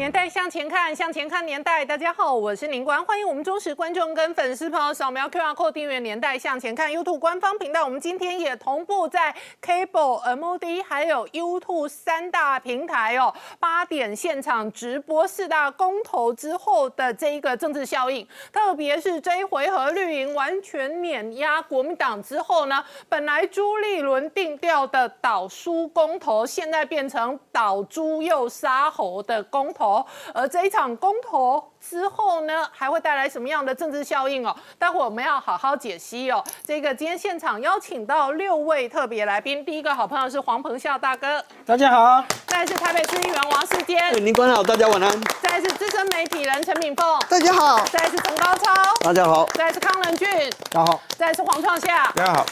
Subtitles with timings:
[0.00, 1.84] 年代向前看，向前看年代。
[1.84, 7.84] 大家好，我是林官，欢迎我们忠实观众跟粉丝朋友扫描 QR Code 订阅《年代向前看》YouTube 官方频道。
[7.84, 29.90] 我们今天也同步在 Cable、MOD 还有 YouTube 三大平台哦，八点现场直播四大公投之后的这一个政治效应，特别是这一回合绿营完全碾压国民党之后呢，本来朱立伦定调的倒输公投，现在变成倒猪又杀猴的公投。
[30.34, 34.54] 而这一场公投之后呢，还会带来什么样的政治效应哦？
[34.78, 36.42] 待会我们要好好解析哦。
[36.64, 45.10] 这个今天现场邀请到六位特别来宾，第一个好朋友是黄鹏孝大哥，大家好；再是台北市议员王世坚，林官好，大家晚安；
[45.42, 50.28] 再是资深媒体人陈敏凤，大家好；再是陈高超，大家好；再是康仁俊，
[50.70, 52.46] 大家好；再是黄创夏，大家好。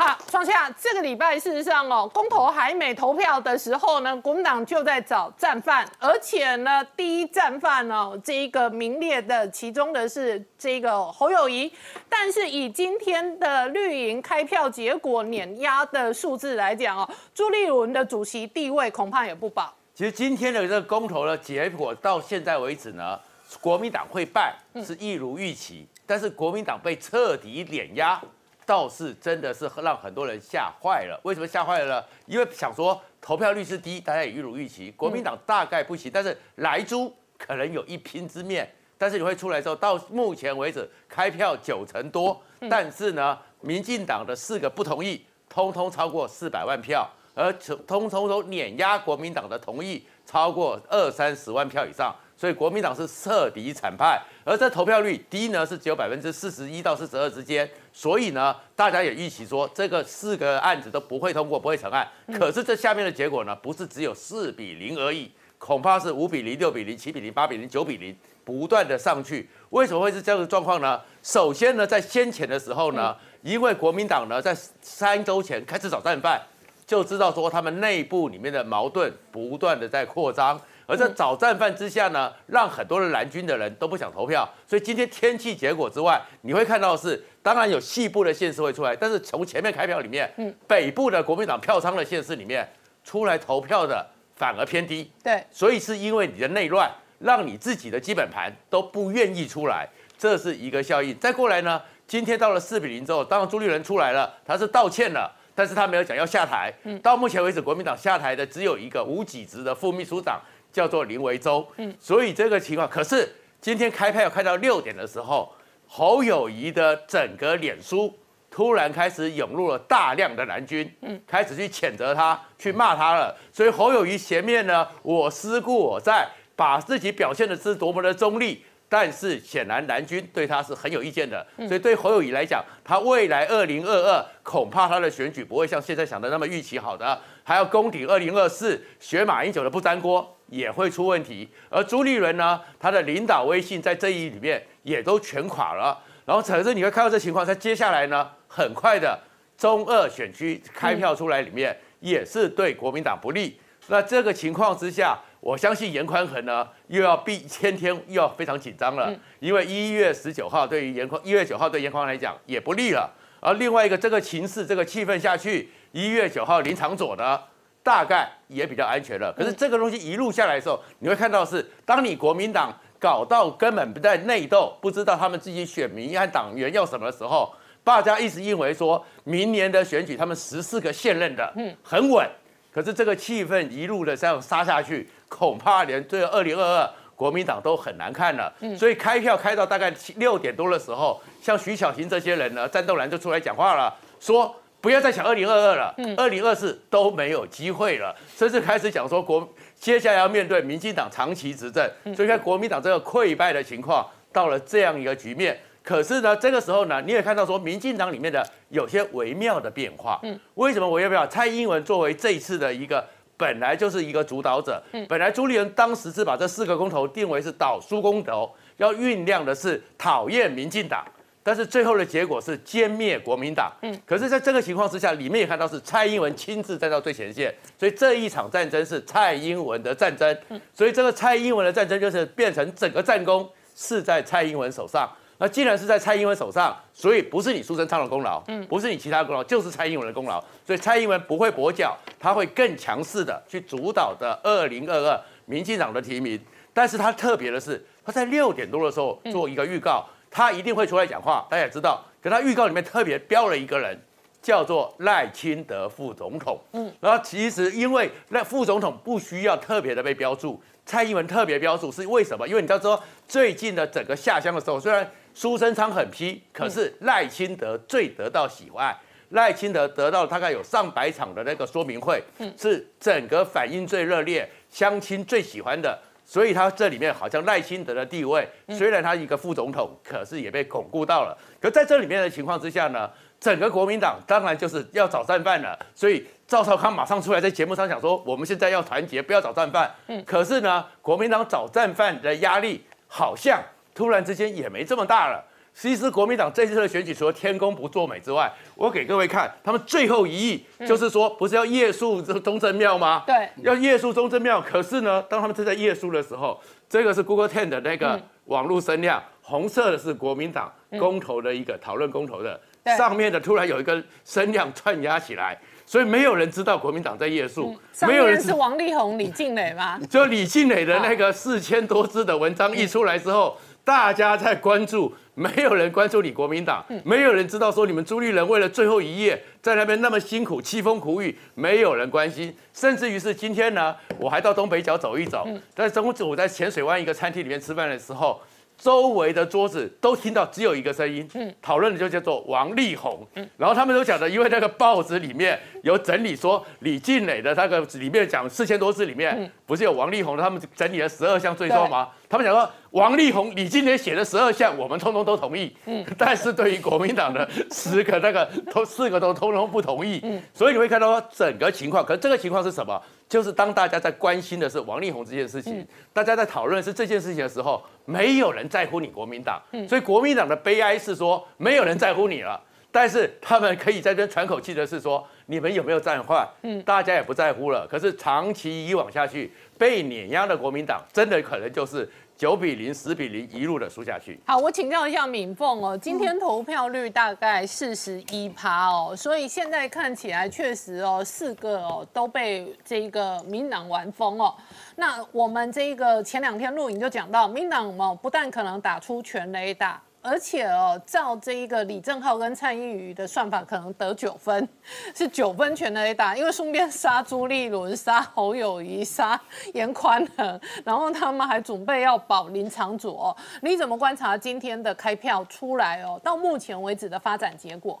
[0.00, 11.72] 好，创下这个礼拜，事实上哦，公投还没投票的时候呢，国民党就在找战犯，而且呢，第一战犯哦，这一个名列的其中的是这个侯友谊，
[12.08, 19.74] 但是以今天的绿营开票结果碾压的数字来讲哦，朱立伦的主席地位恐怕也不保。
[19.96, 23.18] 其实今天的这个公投的结果到现在为止呢，
[23.60, 28.22] 国民党会败是一如预期，但是国民党被彻底碾压。
[28.68, 31.18] 倒是真的是让很多人吓坏了。
[31.24, 32.04] 为什么吓坏了呢？
[32.26, 38.70] 因为想说投票率是低，大家也预如预期，国民党大概不行，但是莱猪可能有一拼之面。
[38.98, 47.50] 但是你会出来之后，到目前为止开票九成多，但是呢，民进党的四个不同意，通通超过四百万票，而
[47.86, 52.14] 通通都碾压国民党的同意超过二三十万票以上。
[52.36, 57.68] 所以国民党是彻底惨败，而这投票率低呢是只有百分之四十一到四十二之间，
[57.98, 62.06] 所以呢大家也预期说这个四个案子都不会通过，不会成案。
[62.32, 65.28] 可是这下面的结果呢不是只有四比零而已，
[65.58, 69.50] 恐怕是五比零、六比零、七比零、八比零、九比零，不断的上去。
[69.70, 71.00] 为什么会是这样的状况呢？
[71.24, 76.40] 首先呢在先前的时候呢，因为国民党呢在三周前开始找战犯，
[76.86, 80.60] 就知道说他们内部里面的矛盾不断的在扩张。
[80.90, 84.48] 而在找战犯之下呢，让很多的蓝军的人都不想投票。
[84.66, 92.68] 所以今天天气结果之外，你会看到是，当然有西部的县市会出来，但是从前面开票里面，嗯，北部的国民党票仓的县市里面
[93.02, 95.10] 出来投票的反而偏低。
[95.24, 99.88] 对，所以是因为你的内乱，让你自己的基本盘都不愿意出来，
[100.18, 101.18] 这是一个效应。
[101.18, 106.70] 再过来呢，今天到了四比零之后，当然朱立伦出来了，他是道歉了，但是他没有讲要下台。
[106.82, 110.38] 嗯，到目前为止，国民党下台的只有一个无几职的副秘书长。
[110.70, 113.26] 叫做林维洲，嗯，所以这个情况，可是
[113.58, 115.50] 今天开票要开到六点的时候，
[115.90, 118.14] 侯友谊的整个脸书
[118.50, 123.34] 突然开始涌入了大量的蓝军，嗯，开始去谴责他，去骂他了。
[123.50, 131.44] 所以侯友谊前面呢，我思故我在，把自己表现的是多么的中立，但是显然蓝军对他是很有意见的。
[131.66, 140.34] 所以对侯友谊来讲，他未来二零二二恐怕他的选举不会像现在想的那么预期好的，还要攻顶二零二四，学马英九的不粘锅。
[140.50, 145.96] 也会出问题，而朱立伦呢，他的领导威信在这一里面也都全垮了。
[146.24, 149.18] 然后，可是你会看到这情况，在接下来呢，很快的
[149.56, 153.60] 中二选区开票出来里面，也是对国民党不利。
[153.88, 163.10] 那这个情况之下，我相信严宽恒呢，又要必天天又要非常紧张了，因为一月十九号对于严宽，一月九号对严宽来讲也不利了。
[163.40, 167.38] 而另外一个这个情势，这个气氛下去，一月九号林长佐呢？
[167.80, 169.32] 大概也比较安全了。
[169.32, 177.52] 可是这个东西一路下来的时候，你会看到是，当你国民党搞到根本不在内斗，不知道他们自己选民和党员要什么的时候，
[177.84, 182.28] 大家一直认为说，明年的选举他们十四个现任的，嗯，很稳。
[182.72, 188.52] 可是这个气氛一路的这样杀下去，恐怕连这二零二二国民党都很难看了。
[188.76, 194.54] 所以开票开到大概六点多的时候，像徐小平这些人呢，战斗蓝就出来讲话了，说。
[194.80, 199.46] 不要再想二零二二了，二零二四都没有机会了，甚至开始讲说国
[199.78, 205.58] 接下来要面对民进党长期执政，所以看国民党这个溃败的情况到了这样一个局面。
[205.82, 210.20] 可是呢，这个时候呢，你也看到说民进党里面的有些微妙的变化。
[210.22, 211.26] 嗯，为什么我要不要？
[211.26, 213.02] 蔡英文作为这一次的一个
[213.36, 221.02] 本来就是一个主导者，嗯，本来朱立伦当时是把这四个公投定为是倒输公投，要酝酿的是讨厌民进党。
[221.48, 223.72] 但是最后的结果是歼灭国民党。
[223.80, 230.36] 嗯，可是在这个情况之下，里面也看到是蔡英文亲自站到最前线，所以这一场战争是蔡英文的战争。
[230.50, 235.10] 嗯，所以这个蔡英文的战争就是变成整个战功是在蔡英文手上。
[235.38, 240.38] 那既然是在蔡英文手上，所以不是你苏贞昌的功劳，嗯，不是你其他功劳，就是蔡英文的功劳。
[240.66, 246.38] 所以蔡英文不会跛脚，他会更强势的去主导的二零二二民进党的提名。
[246.74, 252.04] 但是他特别的是，他在六点多的时候做一个预告，他一定会出来讲话，大家也知道。
[252.22, 253.98] 可他预告里面特别标了一个人，
[254.42, 256.60] 叫做赖清德副总统。
[256.72, 262.46] 嗯，然后其实因为那副总统不需要特别的被标注，蔡英文特别标注是为什么？
[262.46, 268.96] 因为你知道说最近的整个下乡的时候，虽然苏贞昌很批，可是赖清德最得到喜爱。
[269.30, 272.22] 赖清德得到大概有上百场的那个说明会，
[272.56, 275.98] 是整个反应最热烈、乡亲最喜欢的，
[276.28, 281.34] 所以他这里面好像赖清德的地位，虽然他一个副总统，可是也被巩固到了。
[281.58, 283.10] 可在这里面的情况之下呢，
[283.40, 289.90] 整个国民党当然就是要找战犯了，所以赵少康马上出来在节目上讲说，我们现在要团结，不要找战犯。
[290.08, 293.58] 嗯，可是呢，国民党找战犯的压力好像
[293.94, 295.42] 突然之间也没这么大了。
[295.74, 303.22] 其实国民党这次的选举，除了天公不作美之外，我给各位看，他们最后一役就是说，不是要夜宿中正庙吗？
[303.26, 304.60] 对，要夜宿中正庙。
[304.60, 312.60] 可是呢，当他们正在夜宿的时候，这个是 Google Ten 的那个网络声量，红色的是国民党公投的一个讨论公投的，
[312.96, 315.56] 上面的突然有一个声量串压起来，
[315.86, 317.78] 所以没有人知道国民党在夜宿。
[318.02, 319.98] 没有人是王力宏、李静蕾吗？
[320.10, 323.56] 就李静蕾的那个四千多字的文章一出来之后，
[323.88, 325.10] 大家在关注。
[325.38, 335.46] 没有人关注你国民党，没有人知道说你们朱立伦为了最后一夜在那边那么辛苦凄风苦雨，没有人关心，甚至于是今天呢，我还到东北角走一走，
[335.76, 338.40] 在中午我在浅水湾一个餐厅里面吃饭的时候。
[338.76, 352.08] 周围的桌子都听到只有一个声音，嗯，讨论的就叫做王力宏，嗯，然后他们都讲的，因为那个报纸里面有整理说李静蕾的那个里面讲四千多字里面，不是有王力宏他们整理了十二项罪状吗？
[352.28, 363.00] 他们讲说王力宏、李静蕾写的十二项，我们通通都同意，嗯，但是对于国民党的十个那个都四个都通通不同意，嗯，所以你会看到整个情况，可是这个情况是什么？
[363.28, 372.60] 就是当大家在关心的是王力宏这件事情，大家在讨论是这件事情的时候，没有人在乎你国民党，所以国民党的悲哀是说没有人在乎你了。
[372.90, 376.48] 但是他们可以在这喘口气的是说，你们有没有战换？
[376.62, 377.86] 嗯，大家也不在乎了。
[377.86, 382.08] 可是长期以往下去，被碾压的国民党，真的可能就是。
[382.38, 384.38] 九比零、十比零一路的输下去。
[384.46, 394.54] 好，我请教一下敏凤哦，今天投票率大概四十一趴哦，所以现在看起来确实哦，四个哦都被这个民党玩疯哦。
[394.94, 400.00] 那我们这个前两天录影就讲到，民党哦不但可能打出全雷打。
[400.28, 404.68] 而且哦，照这一个李正浩跟蔡依瑜的算法，可能得九分，
[405.16, 409.40] 是九分全的 A 打，因为顺便杀朱立伦、杀侯友谊、杀
[409.72, 413.34] 严宽恒，然后他们还准备要保林长佐。
[413.62, 416.20] 你怎么观察今天的开票出来哦？
[416.22, 417.98] 到目前为止的发展结果？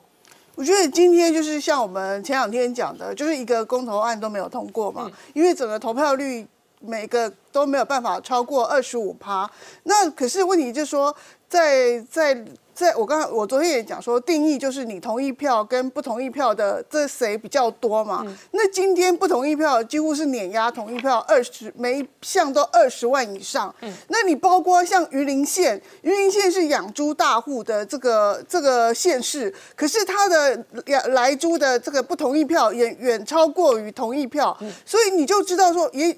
[0.54, 6.46] 我觉得今天就是像我们前两天讲的，就是一个公投案都没有通过嘛，因为整个投票率
[6.80, 9.50] 每个都没有办法超过二十五趴。
[9.84, 11.14] 那可是问题就是说。
[11.48, 18.24] 在在在我刚刚我昨天也讲说，定义就是你同意票跟不同意票的这谁比较多嘛？
[18.52, 23.74] 那今天不同意票几乎是碾压同意票二十每一项都二十万以上。
[23.80, 36.16] 嗯，那你包括像榆林县，榆林县是养猪大户的这个这个县市，可是它的来来猪的这个不同意票远远超过于同意票，所以你就知道说也。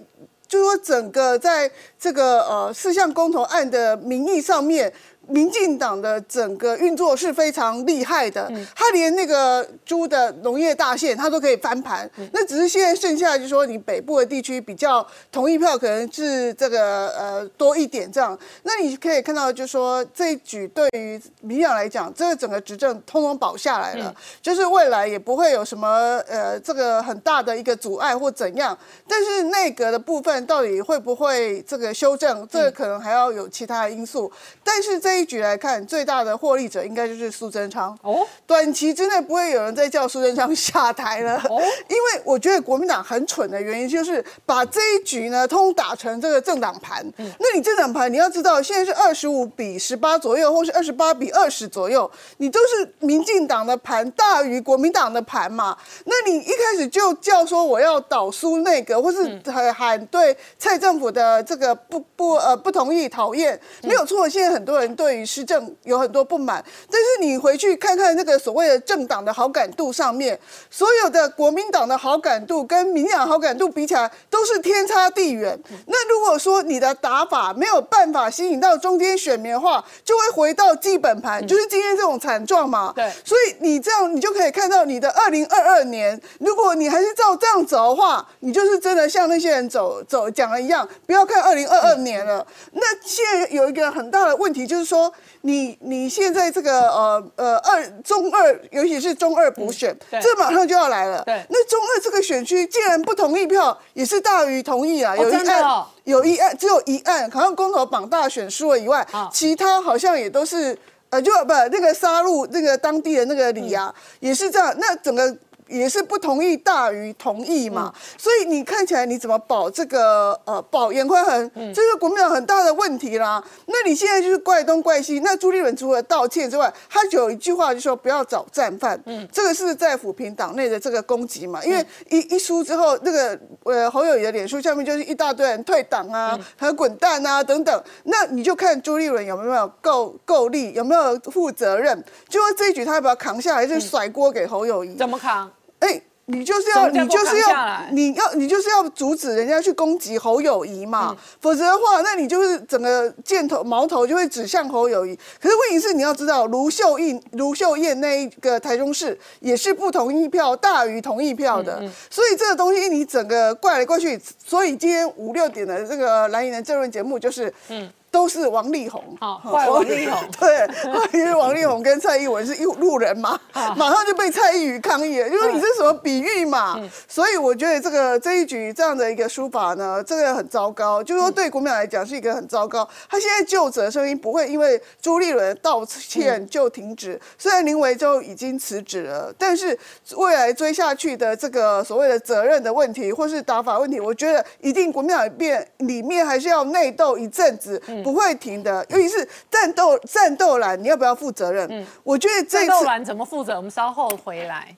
[0.50, 4.92] 就是说整个在这个呃四项公投案的名义上面。
[5.30, 12.10] 民进党的整个运作是非常厉害的，他连那个猪的农业大县他都可以翻盘。
[12.32, 18.38] 那只是现在剩下就是说，你北部的地区比较同意票可能是这个呃多一点这样。
[18.64, 25.88] 那你可以看到，就是说这一举对于民党来讲，这个整个执政通通保下来了，就是未来也不会有什么
[26.28, 28.76] 呃这个很大的一个阻碍或怎样。
[29.06, 34.30] 但是内阁的部分到底会不会这个修正，这个可能还要有其他的因素。
[34.64, 37.96] 但是这一局来看，最大的获利者应该就是苏贞昌。
[38.02, 41.36] 哦，短期之内不会有人再叫苏贞昌 下台了。
[41.48, 47.06] 哦，因为我觉得国民党很蠢的原因，就是把这一局呢通打成这个政党盘。
[47.18, 55.76] 嗯，那你政党盘，你要知道现在是二十五比十八左右，或是二十八比二十左右，你都是民进党的盘大于国民党的盘嘛。
[56.06, 64.26] 那你一开始就叫说我要倒苏内阁，或是喊喊对蔡政府的这个不不呃不同意讨厌，没有错。
[64.26, 65.09] 现在很多人对。
[65.10, 66.64] 对于施政有很多不满。
[66.88, 70.38] 但是你回去看看那个所谓的政党的好感度上面，
[70.70, 75.58] 所有的国民党的好感度跟民进党好感度比起来，都是天差地远。
[75.86, 82.92] 那如果说你的打法没有办法吸引到中间选民的话，就会回到基本盘，就是今天这种惨状嘛。
[82.94, 92.46] 对所以你这样，你就可以看到你的二零二二年，如果你还是照这样走的话，你就是真的像那些人走走讲的一样，不要看二零二二年了。
[92.74, 101.22] 那现在有一个很大的问题，就是说你你现在这个呃呃二中二，尤其是中二补选，对这马上就要来了。
[101.24, 110.76] 对那中二这个选区竟然不同意票也是大于同意啊，有一案、哦有一案只有一案，好像公投榜大选输了以外，好其他好像也都是
[111.10, 114.74] 呃，就不那个杀戮那个当地的那个里啊，也是这样。
[114.78, 115.36] 那整个
[115.70, 123.42] 也是不同意大于同意嘛，所以你看起来你怎么保这个呃保严宽恒，这是国民党很大的问题啦。
[123.66, 129.26] 那你现在就是怪东怪西，那朱立伦除了道歉之外，他就有一句话就说不要找战犯，嗯。
[129.32, 144.96] 这个是在抚平党内的这个攻击嘛，因为一一输之后，那个呃侯友宜的脸书下面就是一大堆人退党啊，还有滚蛋啊等等，那你就看朱立伦有没有够够力，有没有负责任，就说这一局他要不要扛下来，还是甩锅给侯友谊？
[144.96, 145.50] 怎么扛？
[145.80, 155.18] 哎、你就是要，你就是要你要，你就是要阻止人家去攻击侯友谊嘛，否则的话，那你就是整个箭头矛头就会指向侯友谊。
[155.40, 167.90] 可是问题是，你要知道，卢秀燕、卢秀燕那一个台中市也是不同意票大于同意票的，所以这个东西你整个怪来怪去，所以今天五六点的这个蓝营的政论节目就是，嗯。
[168.10, 170.18] 都是王力宏，好怪王力宏。
[170.38, 170.68] 对，
[171.12, 173.38] 因为王力宏跟蔡英文是一路人嘛，
[173.76, 176.80] 马上就被蔡英文抗议了，因为你这是什么比喻嘛？
[177.08, 182.88] 所以我觉得这个这一局这样的一个书法呢，这个很糟糕，就是说对国民党来讲是一个很糟糕。
[183.08, 189.78] 他现在就职的声音不会因为朱立伦道歉就停止，虽然林维洲已经辞职了，但是
[190.16, 198.84] 未来追下去的这个所谓的责任的问题或是打法问题，我觉得一定国民党变里面还是要内斗一阵子，不会停的。
[198.90, 201.68] 尤其是战斗战斗蓝，你要不要负责任？
[201.70, 203.56] 嗯我觉得这一次战斗蓝怎么负责？
[203.56, 204.76] 我们稍后回来。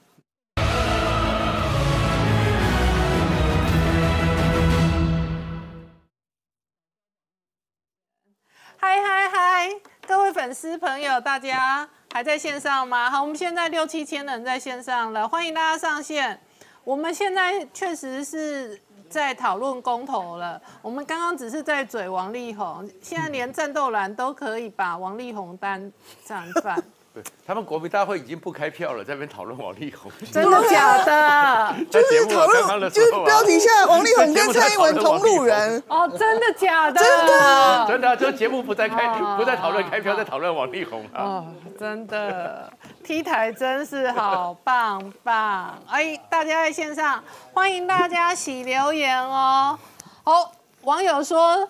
[8.77, 9.71] 嗨嗨嗨，
[10.09, 13.09] 各位粉丝朋友，大家还在线上吗？
[13.09, 16.41] 好，我们现在六七千人在线上了，欢迎大家上线。
[16.83, 18.81] 我们现在确实是
[19.13, 20.61] 在讨论公投了。
[20.81, 25.93] 我们刚刚只是在嘴王力宏，现在连战斗蓝都可以把王力宏当
[26.25, 26.83] 战犯。
[27.15, 30.11] 对他们国民大会已经不开票了，在那边讨论王力宏。
[30.33, 31.75] 真的假的？
[31.91, 32.47] 就是在节目讨
[32.79, 35.83] 论，就是标题下王力宏跟蔡英文同路人。
[35.89, 36.99] 哦，真的假的？
[36.99, 41.23] 真的真的啊，就节目不再开，哦不再讨论开票，在讨论王力宏啊。
[41.23, 41.47] 哦，
[41.79, 42.73] 真的
[43.13, 45.79] ，T 台真是好棒棒！
[45.87, 49.79] 哎，大家在线上，欢迎大家洗留言哦。
[50.25, 50.51] 好，
[50.81, 51.69] 网友说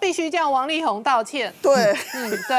[0.00, 1.54] 必须叫王力宏道歉。
[1.62, 2.56] 对，嗯，对。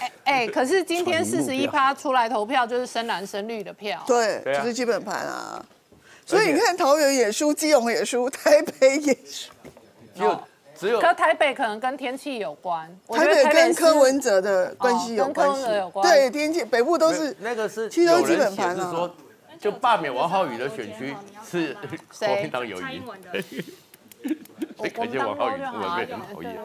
[0.00, 4.02] 哎哎，可是今天四十一趴出来投票就是深蓝深绿的票。
[4.04, 5.64] 对，就是基本盘啊。
[6.26, 9.52] 所以你看，桃园也输，基隆也输，台北也输，
[10.78, 15.66] 只有可台北可能跟天气有关，台北跟柯文哲的关系有关系。
[16.02, 19.14] 对，天气北部都是那个是其实都基本盘啊是说，
[19.58, 21.76] 就罢免王浩宇的选区是
[22.20, 23.02] 国民党有赢。
[24.76, 26.56] 我所以可见王浩宇根本被对很讨厌。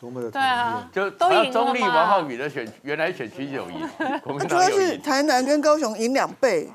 [0.00, 3.88] 多么的对啊，就都赢中立王浩宇的选原来选区就有赢，
[4.24, 5.02] 国民主要是党有赢。
[5.02, 6.68] 台南跟高雄赢两倍，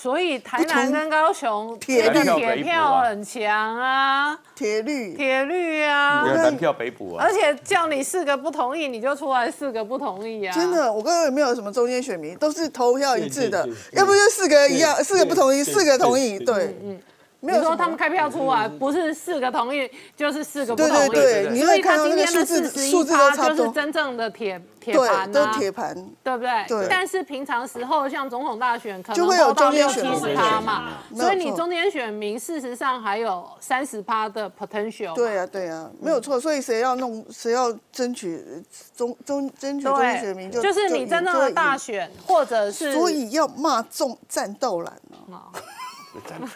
[0.00, 5.16] 所以台南跟高雄铁铁票很强啊，铁律。
[5.16, 6.24] 铁绿啊。
[6.56, 7.24] 票北补啊。
[7.24, 17.00] 而，且叫你四个不同意，你就出来四个不同意啊，真的，我刚刚也没有什么中间选民，都是投票一致的要不就四个一样，四个不同意，四个同意，对对，嗯，
[17.40, 26.66] 没有说他们开票出来不是四个同意，就是四个不同意，对对，你所以他会看到那个数字数字就是真正的铁铁盘啊，铁盘，对不对？
[26.66, 35.14] 对但是平常时候，像总统大选，可就会有能都到中间六七十选民趴嘛，所以你中间选民事实上还有三十趴的 potential 嘛。
[35.14, 36.40] 对呀对呀，没有错。
[36.40, 38.42] 所以谁要弄，谁要争取
[38.96, 44.92] 中中争取中间选民，就就是你真正的大选，或者是所以要骂中战斗蓝
[45.30, 45.46] 啊。
[46.18, 46.50] Mit deinem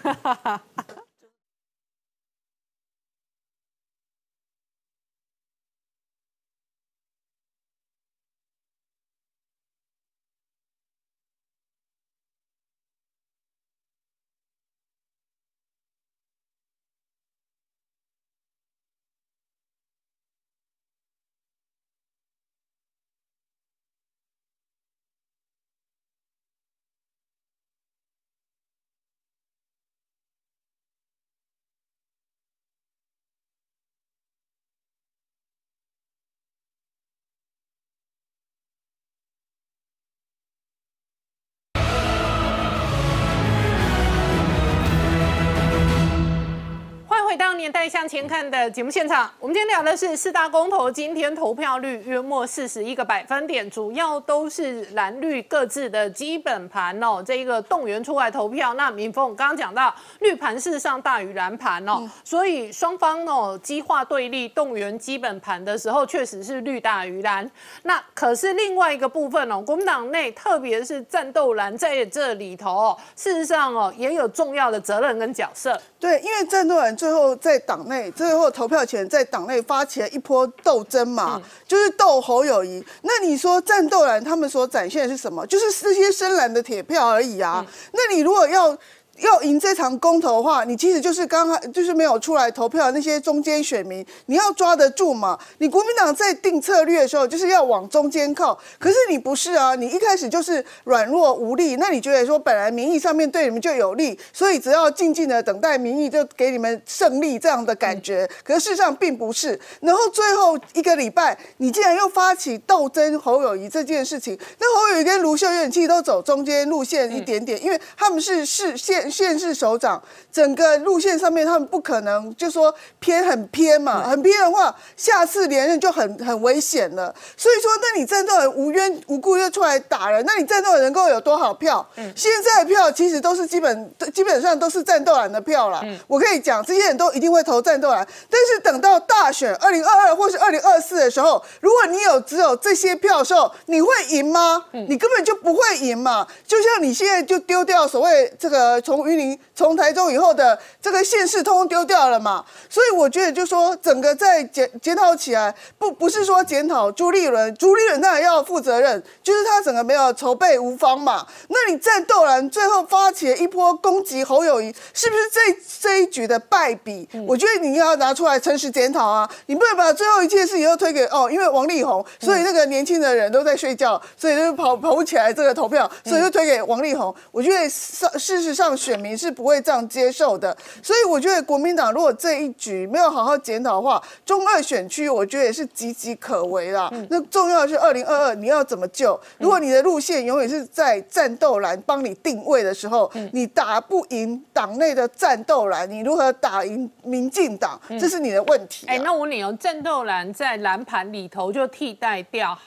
[47.41, 58.75] 哦年代向前看的节目现场，我们今天聊的是四大公投，今天投票率约莫四十一个百分点，主要都是蓝绿各自的基本盘哦，这一个动员出来投票。
[58.75, 67.49] 那民凤刚刚讲到，绿盘事实上大于蓝盘哦，所以双方哦激化对立，动员基本盘的时候，确实是绿大于蓝。
[67.85, 75.81] 那可是另外一个部分哦，国民党内特别是战斗蓝在这里头哦，事实上哦也有重要的责任跟角色。
[75.99, 82.85] 对，因为战斗蓝最后在党内，最后投票前在党内发起了一波斗争嘛，就是斗侯友谊。
[83.03, 85.47] 那你说战斗蓝他们所展现的是什么？
[85.47, 87.65] 就是这些深蓝的铁票而已啊。
[87.93, 88.77] 那你如果要。
[89.23, 95.39] 要赢这场公投的话，你其实就是刚刚就是没有出来投票的那些中间选民，你要抓得住嘛？
[95.59, 109.59] 你国民党在定策略的时候就是要往中间靠，可是你不是啊，你一开始就是软弱无力，那你觉得说本来民意上面对你们就有利，所以只要静静的等待民意就给你们胜利这样的感觉，可是事实上并不是。
[109.81, 119.12] 然后最后一个礼拜，你竟然又发起斗争侯友谊这件事情，那侯友谊跟卢秀燕其实都走中间路线一点点，因为他们是市县。
[119.13, 127.15] 县市首长，整个路线上面他们不可能就说偏很偏嘛，很偏的话，下次连任就很很危险了。
[127.37, 131.87] 所以说，那你战斗人无缘无故就出来打人，那你战斗人能够有多少票？
[131.97, 135.83] 嗯现在的票其实都是基本基本上都是战斗蓝的票了。
[136.07, 144.65] 我可以讲，这些人都一定会投战斗蓝，但是等到大选二零二二或是二零二四的时候，如果你有只有这些票的时候，你会赢吗？
[144.73, 146.27] 你根本就不会赢嘛。
[146.47, 161.27] 就像你现在就丢掉所谓这个从从云林从台中以后的这个县市通通丢掉了嘛，所以我觉得就说整个在检检讨起来，不不是说检讨朱立伦，朱立伦当然要负责任，就是他整个没有筹备无方嘛。
[161.49, 165.41] 那你战斗蓝最后发起了一波攻击侯友谊，是不是这
[165.81, 167.09] 这一局的败笔？
[167.27, 177.13] 我觉得你要拿出来诚实检讨啊，你不能把最后一件事情都推给哦，因为王力宏，所以那个年轻的人都在睡觉，所以就跑跑不起来这个投票，所以就推给王力宏。
[177.33, 186.93] 我觉得事事实上选民是不会这样接受的，所以我觉得国民党如果这一局没有好好检讨的话，中二选区我觉得也是岌岌可危啦。
[187.09, 189.19] 那重要的是二零二二你要怎么救？
[189.39, 197.81] 如果你的路线永远是在战斗蓝帮你定位的时候，你打不赢党内的战斗蓝，你如何打赢民进党？
[198.01, 198.87] 这是你的问题。
[198.89, 202.59] 哎，那我问你哦，战斗蓝在蓝盘里头就替代掉。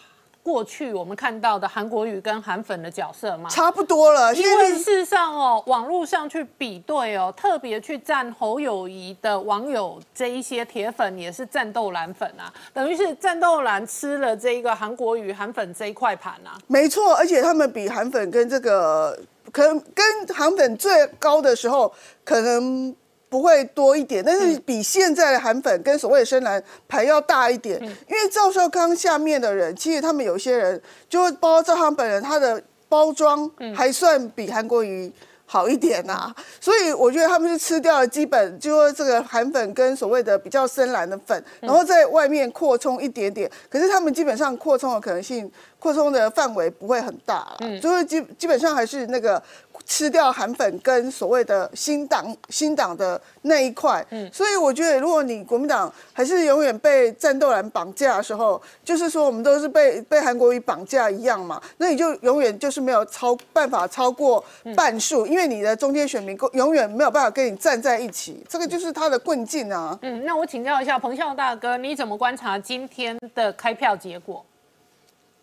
[0.46, 3.50] 过去我们看到的韩国语跟韩粉的角色吗？
[3.50, 16.54] 差不多了，因为事实上哦，网络上去比对哦，特别去站侯友谊的网友这一些铁粉也是战斗蓝粉啊，等于是战斗蓝吃了这一个韩国语韩粉这一块盘啊。
[16.68, 19.20] 没错，而且他们比韩粉跟这个
[19.52, 21.92] 可能跟韩粉最高的时候
[22.24, 22.96] 可能。
[23.36, 35.12] 不会多一点，但是比现在的韩粉跟所谓的深蓝牌要大一点，因为赵少康下面的人，其实他们有些人，就包括赵康本人，他的包装还算比韩国瑜
[35.46, 45.52] 好一点呐，所以我觉得他们是吃掉了基本，就说这个韩粉跟所谓的比较深蓝的粉，然后在外面扩充一点点，可是他们基本上扩充的可能性。
[45.78, 49.40] 扩充的范围不会很大，嗯，就是基基本上还是那个
[49.86, 64.44] 吃掉韩粉跟所谓的新党新党的那一块，嗯，所以我觉得如果你国民党还是永远被战斗蓝绑架的时候，就是说我们都是被被韩国瑜绑架一样嘛，那你就永远就是没有超办法超过
[64.76, 69.98] 半数，因为你的中间选民永远没有办法跟你站在一起，这个就是他的困境啊。
[70.02, 74.44] 嗯，那我请教一下彭笑大哥，你怎么观察今天的开票结果？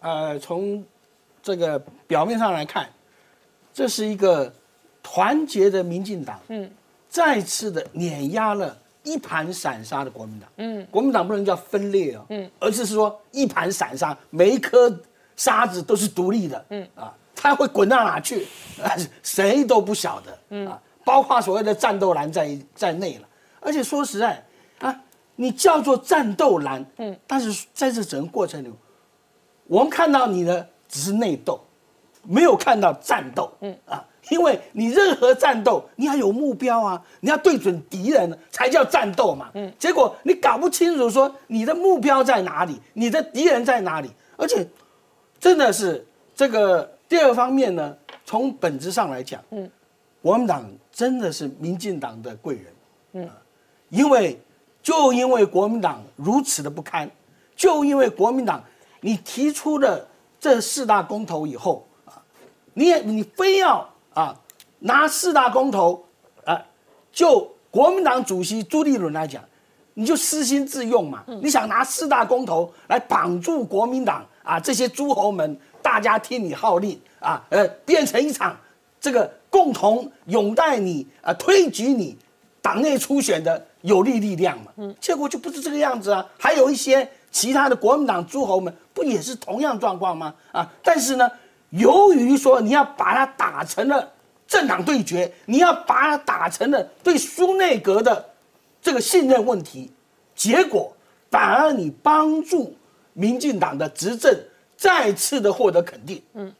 [0.00, 0.84] 呃，从
[1.40, 2.88] 这个表面上来看，
[3.72, 4.52] 这是一个
[5.02, 6.70] 团结的民进党，嗯，
[7.08, 14.94] 再次的碾压了一盘散沙的国民党，嗯，国民党不能叫分裂哦，嗯，而是说一盘散沙，每一颗
[15.36, 16.86] 沙子都是独立的，嗯。
[16.94, 18.46] 啊，它会滚到哪去，
[19.22, 20.68] 谁都不晓得，嗯。
[20.68, 23.28] 啊，包括所谓的战斗蓝在在内了，
[23.60, 24.44] 而且说实在
[24.78, 25.00] 啊，
[25.34, 28.70] 你叫做战斗蓝，嗯，但是在这整个过程里。
[29.66, 31.58] 我们看到你的只是内斗，
[32.22, 33.52] 没有看到战斗。
[33.60, 39.50] 嗯啊，因为你任何战斗，你要有目标啊，你要对准敌人才叫战斗嘛。
[39.54, 44.66] 嗯，结果你搞不清楚说你的目标在哪里，你的敌人在哪里，而且
[45.38, 49.70] 真的是这个第二方面呢，从本质上来讲，嗯，
[50.20, 52.64] 国民党真的是民进党的贵人。
[53.14, 53.30] 嗯，
[53.88, 54.40] 因为
[54.82, 57.10] 就因为国民党如此的不堪，
[57.56, 58.62] 就因为国民党。
[59.04, 60.06] 你提出了
[60.38, 61.91] 这四大公投以后啊，
[62.74, 64.38] 你也你非要啊
[64.80, 66.04] 拿四大公投
[66.44, 66.60] 啊，
[67.12, 69.42] 就国民党主席朱立伦来讲，
[69.94, 78.56] 你就私心自用嘛，你想拿四大公投来绑住国民党啊，这些诸侯们，大家听你号令啊，呃，变成一场
[79.00, 82.16] 这个共同拥戴你啊，推举你
[82.60, 90.34] 党内初选的有力力量嘛，嗯，结果就不是这个样子啊，还有一些其他的国民党诸侯们，不也是同样状况吗？
[90.52, 91.30] 啊，但是呢，
[91.72, 94.10] 由于说你要把它打成了
[94.46, 98.24] 政党对决，你要把它打成了对苏内阁的
[98.80, 99.90] 这个信任问题，
[100.34, 100.94] 结果
[101.30, 102.76] 反而你帮助
[103.14, 104.34] 民进党的执政
[104.76, 106.22] 再次的获得肯定。
[106.34, 106.52] 嗯，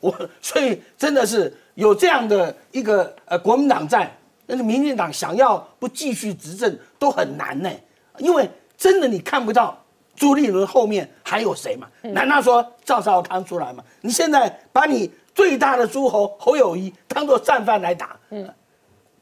[0.00, 4.12] 我所以真的是有这样的一个呃国民党在，
[4.46, 7.70] 但是民进党想要不继续执政都很难呢，
[8.18, 9.79] 因为真的你看不到
[10.20, 11.88] 朱立伦后面还有谁嘛？
[12.02, 13.82] 难道说赵少康出来嘛？
[14.02, 18.46] 你现在把你最大的诸侯侯友谊当做战犯来打，嗯，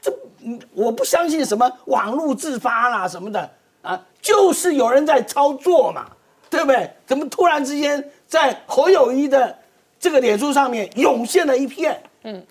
[0.01, 3.49] 这嗯我不相信什么网络自发啦什么的
[3.81, 6.11] 啊，就是有人在操作嘛，
[6.51, 6.91] 对不对？
[7.07, 9.57] 怎么突然之间在侯友谊的
[10.01, 12.45] 这个脸书上面涌现了一片，嗯，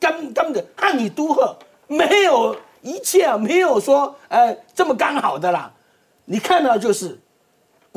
[0.00, 5.72] 根根本汉语都贺，没有一切啊，没有说呃这么刚好的啦。
[6.30, 7.18] 你看到就是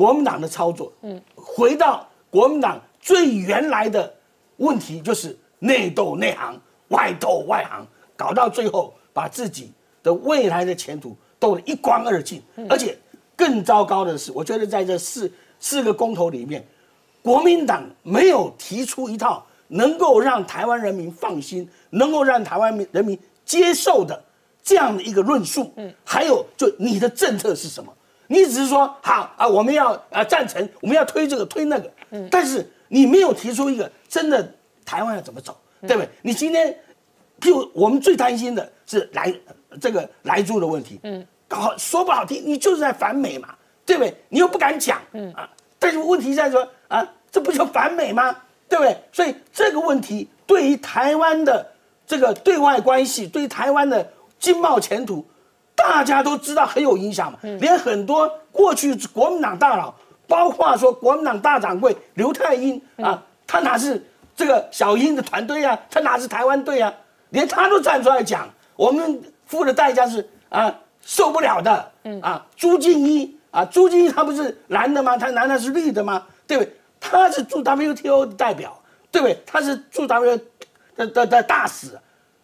[0.02, 4.12] 国民党的操作，嗯，回到国民党最原来的
[4.56, 7.86] 问题，就是内斗内行，外斗外行，
[8.16, 9.70] 搞到最后把自己
[10.02, 12.42] 的未来的前途斗得一干二净。
[12.68, 12.98] 而且
[13.36, 16.66] 更糟糕的是，我觉得在这四四个公投里面，
[17.22, 24.20] 国民党没有提出一套能够让台湾人民放心、能够让台湾人民接受的
[24.64, 25.72] 这样的一个论述。
[25.76, 27.94] 嗯，还有就你的政策是什么？
[28.32, 34.50] 你只是说好啊，我们要啊赞成，我们要推这个推那个，嗯，但是你没有提出一个真的
[34.86, 36.08] 台湾要怎么走，对不对？
[36.22, 36.74] 你今天，
[37.38, 39.34] 譬如我们最担心的是来
[39.78, 44.14] 这个来住的问题，嗯，搞说不好听，你就是在反美嘛，对不对？
[44.30, 45.46] 你又不敢讲，嗯啊，
[45.78, 48.34] 但是问题在说啊，这不就反美吗？
[48.66, 48.96] 对不对？
[49.12, 51.70] 所以这个问题对于台湾的
[52.06, 55.22] 这个对外关系，对于台湾的经贸前途。
[55.74, 59.92] 大家都知道很有影响嘛，连很多过去国民党大佬，
[60.28, 64.04] 包括说国民党大掌柜刘太英啊，他哪是
[64.36, 66.92] 这个小英的团队啊，他哪是台湾队啊，
[67.30, 75.16] 连他都站出来讲，我们付的代价是啊受不了的，啊朱静一啊朱静一他不是蓝的吗？
[75.16, 76.24] 他难道是绿的吗？
[76.46, 76.72] 对不对？
[77.00, 78.78] 他是驻 WTO 的代表，
[79.10, 79.42] 对不对？
[79.44, 80.38] 他是驻 W
[80.94, 81.98] 的的的大使，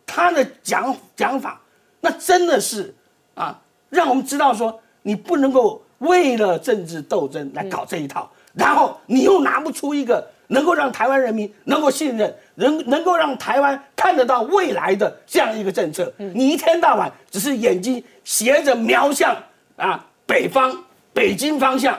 [0.05, 1.61] 他的讲讲法，
[2.01, 2.95] 那真的是。
[3.39, 3.57] 啊，
[3.89, 16.13] 让我们知道说，你不能够为了政治斗争来搞这一套，然后你又拿不出一个能够让台湾人民能够信任、能能够让台湾看得到未来的这样一个政策。
[16.17, 19.37] 你一天到晚只是眼睛斜着瞄向
[19.77, 20.77] 啊北方、
[21.13, 21.97] 北京方向，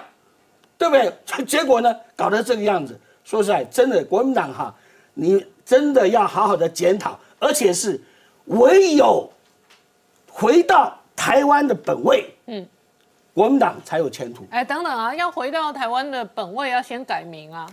[0.78, 1.14] 对不对？
[1.48, 3.00] 结果呢，搞得这个样子。
[3.24, 4.76] 说实在，真的国民党哈，
[5.14, 8.02] 你真的要好好的检讨，而且是
[8.46, 9.32] 唯有
[10.28, 10.99] 回到。
[11.20, 12.66] 台湾的本位，嗯，
[13.34, 14.46] 国民党才有前途。
[14.52, 17.70] 哎，等等啊，要回到台湾的本位，要先改名啊。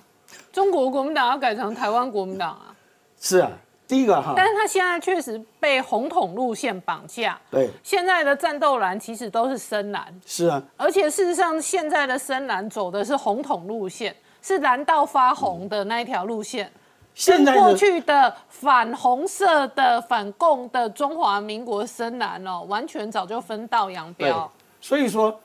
[0.53, 2.75] 中国国民党要改成台湾国民党啊。
[3.21, 3.49] 是啊，
[3.87, 4.35] 第一个哈。
[4.37, 7.39] 但是他现在确实被红统路线绑架。
[7.49, 7.71] 对。
[7.85, 10.13] 现在的战斗蓝其实都是深蓝。
[10.27, 10.61] 是啊。
[10.77, 16.69] 而且事实上，现在的深蓝走的是红统路线，是蓝到发红的那一条路线。
[17.17, 24.53] 现在过去的反红色的反共的中华民国深蓝哦，完全早就分道扬镳。
[24.83, 25.41] 所以说，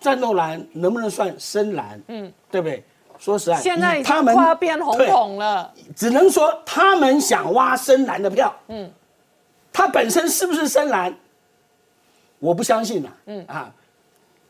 [0.00, 2.00] 战斗蓝能不能算深蓝？
[2.06, 2.84] 嗯，对不对？
[3.18, 5.74] 说实在，现在他们快变红统了。
[5.96, 8.54] 只能说他们想挖深蓝的票。
[8.68, 8.88] 嗯，
[9.72, 11.12] 他本身是不是深蓝？
[12.38, 13.08] 我不相信呐。
[13.26, 13.68] 嗯啊，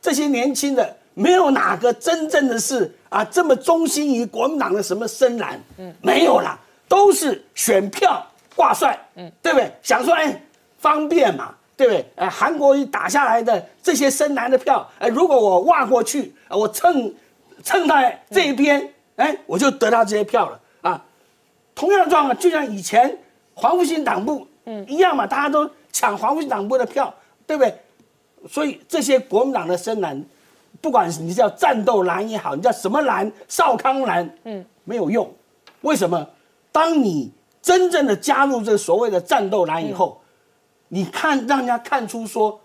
[0.02, 2.94] 这些年轻的没有哪个真正的是。
[3.11, 8.22] 啊，这么忠心于国民党的什么深蓝，嗯，没有啦，都是选票
[8.54, 9.72] 挂帅，嗯，对不对？
[9.83, 10.38] 想说哎，
[10.76, 12.07] 方便嘛，对不对？
[12.16, 17.11] 哎，韩国一打下来的这些深蓝的票，哎，如果我挖过去，我蹭
[17.64, 21.02] 蹭在这一边，哎，我就得到这些票了啊。
[21.74, 23.18] 同样的状况，就像以前
[23.54, 27.14] 黄复兴党部，嗯，一样嘛，大家都抢黄复兴党部的票，
[27.46, 27.74] 对不对？
[28.50, 30.22] 所以这些国民党的深蓝。
[30.81, 35.33] 不管你叫战斗蓝也好，你叫什么蓝，少康蓝，嗯，没有用。
[35.83, 36.27] 为什么？
[36.71, 40.21] 当你真正的加入这所谓的战斗蓝以后，
[40.88, 42.61] 你看让人家看出说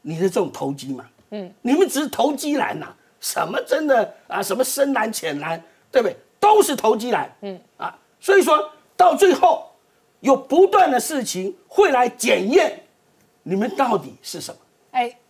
[0.00, 2.86] 你的这种投机嘛，嗯，你们只是投机蓝呐，
[3.20, 6.16] 什么真的啊，什么深蓝、浅蓝，对不对？
[6.40, 9.66] 都是投机蓝，嗯啊，所以说到最后
[10.20, 12.80] 有不断的事情会来检验
[13.42, 14.58] 你们到底是什么？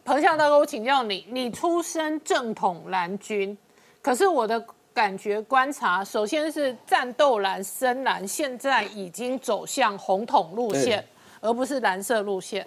[0.08, 3.56] 哎，彭向大哥，我请教你，你出身正统蓝军，
[4.00, 4.58] 可是我的
[4.94, 11.04] 感觉观察，首先是战斗蓝、深蓝，现在已经走向红统路线，
[11.42, 12.66] 而不是蓝色路线。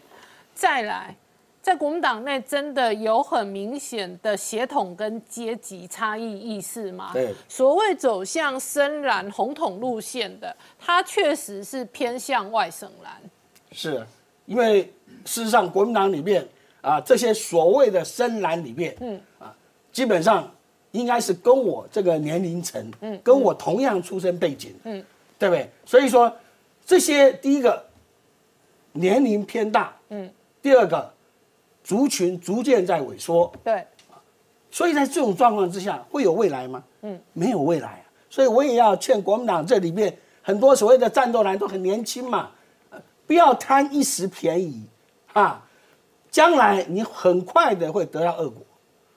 [0.54, 1.16] 再来，
[1.64, 7.10] 在国民党内真的有很明显的血统跟阶级差异意识吗？
[7.12, 13.14] 对所谓走向深蓝红统路线的，它确实是偏向外省蓝。
[13.72, 14.06] 是
[14.46, 14.84] 因为
[15.26, 16.48] 事实上国民党里面
[16.82, 19.56] 啊，这些所谓的深蓝里面，嗯啊，
[19.91, 20.50] 基本上
[20.91, 25.04] 应该是跟我这个年龄层，嗯，跟我同样出身背景，嗯，
[25.38, 25.70] 对不对？
[25.86, 26.32] 所以说
[26.86, 27.84] 这些第一个
[28.94, 30.30] 年龄偏大，嗯，
[30.62, 31.12] 第二个
[31.84, 33.86] 族群逐渐在萎缩，对，
[34.70, 36.84] 所以在这种状况之下，会有未来吗？
[37.04, 38.06] 嗯，没有未来啊。
[38.30, 42.50] 所以我也要劝国民党这里面很多所谓的战斗蓝都很年轻嘛，
[42.89, 44.86] 呃不要贪一时便宜
[45.34, 45.62] 啊，
[46.32, 48.63] 将来你很快的会得到恶果。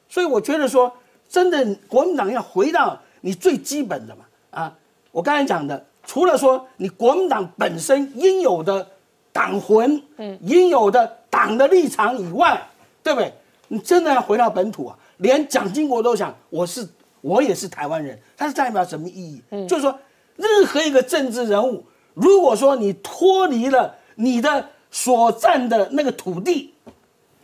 [0.08, 0.92] 所以我觉得说，
[1.28, 4.76] 真的国民党要回到你最基本的嘛啊，
[5.12, 8.86] 我刚才讲的，除了说你国民党本身应有的
[9.32, 12.60] 党魂，嗯，应有的党的立场以外，
[13.02, 13.32] 对不对？
[13.68, 14.98] 你真的要回到本土啊！
[15.16, 16.86] 连蒋经国都想，我是
[17.22, 19.42] 我也是台湾人，他是代表什么意义？
[19.50, 19.98] 嗯就是说，
[20.36, 26.73] 任何一个政治人物，如果说你脱离了你的所占的那个土地，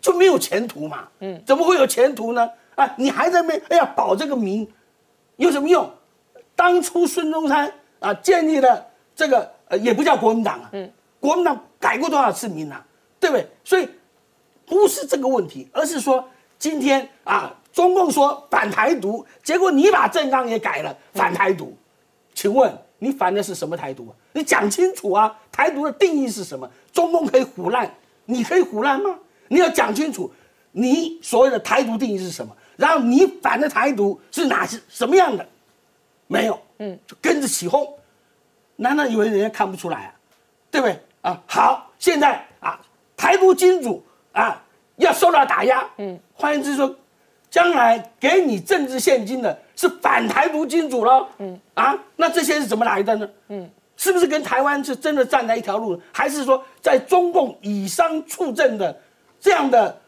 [0.01, 1.09] 就没有前途嘛。
[1.21, 2.51] 嗯，怎么会有前途呢？
[2.75, 4.67] 啊，你还在那边哎呀保这个名，
[5.37, 5.91] 有什么用？
[6.57, 12.85] 当初孙中山啊建立了这个呃也不叫国民党啊，嗯，国民党改过多少次名啊，
[13.19, 13.47] 对不对？
[13.65, 13.89] 所以
[14.67, 16.27] 不是这个问题，而是说
[16.59, 21.77] 今天啊，中共说反台独，结果你把政纲也改了反台独，
[22.35, 24.13] 请问你反的是什么台独啊？
[24.33, 26.71] 你讲清楚啊，台独的定义是什么？
[26.93, 27.91] 中共可以胡乱，
[28.27, 29.19] 你可以胡乱吗？
[29.53, 30.33] 你要讲清楚，
[30.71, 32.57] 你所谓的台独定义是什么？
[32.77, 35.45] 然后你反的台独是哪些什么样的？
[36.29, 37.93] 没有，嗯，就跟着起哄，
[38.77, 40.15] 难道以为人家看不出来啊？
[40.71, 41.43] 对不对啊？
[41.47, 42.81] 好，现在啊，
[43.17, 44.63] 台独金主啊
[44.97, 46.95] 要受到打压，嗯，换言之说，
[47.51, 53.29] 将来给你政治现金的是反台独金主喽，嗯啊，那这些是怎么来的呢？
[53.49, 58.97] 嗯，是不是跟台湾是真的站在一条路，还是说在中共以商促政的
[59.41, 60.01] 这样的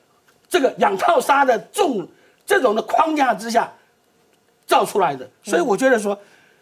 [0.49, 2.09] 这个养套杀的这种
[2.45, 3.73] 这种的框架之下
[4.67, 5.29] 造出来的？
[5.43, 6.19] 所以我觉得说，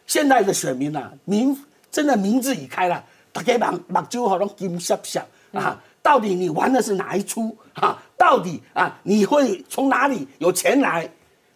[0.07, 1.57] 现在的选民啊，明
[1.91, 5.77] 真的明智已开了，大家目目睭好像金闪闪啊！
[6.03, 8.01] 到底你玩的是哪一出啊？
[8.17, 11.11] 到底啊，你会从哪里有钱来？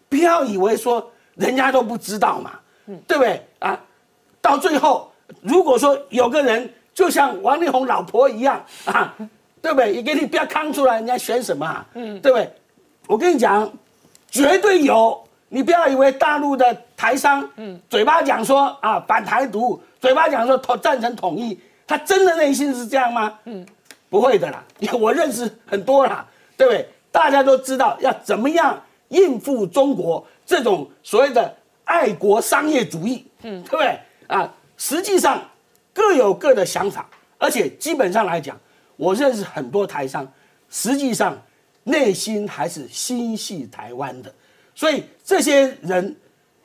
[0.08, 2.52] 不要以为说人家都不知道嘛，
[3.06, 3.80] 对不对啊？
[4.40, 9.14] 到最后，如果说有个人就像王力宏老婆一样啊，
[9.64, 9.94] 对不对？
[9.94, 11.86] 也给你不要扛出来，人家选什么啊？
[11.94, 12.52] 嗯，对不对？
[13.06, 13.72] 我跟你讲，
[14.30, 15.18] 绝对有。
[15.48, 23.38] 你不要以为大陆的台商，嗯，嘴巴讲说啊反台独，嘴巴讲说统赞成统一，他真的内心是这样吗？
[23.44, 23.64] 嗯，
[24.10, 26.26] 不会的啦，因 为我认识很多啦，
[26.58, 26.86] 对不对？
[27.10, 33.98] 大家都知道要怎么样应付中国这种所谓的爱国商业主义，嗯，对不对？
[34.26, 35.40] 啊，实际上
[35.94, 38.58] 各有各的想法，而且基本上来讲，
[38.96, 40.26] 我认识很多台商，
[40.68, 41.36] 实际上
[41.84, 44.32] 内心还是心系台湾的。
[44.74, 46.16] 所以这些人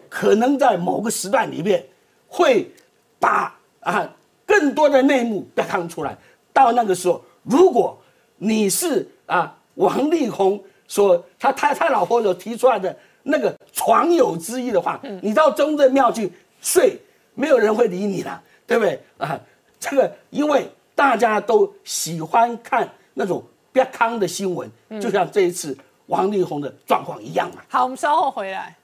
[0.09, 1.85] 可能在某个时段里面
[2.27, 2.71] 会
[3.19, 4.09] 把啊
[4.45, 6.17] 更多的内幕表扬出来。
[6.51, 7.97] 到那个时候，如果
[8.37, 16.97] 你是啊王力宏所他他他老婆所提出来的那个床友之一的话，你到中正庙去睡，
[17.35, 19.39] 没有人会理你了，对不对啊？
[19.79, 20.67] 这个因为
[20.99, 25.77] 大家都喜欢看那种比较康的新闻，就像这一次。
[26.07, 27.61] 王力宏的状况一样嘛？
[27.69, 28.75] 好，我们稍后回来。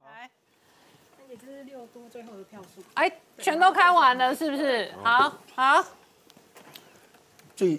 [0.00, 0.30] 来，
[1.18, 4.90] 而且这是六都最后的票数，哎，全都开完了，是不是？
[5.02, 5.84] 好好。
[7.54, 7.78] 最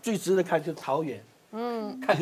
[0.00, 2.16] 最值得看就是桃园，嗯，看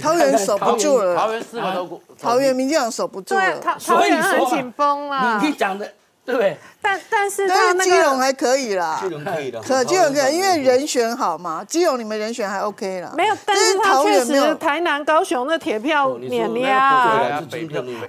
[0.00, 5.40] 桃园守不住了，桃园四个都，桃园民进党守不住了，桃桃园很紧绷了。
[5.42, 5.92] 你你讲的。
[6.26, 6.56] 对不对？
[6.82, 13.12] 但但是但是基隆还可以啦，基隆可以的，可基隆可以，因为人选好嘛，基隆你们人选还 OK 啦。
[13.16, 17.40] 没有，但是他确实台南、高雄的铁票碾压，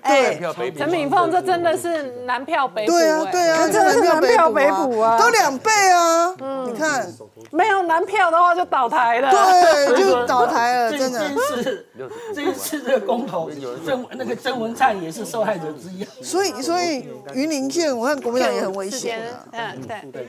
[0.03, 0.39] 对，
[0.75, 7.07] 陈敏凤这真的是南票北补，对啊对啊，真的是南票北补啊，都两倍啊，你看。
[7.51, 11.29] 没有南票的话就倒台了，对， 就倒台了，真的。
[11.29, 11.87] 这次
[12.35, 13.49] 这一次这个公投，
[13.85, 18.06] 曾那个曾文灿也是受害者之一，所以所以云林县我。
[18.07, 20.27] 看国民党也很危险啊，嗯，对。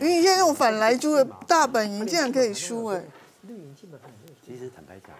[0.00, 3.02] 因为现在那种反来猪的大本营竟然可以输哎。
[4.44, 5.14] 其实坦白讲，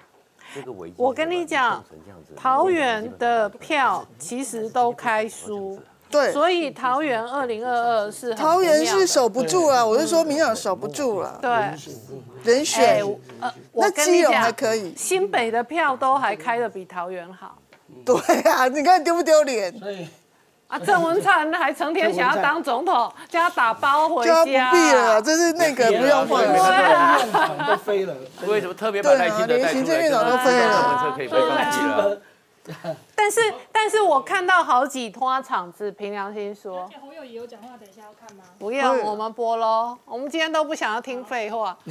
[0.54, 1.84] 这个危机，我跟你讲，
[2.36, 5.78] 桃园的票其实都开输。
[6.08, 11.36] 对，所以桃园二零二二是桃园是守不住了，我是说民党守不住了。
[11.42, 11.50] 对，
[12.44, 13.04] 人选，
[13.40, 17.58] 呃，那基隆还可以，新北的票都还开的比桃园好。
[18.04, 19.76] 对啊，你看丢不丢脸？
[19.76, 20.06] 所以
[20.68, 27.20] 啊，郑文灿还成天想要当总统， 叫他打包回家，不必了，这是那个不用换了，
[27.68, 28.14] 都飞了。
[28.46, 30.08] 为什么特别把赖清德带出来？
[30.10, 32.18] 都飞了，车可以被放弃了。
[33.14, 33.40] 但是，
[33.72, 36.88] 但是我看到好几拖场子，凭良心说。
[37.00, 38.44] 侯友谊有讲话，等一下要看吗？
[38.58, 39.96] 不用，我们播喽。
[40.04, 41.76] 我们今天都不想要听废话。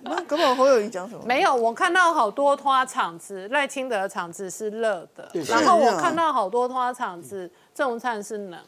[0.00, 1.24] 那根本侯友谊讲什么？
[1.24, 8.60] 没有，我看到好多拖场子，赖清德的场子是热的，然后我看到好多拖场子，郑文灿是冷。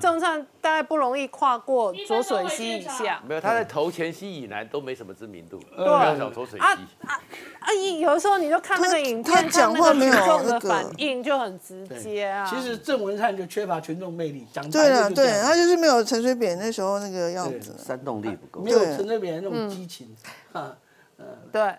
[0.00, 6.64] 郑文灿大概不容易跨过浊水溪以下，没有他在头前溪以南都没什么知名度，对，小浊水溪。
[6.64, 6.72] 啊
[7.06, 7.12] 啊
[7.60, 7.72] 啊！
[7.98, 10.12] 有的时候你就看那个影片，他讲话没有
[10.44, 12.44] 的反应就很直接啊。
[12.44, 20.14] 其实郑文灿就缺乏群众魅力，讲对了，对他就是没有陈水扁那时候那个样子，煽动力不够，没有陈水扁那种激情
[20.52, 20.76] 啊，
[21.16, 21.74] 呃，对。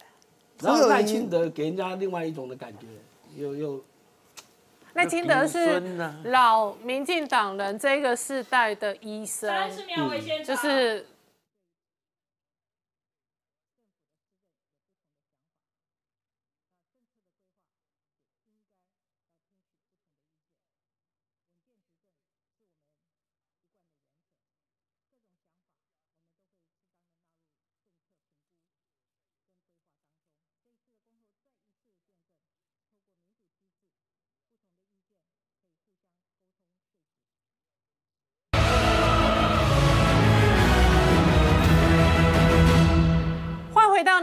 [0.62, 2.86] 然后赖清德给人家另外一种的感觉，
[3.36, 3.84] 又又。
[4.94, 5.82] 赖清德是
[6.26, 9.50] 老民进党人这个世代的医生，
[10.44, 11.06] 就是。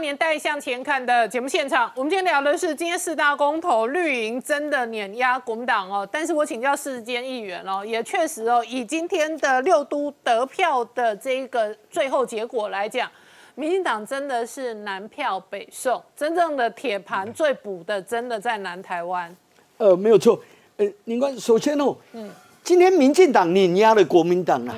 [0.09, 6.09] 年代向前看的节目现场，我们今天聊的是今天四大公投绿营真的碾压国民党哦。
[6.11, 13.07] 但是我请教世间议员哦，也确实哦，以今天的六都得票的这个最后结果来讲，
[13.53, 19.31] 民进党真的是南票北送，真正的铁盘最补的真的在南台湾。
[19.77, 20.41] 呃，没有错。
[20.77, 22.27] 呃，林官，首先哦，嗯，
[22.63, 24.75] 今天民进党碾压了国民党啊。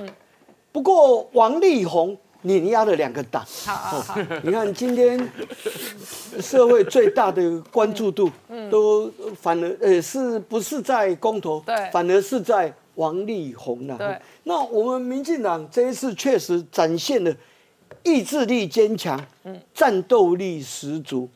[0.74, 2.18] 不过王力宏。
[2.44, 4.04] 碾压了两个党，好，
[4.44, 5.32] 你看今天
[6.40, 8.32] 社会最大的关注度，
[8.72, 11.60] 都反而呃是不是在公投？
[11.62, 13.98] 对，反而是在王力宏了。
[13.98, 17.32] 对，那我们民进党这一次确实展现了
[18.04, 21.30] 意志力坚强，嗯，战斗力十足。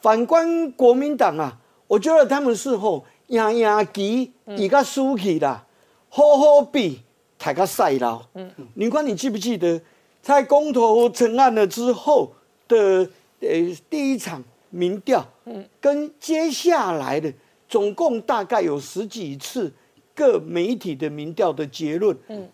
[0.00, 5.64] 反观国民党啊，我觉得他们是后压压机一个输气啦，
[6.10, 7.00] 好好比
[7.38, 8.20] 抬个赛劳。
[8.34, 9.80] 嗯，你看，你记不记得？
[10.22, 12.30] 在公投成案了之后
[12.68, 13.08] 的
[13.40, 13.48] 呃
[13.88, 17.32] 第一场民调，嗯，跟接下来的
[17.68, 19.72] 总共大概有十几次
[20.14, 22.46] 各媒体的民调的结论，嗯，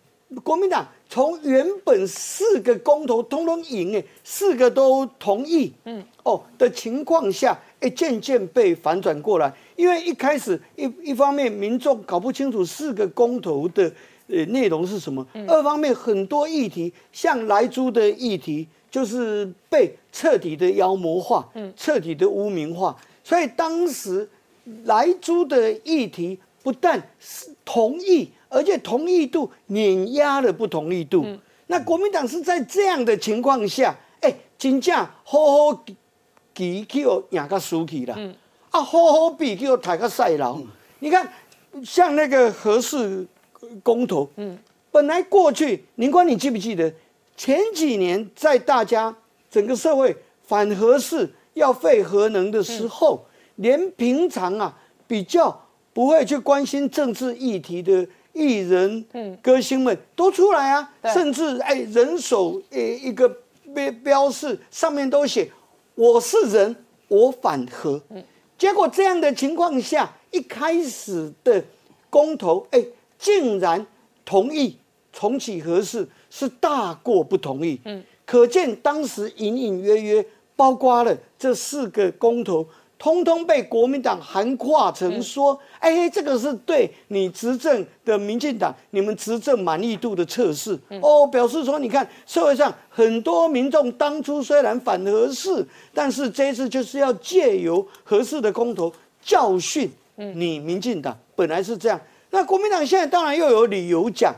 [0.44, 13.92] 国民党从原本四个公投通通赢诶，四个都同意，嗯，哦的情况下，哎渐渐被反转过来，因为一开始一一方面民众搞不清楚四个公投的。
[14.28, 15.24] 呃，内容是什么？
[15.46, 22.96] 二方面很多议题，像莱猪的议题，就是被彻底的妖魔化，彻底的污名化。
[23.22, 24.28] 所以当时
[24.82, 31.24] 莱猪的议题不但是同意，而且同意度碾压了不同意度。
[31.68, 35.84] 那国民党是在这样的情况下，哎，真正好好
[36.52, 38.14] 比叫赢个输去了，
[38.70, 40.60] 啊，好好比叫抬个赛劳。
[40.98, 41.32] 你看，
[41.84, 43.24] 像那个何氏。
[43.82, 44.58] 公投，嗯，
[44.90, 46.92] 本来过去，林官，你记不记得
[47.36, 49.14] 前几年在大家
[49.50, 53.24] 整个社会反核事要废核能的时候，
[53.56, 59.04] 连平常啊比较不会去关心政治议题的艺人、
[59.42, 63.28] 歌星们都出来啊，甚至哎人手诶一个
[63.74, 65.50] 标标示上面都写
[65.94, 66.76] 我是人，
[67.08, 68.00] 我反核。
[68.10, 68.22] 嗯
[68.58, 71.62] 结果这样的情况下，一开始的
[72.08, 72.82] 公投，哎。
[73.26, 73.84] 竟然
[74.24, 74.76] 同意
[75.12, 77.80] 重启核试，是大过不同意。
[77.84, 80.24] 嗯，可见当时隐隐约约
[80.54, 82.64] 包括了这四个公投，
[82.96, 102.00] 通通被国民党含化成说：“哎，这个是对你执政的民进党，你们执政满意度的测试。”哦，表示说，你看社会上很多民众当初虽然反核试，但是这次就是要借由核试的公投教训你民进党，本来是这样。
[102.30, 104.34] 那国民党现在当然又有理由讲，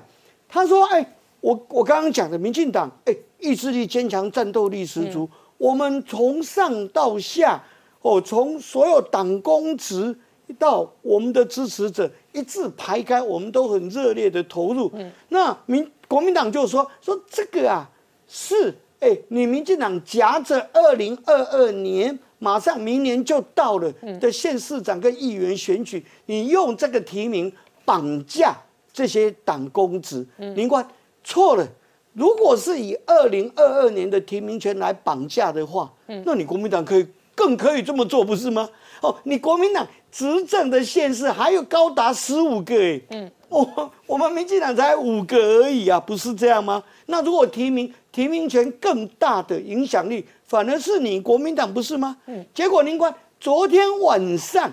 [0.49, 5.29] 他说：“哎，我我刚刚讲的民进党，哎，意志力坚强，战斗力十足。
[5.57, 7.63] 我们从上到下，
[8.03, 10.17] 哦，从所有党公职
[10.59, 14.93] 到我们的支持者一字排开，我们都很热烈的投入。
[15.29, 17.91] 那民国民党就说说这个啊，
[18.29, 27.53] 是哎，你民进党夹着二零二二年。”马上明年就到了的县市长跟议员选举，你用这个提名
[27.89, 28.55] 绑架
[28.93, 30.87] 这些党公职，林官
[31.25, 31.67] 错了。
[32.13, 35.91] 如果是以二零二二年的提名权来绑架的话，
[36.27, 38.69] 那你国民党可以更可以这么做，不是吗？
[39.01, 46.83] 哦，你国民党执政的县市还有高达十五个哎，嗯，我我们民进党才五个而已啊，不是这样吗？
[47.07, 50.27] 那如果提名提名权更大的影响力？
[50.45, 52.17] 反而是你国民党不是吗？
[52.27, 54.71] 嗯，结果您看昨天晚上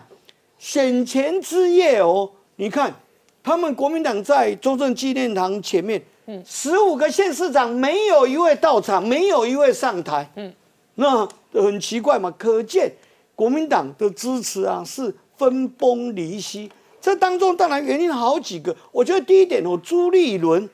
[0.57, 2.91] 选前之夜哦，你看
[3.45, 10.51] 他们国民党在中正纪念堂前面，嗯，十五个县市长没有一位到场，没有一位上台，嗯，
[10.95, 12.91] 那很奇怪嘛，可见
[13.35, 16.71] 国民党的支持啊是分崩离析。
[16.99, 20.67] 这当中当然原因好几个，我觉得第一点哦，朱立伦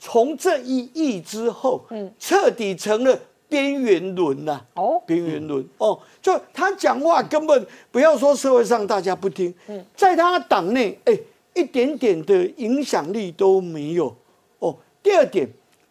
[0.00, 3.16] 从这一役之后，嗯，彻底成了。
[3.48, 5.62] 边缘轮呐，哦，边缘轮。
[5.76, 11.14] 哦，就他讲话根本不要说社会上大家不听，嗯，在他党内，哎，
[11.54, 14.14] 一点点的影响力都没有，
[14.58, 14.76] 哦。
[15.02, 15.48] 第二点，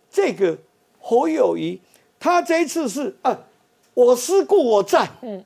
[0.09, 0.57] 这个
[0.99, 1.79] 侯友谊，
[2.19, 3.37] 他这一次是啊，
[3.93, 5.43] 我思故我在，嗯，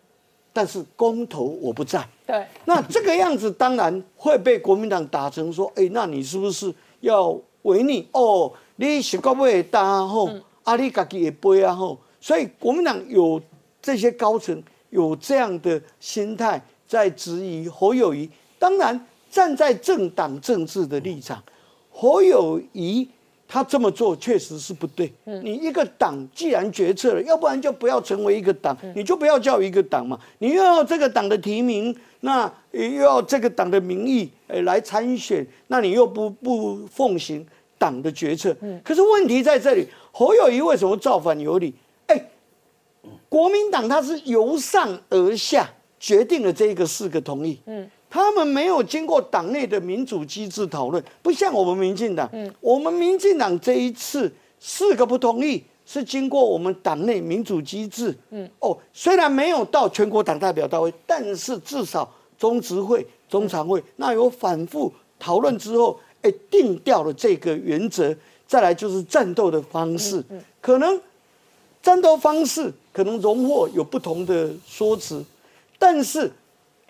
[0.53, 8.07] 但是公投我不在，对，那这个样子当然会被国民党打成说，哎，那你是不是要违逆？
[8.11, 10.29] 哦，你是搞不会打吼，
[10.63, 11.97] 啊，你自己也背啊吼。
[12.21, 13.41] 所以国民党有
[13.81, 18.29] 这些高层有这样的心态在质疑侯友谊。
[18.57, 21.43] 当然，站在政党政治的立场，
[21.91, 23.05] 侯友谊
[23.45, 25.11] 他这么做确实是不对。
[25.43, 30.17] 你一个党既然决策了，要不然就不要成为一个党，你就不要叫一个党嘛。
[30.37, 37.45] 你又要这个党的提名，那又要这个党的名义诶来参选，那你又不不奉行
[37.77, 38.55] 党的决策。
[38.85, 41.73] 可是问题在这里，侯友谊为什么造反有理？
[43.27, 45.69] 国民党他是由上而下
[45.99, 64.89] 决定了这个四个同意，嗯，他们没有经过党内的民主机制讨论，不像我们民进党，嗯，我们民进党这一次四个不同意是经过我们党内民主机制，嗯，哦，虽然没有到全国党代表大会，但是至少中执会、中常会那有反复
[65.19, 68.15] 讨论之后，哎，定掉了这个原则。
[68.47, 70.23] 再来就是战斗的方式，
[70.61, 70.97] 可能
[71.83, 72.71] 战斗方式。
[72.93, 75.21] 可能荣获有不同的说辞，
[75.77, 76.31] 但是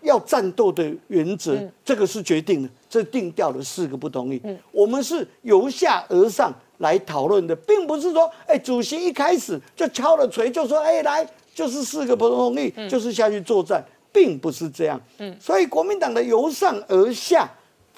[0.06, 4.42] 要战斗的原则，这个是决定的，这定掉了四个不同意。
[4.72, 13.84] 我们是由下而上来讨论的，并不是说，哎，主席一开始就敲了锤，就说，哎，来就是四个不同意，就是下去作战，
[14.14, 15.02] 并不是这样。
[15.18, 17.50] 嗯所以国民党的由上而下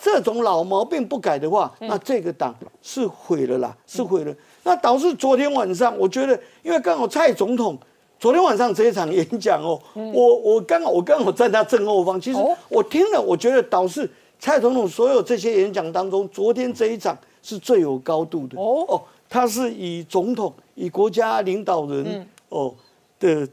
[0.02, 4.34] 这种老毛病不改的话，那这个党是毁了啦，是毁了。
[4.64, 7.78] 那导致昨天晚上，我觉得，因为刚好蔡总统。
[8.20, 12.20] 昨天晚上这一场演讲哦，我我刚好我刚好在他正后方。
[12.20, 14.10] 其实我听了，我觉得导致
[14.40, 18.60] 蔡总统所有这些演讲当中，昨天这一场是最有高度的。
[18.60, 22.74] 哦哦，他是以总统、以国家领导人哦
[23.20, 23.48] 的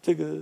[0.00, 0.36] 这个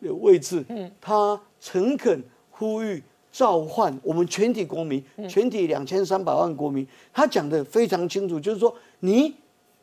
[0.00, 0.64] 位置，
[0.98, 6.86] 他诚恳呼吁召唤我们全体国民，全体两千三百万国民。
[7.12, 9.34] 他讲的非常清楚，就是说你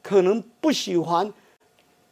[0.02, 1.32] 可能不喜欢。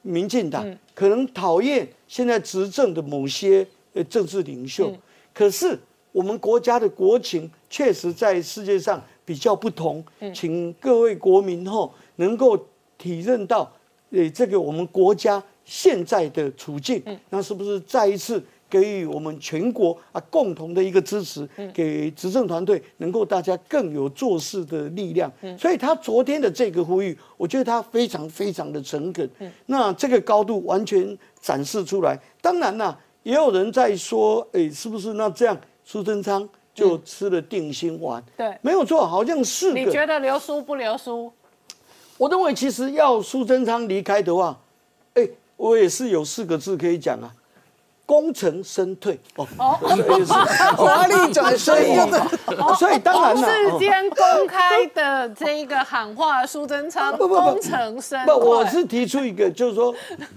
[0.05, 4.95] 民进党可能讨厌现在执政的某些呃政治领袖，
[5.33, 5.77] 可是
[6.11, 12.57] 我们国家的国情确实在世界上比较不同，请各位国民后能够
[12.97, 13.71] 体认到，
[14.11, 18.43] 呃，这个我们国家现在的处境，那是不是再一次？
[18.73, 25.31] 给予我们全国啊共同的一个支持，给执政团队能够大家更有做事的力量。
[25.59, 29.29] 所以他昨天的这个呼吁，我觉得他非常非常的诚恳。
[29.67, 32.19] 那这个高度完全展示出来。
[32.41, 38.23] 当然啦，也有人在说，哎，是不是那这样苏贞昌就吃了定心丸？
[38.35, 39.71] 对，没有错，好像是。
[39.73, 41.31] 你觉得留苏不留苏？
[42.17, 44.59] 我认为其实要苏贞昌离开的话，
[45.13, 47.31] 哎，我也是有四个字可以讲啊。
[48.05, 49.19] 功成身退。
[49.35, 49.45] 哦，
[50.75, 51.75] 华丽转身，
[52.77, 58.35] 所以当然了，世间公开的这个喊话，苏贞昌功成身退。
[58.35, 59.93] 不，我是提出一个，就是说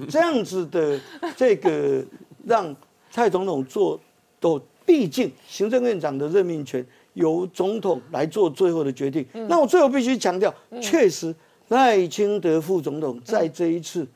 [0.08, 0.98] 这样子的
[1.36, 2.04] 这个
[2.44, 2.74] 让
[3.10, 3.98] 蔡总统做，
[4.38, 9.26] 都毕竟行政院长的任命权由总统来做最后的决定。
[9.48, 11.34] 那我最后必须强调，确实
[11.68, 14.06] 赖清德副总统在这一次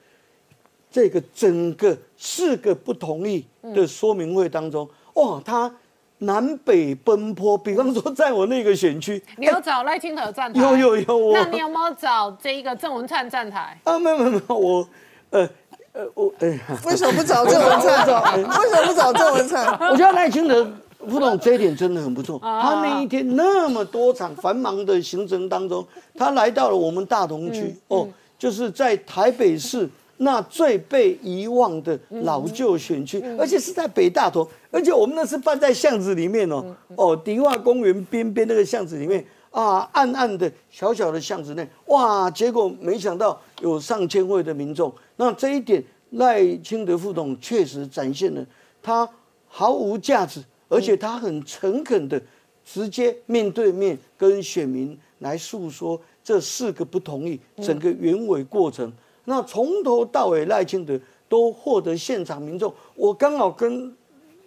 [0.91, 5.73] 这个整个四个不同意的说明会当中，哇，他
[6.19, 7.57] 南北奔波。
[7.57, 10.61] 比方说，在我那个选区，你有找赖清德站台？
[10.61, 13.79] 有有有我那你有没有找这一个郑文灿站台？
[13.85, 14.89] 啊，没有没有没有，我
[15.31, 15.49] 呃
[15.93, 16.61] 呃我哎呀。
[16.85, 18.07] 为什么不找郑文灿？
[18.37, 19.67] 为什么不找郑文灿？
[19.91, 20.69] 我觉得赖清德
[21.09, 22.39] 副总这一点真的很不错。
[22.41, 25.87] 他那一天那么多场繁忙的行程当中，
[26.17, 28.07] 他来到了我们大同区哦，
[28.39, 29.89] 就是在台北市
[30.23, 48.45] 那最被遗忘的老旧选区，而且是在北大同，而且我们那是办在巷子里面哦，哦，迪化公园边边那个巷子里面啊，暗暗的小小的巷子内，哇，结果没想到有上千位的民众，那这一点赖清德副总确实展现了
[48.83, 49.09] 他
[49.49, 52.21] 毫无价值，而且他很诚恳的
[52.63, 58.93] 直接面对面跟选民来诉说这四个不同意整个原委过程。
[59.31, 63.95] 那从头到尾赖清德都获得现场民众，我刚好跟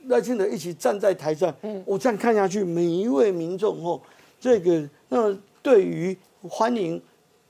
[0.08, 3.98] 赖清德一起站在台上，嗯我这样看下去，每一位民众哦，
[4.42, 7.02] 这个那对于欢迎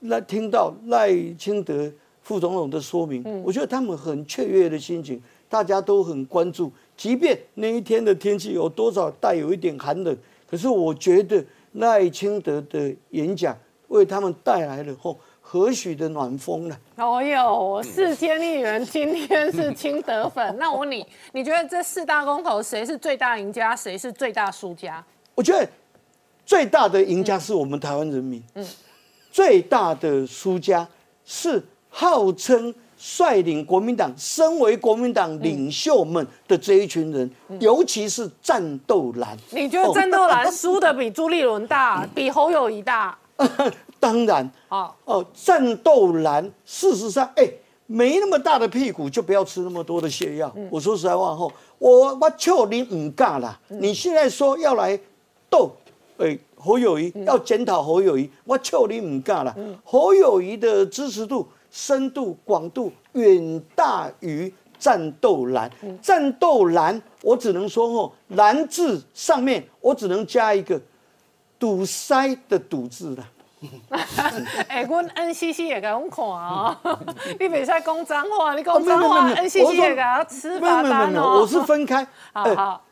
[0.02, 5.20] 来听到赖清德副总统的说明，我觉得他们很雀跃的心情，
[5.50, 6.72] 大家都很关注。
[6.96, 10.16] 即便那一天的天气有多少带有一点寒冷，
[10.48, 13.58] 可是我觉得赖清德的演讲
[13.88, 15.18] 为他们带来了后
[15.54, 16.76] 何许的暖风呢？
[16.96, 20.44] 哦呦，世间议员今天是清德粉。
[20.58, 25.06] 那我问你，你觉得这四大公投谁是最大赢家，谁是最大输家？
[25.36, 25.70] 我觉得
[26.44, 28.66] 最大的赢家是我们台湾人民，嗯，
[29.32, 30.88] 最大的输家
[31.24, 37.30] 是号称率领国民党、身为国民党领袖们的这一群人，
[37.60, 39.38] 尤其是战斗蓝。
[39.52, 43.16] 你觉得战斗蓝输的比朱立伦大， 比侯友谊大？
[44.04, 47.50] 当然，啊，哦，战斗蓝事实上，哎，
[47.86, 50.54] 没那么大的屁股就不要吃那么多的泻药。
[50.70, 51.50] 我说实在话吼，
[51.80, 53.58] 我我求你唔干啦！
[53.70, 55.00] 你现在说要来
[55.50, 55.72] 斗，
[56.18, 59.56] 哎，侯友谊要检讨侯友谊，我求你唔干啦！
[59.86, 65.72] 侯友谊的支持度、深度、广度远大于战斗蓝。
[66.02, 70.78] 战斗蓝，我只能说哦，蓝字上面我只能加一个
[71.58, 73.24] 堵塞的堵字啦。
[74.68, 76.80] 哎，阮 NCC 也给阮看啊，
[77.40, 81.40] 你别再讲脏话，你讲脏话，NCC 也给他吃罚单哦。
[81.42, 82.06] 我是分开。
[82.34, 82.86] 好好，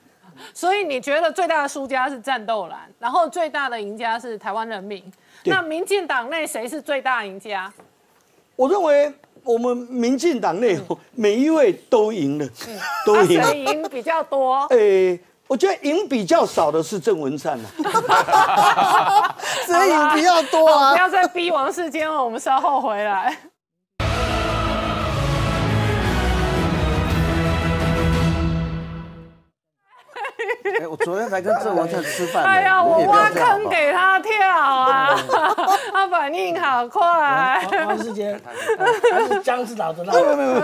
[0.54, 5.04] 所以你觉得最大的输家是战斗蓝，然后最大的赢家是台湾人民。
[5.46, 7.72] 那民进党内谁是最大赢家？
[8.56, 9.12] 我认为
[9.44, 10.80] 我们民进党内
[11.16, 12.48] 每一位都赢了，
[13.06, 13.42] 都赢。
[13.44, 14.68] 谁赢比较多？
[14.70, 15.20] 哎。
[15.52, 17.70] 我觉得赢比较少的是郑文灿了，
[19.68, 20.94] 所以赢比较多啊！
[20.94, 23.38] 不要再逼王世坚了，我们稍后回来。
[30.82, 32.44] 哎，我昨天才跟郑文灿吃饭。
[32.44, 35.16] 哎呀，我挖坑给他跳啊！
[35.92, 37.02] 他反应好快。
[37.86, 38.40] 王世坚，
[38.80, 40.14] 他是姜是老的辣。
[40.14, 40.62] 没有没有没有。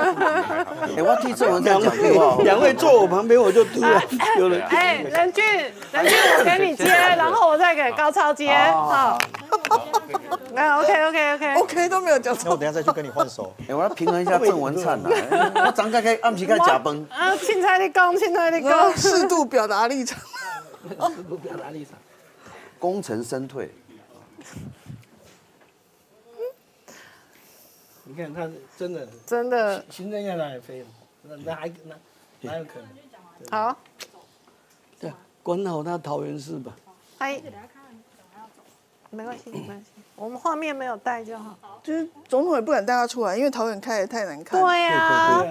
[0.97, 2.43] 哎，我替郑文灿讲话。
[2.43, 4.01] 两位坐我旁边，我就突然
[4.37, 4.57] 有了。
[4.69, 5.43] 哎，任俊，
[5.91, 6.85] 任俊，我给你接，
[7.17, 8.53] 然后我再给高超接。
[8.71, 9.17] 好。
[10.53, 12.43] 那 OK OK OK OK 都没有交错。
[12.45, 13.53] 那我等下再去跟你换手。
[13.69, 15.09] 哎，我要平衡一下郑文灿 呐。
[15.65, 17.05] 我张开开暗皮开假崩。
[17.11, 18.77] 啊，青菜你讲，青菜你讲。
[18.97, 20.19] 适度表达立场。
[21.27, 21.93] 不表达立场。
[22.79, 23.71] 功成身退。
[28.03, 30.87] 你看他真的真的行政院长也飞了，
[31.23, 31.95] 那那还那
[32.41, 32.87] 哪有可能？
[33.51, 33.77] 好。
[34.99, 35.11] 对，
[35.43, 36.75] 管好他桃园市吧。
[37.19, 37.41] 嗨。
[39.09, 39.85] 没关系，没关系，
[40.15, 41.55] 我们画面没有带就好。
[41.83, 44.59] 就是总统也不敢带他出来，因为桃园开的太难看。
[44.61, 45.43] 对呀，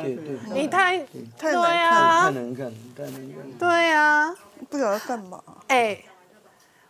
[0.53, 0.99] 你太
[1.39, 3.59] 太难看，太难看，太难看。
[3.59, 4.35] 对呀，
[4.69, 5.43] 不晓得干嘛。
[5.69, 5.99] 哎，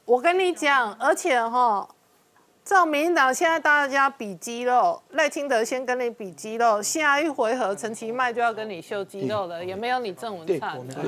[0.05, 1.89] 我跟你讲，而且哈。
[2.67, 11.01] 照民进党现在大家比肌肉，赖清德先跟你比肌肉，下一回合陈其迈就要跟你秀肌肉了，也没有你郑文灿，对，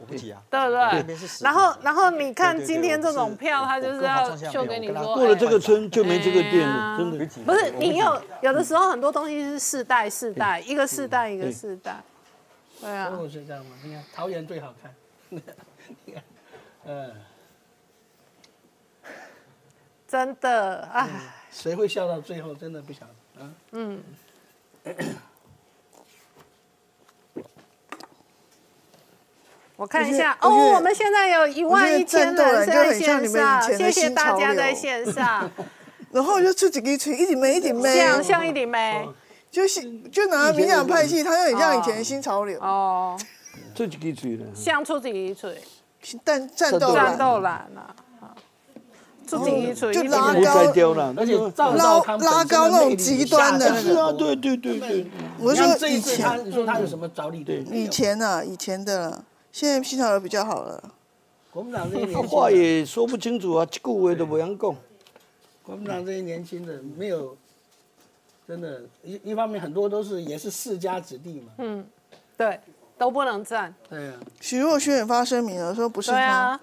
[0.00, 1.14] 我不急啊，对不对？
[1.42, 7.26] 然后，然后你看今天这种票，他就是要秀给你说，过了这个村就没这个店了，真的。
[7.44, 12.02] 不是你有有的时候很多东西是世代世代，一个世代一个世代，
[12.80, 12.90] 对。
[12.90, 13.12] 啊。
[13.30, 13.76] 是这样吗？
[13.84, 14.94] 你看桃园最好看，
[15.28, 16.22] 你看，
[16.86, 17.12] 嗯。
[20.06, 21.08] 真的，哎，
[21.50, 22.54] 谁会笑到最后？
[22.54, 23.00] 真的不晓
[23.34, 23.50] 得啊。
[23.72, 24.02] 嗯。
[29.76, 35.50] 我看一下哦，我们现在有一万一千人在线上，谢谢大家在线上，
[36.12, 39.08] 然后就出几个锤，一点没一点没，像像一点没。
[39.50, 43.18] 就是就拿民养派系，它有点像以前的新潮流，哦，
[43.74, 44.46] 这几个嘴了。
[44.54, 45.60] 像出几一锤，
[46.22, 47.94] 但战斗战斗蓝啊，
[49.24, 55.06] 就拉高不再丢了，而且拉拉高那种极端的是啊，对对对对，
[55.40, 57.62] 我说这一以，前你说他有什么着力对？
[57.70, 60.82] 以前啊，以前的，现在新潮流比较好了。
[61.50, 64.76] 国民党这些话，也说不清楚啊，一句话都不想讲。
[65.62, 67.36] 国民党这些年轻人没有，
[68.46, 71.84] 真的，一一方面很多都是也是世家子弟嘛，嗯
[72.36, 72.60] 对，
[72.98, 73.74] 都不能站。
[73.88, 76.60] 对啊，许若瑄也发声明了，说不是他。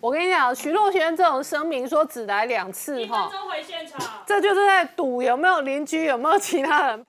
[0.00, 4.00] 我跟你讲，徐若瑄这种声明说只来两次一分哈，钟回现场。
[4.26, 7.04] 这就是在赌有没有邻居，有没有其他人。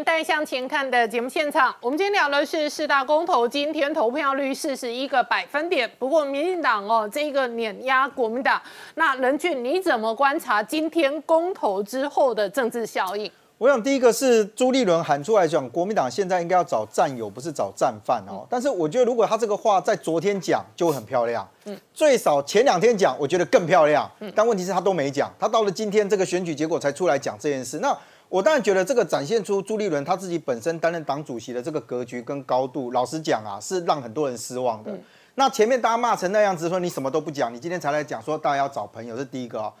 [0.00, 5.90] 迎回到年代向前看的节目现场，我们今天聊的是四大公投，今天投票率四十一个百分点。
[5.98, 8.60] 不过民进党哦，这个碾压国民党。
[8.94, 13.30] 那任俊，你怎么观察今天公投之后的政治效应？
[13.58, 18.46] 我想第一个是朱立伦喊出来讲，国民党现在应该要找战友，不是找战犯哦。
[18.48, 21.46] 但是我觉得如果他这个话在昨天讲，就会很漂亮。
[21.66, 24.10] 嗯，最少前两天讲，我觉得更漂亮。
[24.20, 27.80] 嗯，但问题是他都没讲，他到了今天这个选举结果才出来讲这件事。
[27.80, 27.94] 那
[28.30, 34.96] 我当然觉得这个展现出朱立伦他自己本身担任党主席的这个格局跟高度，老实讲啊，是让很多人失望的。
[35.34, 39.72] 那前面大家骂成那样子，说你什么都不讲，你今天才来讲说大家要找朋友，这是第一个啊、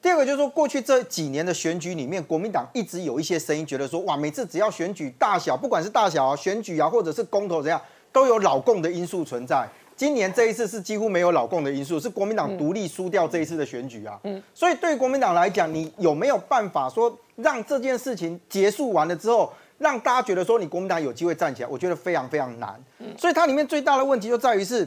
[0.00, 7.80] 第二个就是说，过去这几年的选举里面，国民党一直有一些声音，觉得说，哇，每次只要选举大小，不管是大小啊、选举啊，或者是公投怎样，
[8.12, 9.68] 都有老共的因素存在。
[9.96, 14.18] 今年这一次是几乎没有老共的因素，是国民党独立输掉这一次的选举啊。
[14.24, 21.68] 嗯，所以对于国民党来讲，你有没有办法说让这件事情结束完了之后，让大家觉得说你国民党有机会站起来？
[21.68, 22.78] 我觉得非常非常难。
[23.16, 24.86] 所以它里面最大的问题就在于是。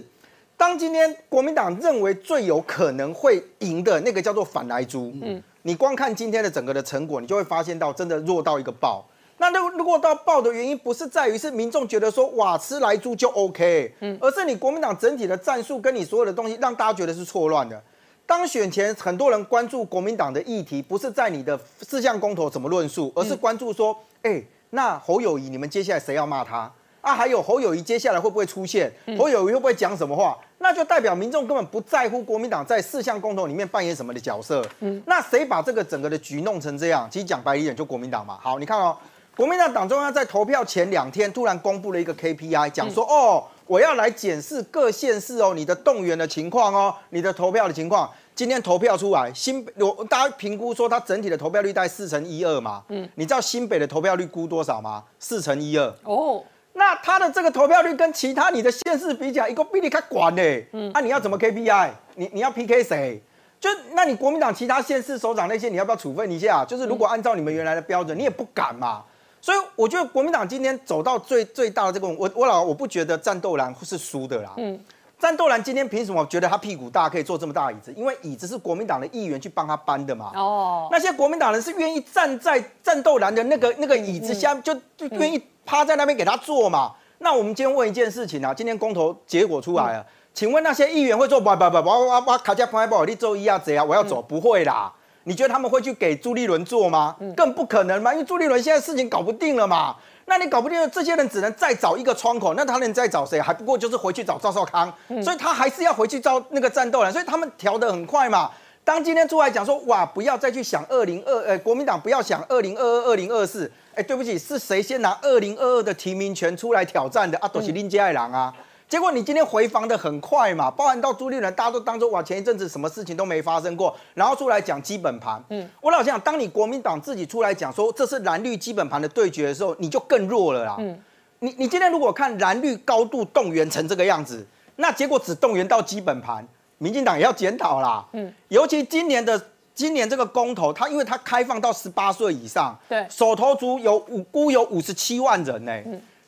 [0.57, 9.05] 当今天国民党认为最有可能会赢的那个叫做反来猪，嗯，你光看今天的整个的成果，你就会发现到真的弱到一个爆。
[9.39, 17.81] 那如果到爆的原因不是在于是民众觉得说瓦吃来猪就 OK，嗯，而是你国民党整体的战术跟你所有的东西让大家觉得是错乱的。
[18.25, 26.71] 当选前很多人关注国民党的议题，不是在你的四项公投怎么论述，而是关注说，哎、那侯友谊你们接下来谁要骂他？
[27.01, 28.91] 啊，还有侯友谊接下来会不会出现？
[29.17, 30.37] 侯友谊会不会讲什么话？
[30.57, 34.63] 那就代表民众根本不在乎国民党在四项公投里面扮演什么的角色。
[34.81, 37.07] 嗯，那谁把这个整个的局弄成这样？
[37.09, 38.37] 其实讲白一点，就国民党嘛。
[38.41, 38.95] 好，你看哦，
[39.39, 48.11] 国民党党中央在投票前两天突然公布了一个 KPI，讲说、哦，我要来检视各县市哦，你的动员的情况哦，你的投票的情况。
[48.35, 52.83] 今天投票出来，新北我大家评估说它整体的投票率在四成一二嘛。
[52.89, 55.05] 嗯，你知道新北的投票率估多少吗？
[55.19, 55.85] 四成一二。
[56.03, 60.67] 哦，那它的这个投票率跟其他你的县市比起来，一个比你还管嘞。
[60.73, 61.91] 嗯，啊，你要怎么 KPI？
[62.15, 63.23] 你你要 PK 谁？
[63.57, 66.65] 就那你国民党其他县市首长那些，你要不要处分一下？
[66.65, 69.01] 就是如果按照你们原来的标准，你也不敢嘛。
[69.41, 74.51] 所以我觉得国民党今天走到最最大的这个，我我老我不觉得战斗蓝是输的啦。
[74.57, 74.79] 嗯，
[75.17, 77.93] 战斗蓝今天凭什么觉得他屁股大可以坐这么大的椅子？
[77.95, 80.31] 因为椅子是国民党的议员去帮他搬的嘛。
[80.35, 86.93] 哦，那些国民党人是愿意站在战斗蓝的那个那个椅子下，就就愿意趴在那边给他坐嘛。
[87.19, 94.93] 那我们今天问一件事情啊，今天公投结果出来了，请问那些议员会做不不不，我我我卡加拍不好，你做一啊贼啊，我要走，不会啦。
[95.29, 97.15] 你觉得他们会去给朱立伦做吗？
[97.37, 99.95] 更不可能嘛，因为朱立伦现在事情搞不定了嘛。
[100.25, 103.39] 那你搞不定了，这些人只能再找一个窗口，那他能再找谁？
[103.39, 104.91] 还不过就是回去找赵少康，
[105.23, 108.49] 所以他还是要回去找那个战斗人，所以他们调得很快嘛。
[108.83, 117.47] 当今天出来讲说，哇，不要再去想二零二，呃，国民党不要想二零二二、二零二四，哎，对不起，是谁先拿二零二二的提名权出来挑战的啊？
[117.47, 118.51] 都是林佳爱郎啊。
[118.89, 125.39] 结果你今天回防的很快嘛，包含到朱立伦，大家都当做哇，前一阵子什么事情都没发生过，然后出来讲基本盘。
[125.49, 130.75] 嗯，我老想讲，当你国民党自己出来讲说这是蓝绿基本盘的对决的时候，你就更弱了啦。
[130.79, 130.99] 嗯，
[131.37, 134.43] 你你今天如果看蓝绿高度动员成这个样子，
[134.77, 136.43] 那结果只动员到基本盘，
[136.79, 138.03] 民进党也要检讨啦。
[138.13, 139.39] 嗯，尤其今年的
[139.75, 145.71] 今年这个公投，它因为它开放到十八岁以上，对手头足有五估有五十七万人呢、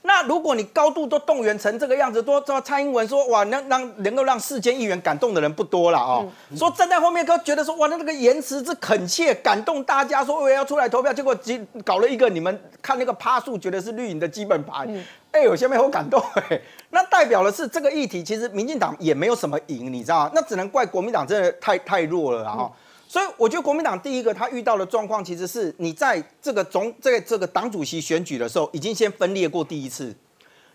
[0.04, 6.28] 那如果你高度都动员成这个样子，多说蔡英文说哇，能让能够让世间议员感动的人不多了哦。
[6.56, 14.88] 说站在后面，都觉得说哇，那那个言辞之恳切，感动大家，说我也要出来投票，结果只搞了一个你们看那个趴数，觉得是绿营的基本盘。
[15.32, 20.32] 哎呦，下面好感动哎，那代表的是这个议题，其实民进党也没有什么赢，你知道吗？
[20.34, 22.72] 那只能怪国民党真的太太弱了啦哈。
[23.12, 30.16] 所以我觉得国民党第一个他遇到的状况，其实是你在这个总这个这个党主席选举的时候，已经先分裂过第一次。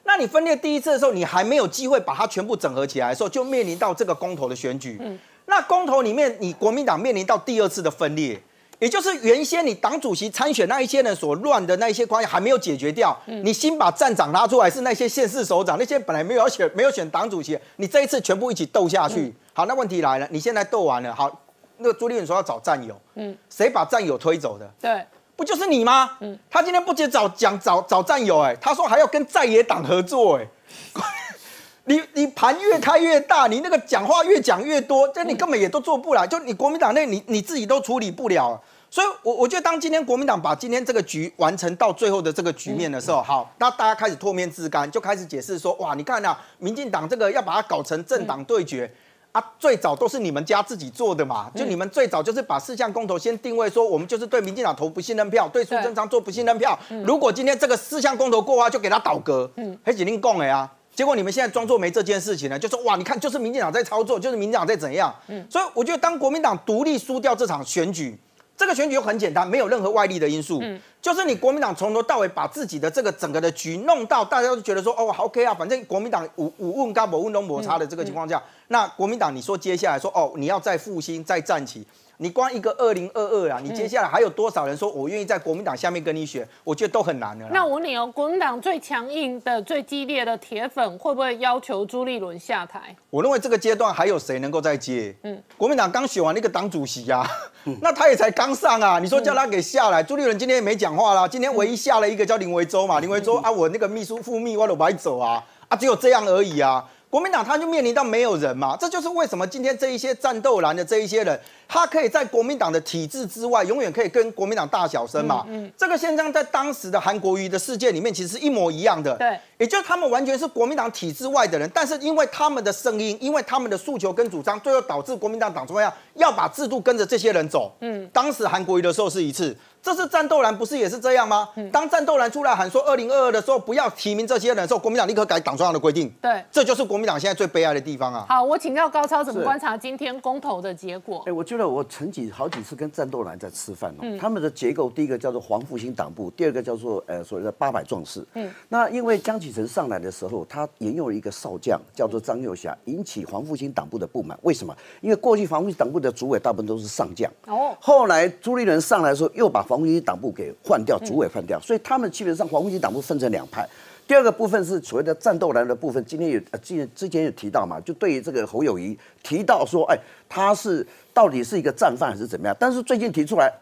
[0.05, 5.01] 那你分裂第一次的时候，你还没有机会把它全部整合起来的时候，就面临到这个公投的选举。
[5.47, 8.39] 那公投里面，你国民党面临到第二次的分裂，
[8.81, 19.35] 也就是原先你党主席参选那一些人所乱的那一些关系还没有解决掉，你新把站长拉出来，是那些县市首长，那些本来没有要选没有选党主席，你这一次全部一起斗下去。
[19.55, 21.46] 好，那问题来了，你现在斗完了，好，
[21.79, 24.69] 那个朱立伦说要找战友，嗯，谁把战友推走的？
[24.81, 25.05] 对，
[25.37, 26.17] 不就是你吗？
[26.21, 30.47] 嗯，他今天不仅找讲找找战友，哎，他说还要跟在野党合作，哎，
[31.85, 38.61] 你你盘越开越大，你那个讲话越讲越多，这你根本也都做不来，就你国民党内你你自己都处理不了。
[38.89, 48.91] 所以我，我觉得当今天国民党把今天这个局完成到最后的这个局面的时候，好，那大家开始脱面自干，就开始解释说，哇，你看啊，民进党这个要把它搞成政党对决。
[49.37, 56.79] 啊，最早都是你们家自己做的嘛，就你们最早就是把四项公投先定位说，我们就是对民进党投不信任票，对苏贞昌做不信任票。
[57.05, 59.51] 如果今天这个四项公投过的话，就给他倒戈。
[59.57, 65.15] 嗯，黑警令供哎呀，结果你们现在装作没这件事情呢，就说哇，你看就是民进党在操作，就是民进党在怎样。
[65.29, 68.19] 嗯，所以我觉得当国民党独立输掉这场选举。
[68.57, 70.63] 这个选举又很简单，没有任何外力的因素，
[71.03, 81.87] 就是你国民党从头到尾把自己的这个整个的局弄到大家都觉得说哦好 OK 啊，反正国民党五五问高某问都摩擦的这个情况下，那国民党你说接下来说哦你要再复兴再站起，
[82.19, 86.47] 你光一个二零二二啊，你接下来还有多少人说我愿意在国民党下面跟你选？
[86.65, 87.47] 我觉得都很难的。
[87.53, 92.97] 那我问你哦，国民党最强硬的、最激烈的铁粉会不会要求朱立伦下台？
[93.11, 95.15] 我认为这个阶段还有谁能够再接？
[95.25, 97.29] 嗯，国民党刚选完那个党主席呀、
[97.83, 106.83] 那他也才刚上啊，你说叫他给下来，朱立伦今天也没讲话啦，今天唯一下了一个叫林维洲嘛，林维洲啊，我那个秘书副秘我都白走啊，啊，只有这样而已啊。
[107.09, 115.47] 国民党他就面临到没有人嘛，这就是为什么今天这一些战斗蓝的这一些人，他可以在国民党的体制之外，永远可以跟国民党大小声嘛。
[115.49, 119.17] 嗯，这个现象在当时的韩国瑜的事件里面其实是一模一样的。
[119.17, 127.73] 对，也就是他们完全是国民党体制外的人，但是因为他们的声音，因为他们的诉求跟主张，最后导致国民党党中央要把制度跟着这些人走。
[127.81, 129.57] 嗯，当时韩国瑜的时候是一次。
[129.87, 131.49] 这次战斗蓝不是也是这样吗？
[131.73, 136.13] 当战斗蓝出来喊说二零二二的时候不要提名这些人的时候，国民党立刻改党中央的规定。
[136.21, 138.27] 对，这就是国民党现在最悲哀的地方啊！
[138.29, 141.33] 好，我请教高超怎么观察今天公投的结果哎、？
[141.33, 148.27] 我觉得我曾几好几次跟战斗蓝在吃饭哦，他们的结构第一个叫做黄复兴党部，第二个叫做呃所谓的八百壮士。
[148.35, 154.37] 嗯，那因为江启臣上来的时候，他沿用了一个少将叫做张幼霞，引起黄复兴党部的不满。
[154.43, 154.77] 为什么？
[155.01, 157.31] 因为过去黄复兴党部的主委大部分都是上将。
[157.47, 163.69] 哦后来朱立伦上来的时候，又把黄复兴党部给换掉，主委换掉，所以他们基本上黄复兴党部分成两派。
[164.09, 169.99] 第二个部分是所谓的战斗蓝的部分，今天有呃之前之前有提到嘛，就对于这个侯友谊提到说，哎，
[170.29, 172.57] 他是到底是一个战犯还是怎么样？
[172.57, 173.53] 但是最近提出来，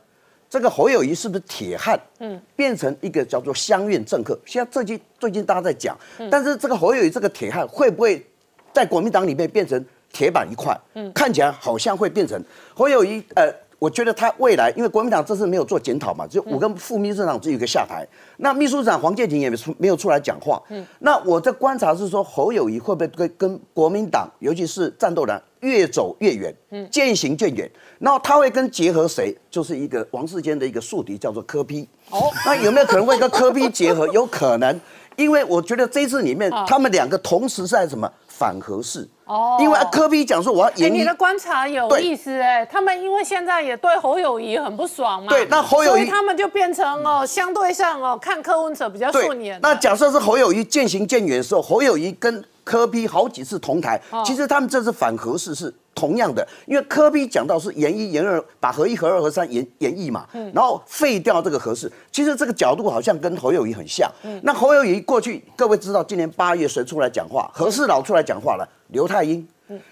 [0.51, 1.99] 这个侯友谊是不是铁汉？
[2.19, 4.39] 嗯，变成一个叫做乡愿政客。
[4.45, 5.99] 现在最近最近大家在讲，
[6.31, 8.23] 但是这个侯友谊这个铁汉会不会
[8.71, 10.79] 在国民党里面变成铁板一块？
[10.93, 12.39] 嗯，看起来好像会变成
[12.75, 13.25] 侯友谊。
[13.35, 13.51] 呃，
[13.85, 18.03] 我觉得他未来，因为国民党这次没有做检讨嘛，就我跟副秘书长只有一个下台，
[18.39, 20.59] 那秘书长黄建庭也没出没有出来讲话。
[20.71, 27.71] 嗯，那我的观察是说，侯友谊会不会跟跟国民党，尤其是战斗党越走越远，嗯，渐行渐远。
[27.99, 29.37] 然后他会跟结合谁？
[29.51, 31.87] 就是一个王世坚的一个宿敌，叫做柯批。
[32.09, 34.09] 哦，那有没有可能会跟柯批结合？
[34.17, 34.81] 有可能，
[35.17, 39.07] 因为我觉得这一次里面，他们两个同时在什么反核式。
[39.25, 39.59] 哦。
[39.61, 49.59] 因为柯比讲说我要哎，严厉你的观察有意思哎，他们因为现在也对侯友谊很不爽嘛，对那侯友谊他们就变成哦，相对上哦，看柯文哲比较顺眼。
[49.63, 54.23] 那假设是侯友谊渐行渐远的时候，侯友谊跟柯比好几次同台，哦。
[54.25, 61.91] 其实他们这是反核式是同样的，因为科比讲到是研一、研二，把合一、合二、合三研研绎嘛，嗯然后废掉这个合四。
[62.11, 64.11] 其实这个角度好像跟侯友谊很像。
[64.25, 67.51] 嗯那侯友谊过去各位知道，今年八月谁出来讲话？
[67.55, 69.47] 何四老出来讲话了，刘太英。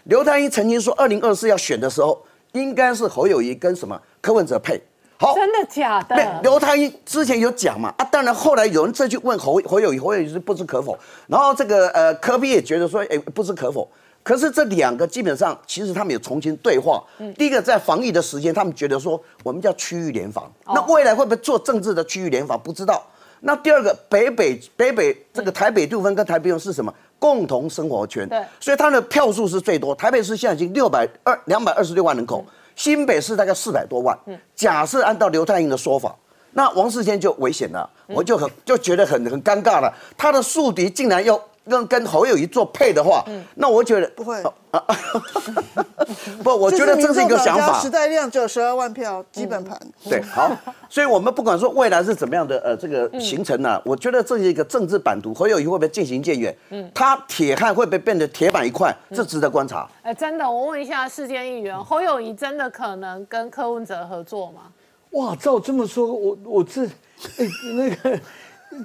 [0.04, 2.22] 刘太英曾经说，二零二四要选的时候，
[2.52, 4.80] 应该是侯友谊跟什么柯文哲配。
[5.16, 6.14] 好，真的假的？
[6.14, 10.98] 对，刘太英之前有讲嘛啊，当然后来有人再去问侯侯友谊，侯友谊是不知可否。
[11.26, 13.88] 然后这个呃科比也觉得说，哎，不知可否。
[14.22, 17.02] 可是这两个基本上其实他们有重新对话。
[17.36, 23.04] 第一个在防疫的时间，他们觉得说我们叫区域联防，那未来会不会做政治的区域联防不知道。
[23.40, 28.28] 那第二个北北北北这个台北杜分跟台北用是什么共同生活圈？
[28.28, 29.92] 对，所以它的票数是最多。
[29.94, 32.44] 台北市现在已经六百二两百二十六万人口。
[32.76, 34.16] 新北市大概四百多万，
[34.54, 36.16] 假设按照刘太英的说法，
[36.52, 41.38] 那王世坚就危险了，我就很就觉得很很尴尬了，他的宿敌竟然要。
[41.64, 44.42] 跟跟侯友谊做配的话，那我觉得不会。
[46.42, 47.78] 不，我觉得这是一个想法。
[47.80, 49.78] 时代量只有十二万票，基本盘。
[50.08, 50.50] 对，好，
[50.88, 56.56] 所以我们不管说未来是怎么样的呃这个形成呢，我觉得这是一个政治版图，侯友谊会不会渐行渐远？
[56.70, 58.94] 嗯，他铁汉会不会变得铁板一块？
[59.14, 59.86] 这值得观察。
[60.02, 64.62] 哎，真的，我问一下世间议员，侯友谊真的可能跟柯文哲合作吗？
[65.10, 67.46] 哇，照这么说，我我这哎
[67.76, 68.18] 那个。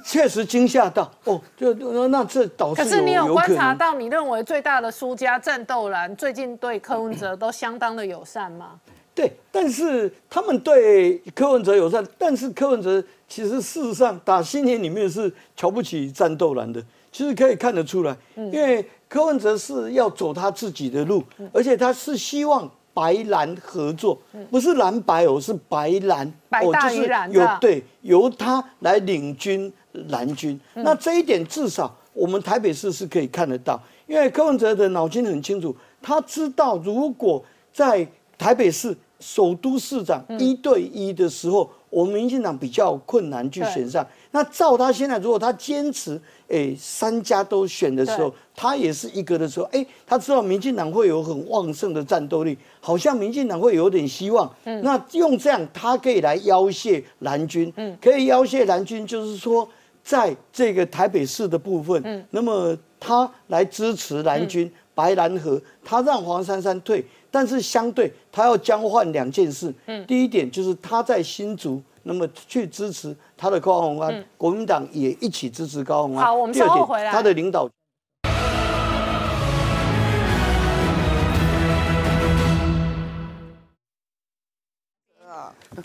[0.06, 1.74] 确实惊吓到哦，就
[2.10, 8.80] 那这导致可是你有观察到，你认为最大的输家战斗蓝最近对柯文哲都相当的友善吗？
[9.16, 22.70] 对，但是他们对柯文哲友善，但是柯文哲其实事实上打心眼里面是瞧不起战斗蓝的，其实可以看得出来，因为柯文哲是要走他自己的路，而且他是希望。
[22.98, 24.18] 白蓝合作。
[24.50, 29.72] 不是蓝白哦，是白蓝，白大于蓝有对，由他来领军
[30.08, 30.60] 蓝军。
[30.74, 44.06] 那这一点至少我们台北市是可以看得到，因为柯文哲的脑筋很清楚，他知道如果在台北市首都市长一对一的时候，我们民进党比较困难去选上。
[44.32, 46.20] 那照他现在，如果他坚持。
[46.50, 54.50] 哎，三家都选的时候，他也是一个的时候，哎，他知道民进党会有很旺盛的战斗力，好像民进党会有点希望。
[54.64, 59.68] 嗯，那用这样，他可以来要挟蓝军，嗯，可以要挟蓝军，就是说，
[60.02, 67.06] 在这个台北市的部分，嗯，那么他来支持蓝军，白蓝河，他让黄珊珊退，
[67.38, 71.80] 但是相对他要交换两件事，嗯，第一点就是他在新竹。
[72.02, 76.26] 那么去支持他的高鸿安，国民党也一起支持高鸿安。
[76.26, 77.12] 好，我们稍后回来。
[77.12, 77.70] 他的领导。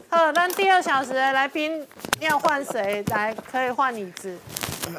[0.08, 1.86] 好，那第二小时的来宾
[2.20, 3.34] 要换谁来？
[3.34, 4.34] 可以换椅子。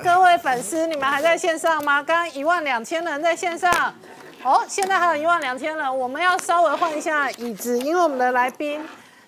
[0.04, 2.04] 各位粉丝，你们还在线上吗？
[2.04, 3.92] 刚刚一万两千人在线上，
[4.44, 8.82] 哦，现在还有一万两千人，我们要稍微换一下椅子，因为我们的来宾。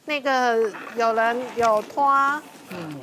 [0.08, 2.14] 那个有人有拖，
[2.70, 3.02] 嗯，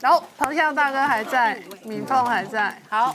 [0.00, 3.14] 然后彭笑大哥还在，敏凤还在，好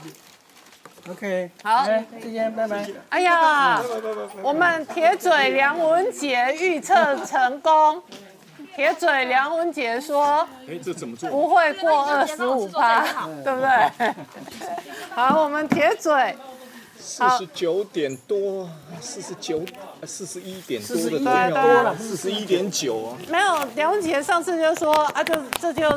[1.10, 2.86] ，OK，好，再见，拜拜。
[3.10, 3.82] 哎呀，
[4.42, 8.02] 我们铁嘴梁文杰预测成功，
[8.74, 11.28] 铁嘴梁文杰说，哎，这怎么做？
[11.28, 13.04] 不会过二十五趴，
[13.44, 14.14] 对不对？
[15.14, 16.34] 好，我们铁嘴。
[17.06, 18.68] 四十九点多，
[19.00, 19.62] 四十九，
[20.04, 23.16] 四十一点多的多了，四十一点九啊。
[23.28, 25.88] 没有，梁文杰上次就说啊，就这就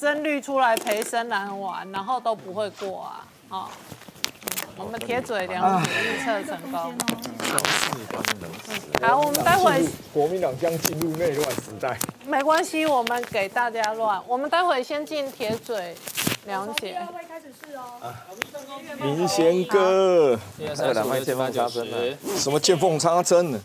[0.00, 3.68] 深绿出来陪深蓝玩，然后都不会过啊，哦。
[4.76, 6.94] 我们铁嘴梁文杰预测成功。
[9.02, 11.96] 好，我们待会国民党将进入内乱时代。
[12.26, 14.20] 没关系，我们给大家乱。
[14.26, 15.94] 我们待会先进铁嘴。
[16.46, 16.98] 了解。
[19.00, 20.38] 明贤哥，
[20.78, 22.16] 二两麦见缝插针了。
[22.36, 23.60] 什么见缝插针呢？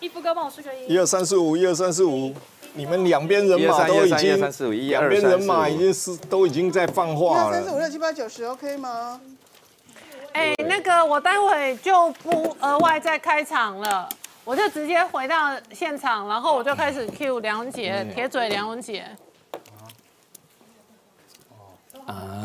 [0.00, 0.84] 一夫哥帮我输个音。
[0.88, 2.34] 一二三四五，一二三四五。
[2.74, 4.38] 你们两边人马都已经，
[4.88, 7.42] 两边人马已经是都已经在放话了。
[7.42, 9.20] 一二三四五六七八九十，OK 吗？
[10.32, 14.08] 哎，那个我待会就不额外再开场了，
[14.44, 19.04] 我就直接回到现场，然后我就开始 Q 梁文杰，铁嘴梁文杰。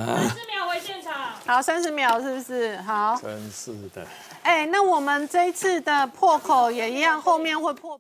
[0.06, 1.14] 三十秒回现场，
[1.46, 2.78] 好，三十秒是不是？
[2.78, 4.06] 好，真是的。
[4.44, 8.00] 哎，那我们这一次的破口也一样，后面会破。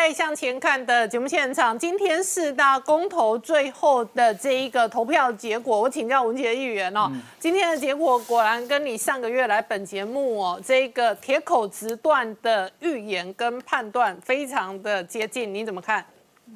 [0.00, 16.02] 年代向前看的节目现场，今天四大公投最后的这一个投票结果，我请教文杰议员哦，今天的结果果然跟你上个月来本节目哦，这个铁口直断的预言跟判断非常的接近，你怎么看？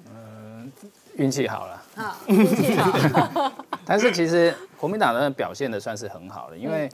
[0.08, 0.72] 嗯
[1.16, 3.52] 运气好了，啊，运气好，
[3.84, 6.88] 但是其实国民党的表现的算是很好的，因为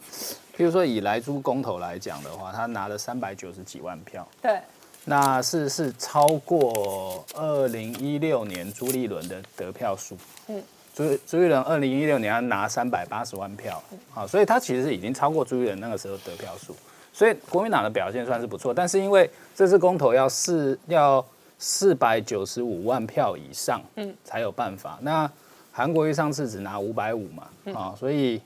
[0.56, 4.60] 譬如说以莱猪公投来讲的话，他拿了三百九十几万票，对，
[5.04, 10.16] 那是是超过二零一六年朱立伦的得票数。
[10.48, 10.62] 嗯，
[10.94, 16.76] 朱朱立伦二零一六年要拿三百八十万票，好，所以他其实已经超过朱立伦那个时候得票数，
[17.12, 18.74] 所以国民党的表现算是不错。
[18.74, 21.24] 但是因为这次公投要四要
[21.58, 24.98] 四百九十五万票以上，嗯，才有办法。
[25.00, 25.30] 那
[25.72, 28.40] 韩国瑜上次只拿五百五嘛，啊，所以。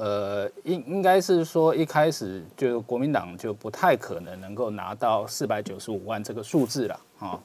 [0.00, 7.40] 呃，应应该是说一开始就国民党就不太可能能够拿到四百九十五万这个数字了啊。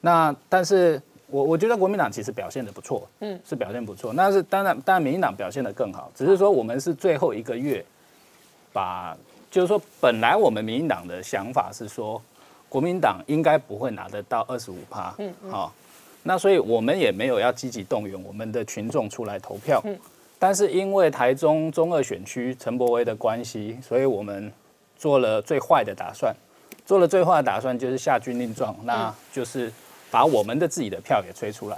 [0.00, 4.14] 那但是我我觉得国民党其实表现的不错，嗯，是表现不错。
[4.14, 7.84] 那是当然，当然民进党表现的更好，只是说我们是最后一个月
[8.72, 9.14] 把，
[9.50, 12.18] 就是说本来我们民进党的想法是说
[12.70, 15.74] 国民党应该不会拿得到二十五趴，嗯，好，
[16.22, 19.98] 那所以我们也没有要积极动员我们的群众出来投票，嗯。
[20.40, 24.50] 但是因为台中中二选区陈柏威的关系，所以我们
[24.96, 26.34] 做了最坏的打算，
[26.86, 29.70] 做了最坏的打算就是下军令状，那就是
[30.10, 31.76] 把我们的自己的票也吹出来。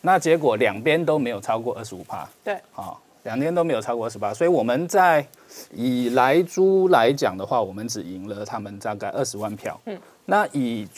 [0.00, 2.92] 那结果两边都没有超过二十五趴，对，啊，
[3.22, 5.24] 两边都没有超过二十八，所以我们在
[5.72, 9.80] 以莱猪来讲的话，我们只赢了他们大概二十万票。
[9.86, 10.88] 嗯，那以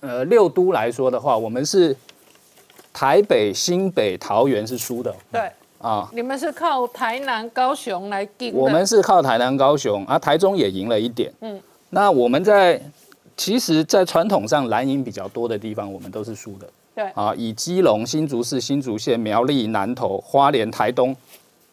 [0.00, 1.96] 呃六都来说的话，我们是
[2.92, 5.16] 台北、新北、桃园是输的。
[5.32, 5.50] 对。
[5.80, 6.08] 啊！
[6.12, 8.54] 你们是靠台南、高雄来定？
[8.54, 11.32] 我们是靠台南、高雄啊，台中也赢了一点。
[11.40, 11.60] 嗯，
[11.90, 12.80] 那我们在
[13.36, 16.68] 其实，在传统上蓝营比较多的地方，我们都是输的。
[16.94, 21.14] 对啊，以基隆、新竹市、新竹县、苗栗、南投、花莲、台东、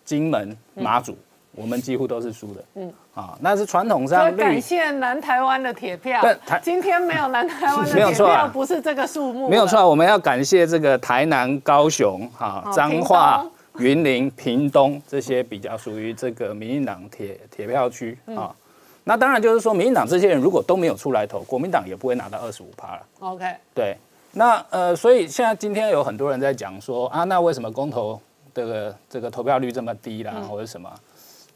[0.03, 1.17] 金门、马祖，
[1.53, 2.63] 我们几乎都是输的。
[2.75, 4.35] 嗯啊，那是传统上。
[4.35, 6.21] 感谢南台湾的铁票。
[6.61, 9.49] 今天没有南台湾的 铁票，不是这个数目。
[9.49, 13.43] 没有错，我们要感谢这个台南、高雄、哈彰化。
[13.77, 18.55] 云林、屏东这些比较属于这个民进党铁铁票区啊，
[19.03, 23.01] 那当然就是说，民进党这些人如果都没有出来投，国民党也不会拿到二十五趴了。
[23.19, 23.97] OK，对，
[24.33, 28.19] 那呃，所以现在今天有很多人在讲说啊，那为什么公投
[28.53, 30.89] 这个这个投票率这么低啦，或者什么？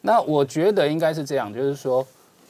[0.02, 2.06] 那我觉得应该是这样，就是说，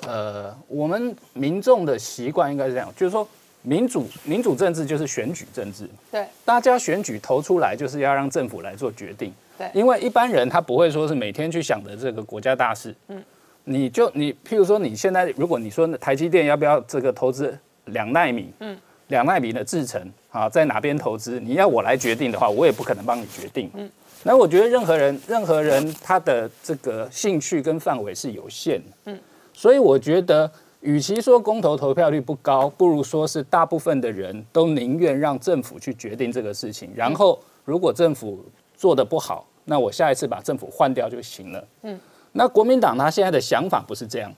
[0.08, 3.28] 呃，我们民众的习惯应该是这样，就是说。
[3.62, 13.24] 民主民主政治就是选举政治，对，大家选举投出来就是要让政府来做决定，对，因为一般人他不会说是每天去想着这个国家大事，嗯，
[13.66, 17.56] 你就你譬如说你现在如果你说台积电要不要这个投资
[17.86, 18.76] 两纳米，嗯，
[19.10, 20.02] 两纳米的制程
[20.32, 23.92] 啊，在哪边投资，你要我来决定的话，我也不可能帮你决定，嗯，
[24.24, 29.20] 那我觉得任何人任何人他的这个兴趣跟范围是有限的，嗯，
[29.54, 30.50] 所以我觉得。
[30.82, 36.90] 与其说公投投票率不高，不如说是大部分的人都宁愿让政府去决定这个事情。
[36.96, 38.46] 然后，如果政府
[38.78, 41.68] 做的不好，那我下一次把政府换掉就行了。
[41.84, 42.00] 嗯，
[42.32, 44.34] 那国民党他现在的想法不是这样，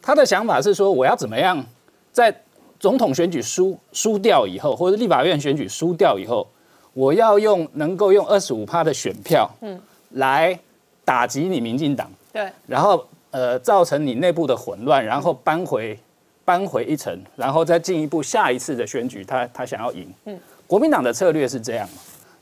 [0.00, 1.62] 他的想法是说，我要怎么样
[2.12, 2.34] 在
[2.80, 6.46] 总统选举输输掉以后，或者立法院选举输掉以后，
[6.94, 9.78] 我要用能够用二十五趴的选票，嗯，
[10.10, 10.58] 来
[11.04, 12.10] 打击你民进党。
[12.32, 13.04] 对，然后。
[13.30, 15.96] 呃，造成你内部的混乱，然后扳回
[16.46, 20.10] 扳回一城，然后再进一步下一次的选举，他他想要赢。
[20.24, 21.86] 嗯，国民党的策略是这样，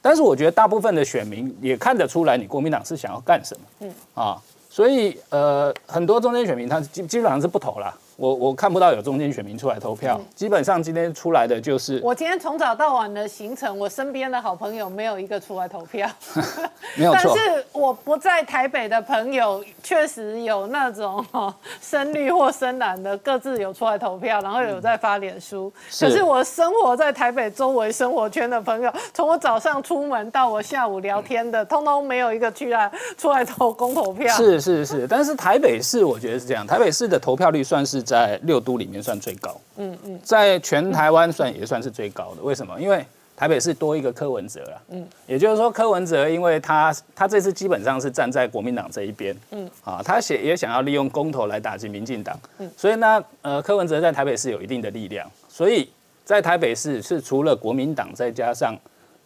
[0.07, 3.67] 但是我觉得大部分的选民也看得出来，你国民党是想要干什么。
[3.81, 4.41] 嗯啊，
[4.71, 7.93] 所以呃，很多中间选民他基基本上是不投了。
[8.17, 16.09] 我我看不到有中间选民出来投票，基本上今天出来的就是我今天从早到晚的行程，我身边的好朋友没有一个出来投票，
[16.97, 17.35] 没有错。
[17.37, 25.71] 但是我不在台北的朋友确实有那种哦深绿或深蓝的各自有出来投票，然后有在发脸书。
[26.01, 34.35] 可是我生活在台北周围生活圈的朋友，从我早上出门到我下午聊天的，通通没有一个出来出来投公投票。
[34.35, 38.06] 是是是，但是台北市我觉得是这样，台北市的投票率算是。
[38.07, 42.43] 在六都里面算最高，嗯嗯，在全台湾算也算是最高的。
[42.43, 42.81] 为什么？
[42.81, 43.05] 因为
[43.37, 55.91] 台北市多一个柯文哲了，嗯，也就是说柯文哲，因为他他这次基本上是站在国民党这一边，嗯啊，他写也想要利用公投来打击民进党，嗯，所以呢，呃，柯文哲在台北市有一定的力量，所以
[56.25, 58.75] 在台北市是除了国民党再加上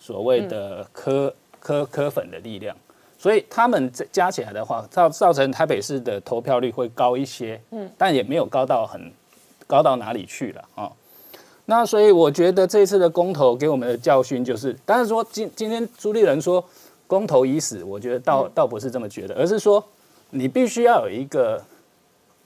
[0.00, 2.74] 所谓的柯柯柯粉的力量。
[3.20, 9.12] 所以他们加起来的话，造造成台北市的投票率会高一些，嗯，但也没有高到很
[9.66, 10.90] 高到哪里去了啊。
[11.66, 16.64] 那所以我觉得这次的公投给我们的教训就是，但是说今今天朱立伦说
[17.06, 19.84] 公投已死，我觉得倒倒不是这么觉得，而是说
[20.30, 21.62] 你必须要有一个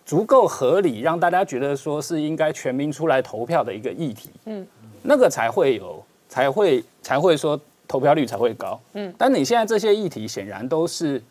[0.05, 4.67] 足够合理，让大家觉得说是应该全民出来投票的一个议题，嗯，
[5.03, 11.23] 那个才会有才会才会说投票率才会高，嗯，但你现在这些议题显然都是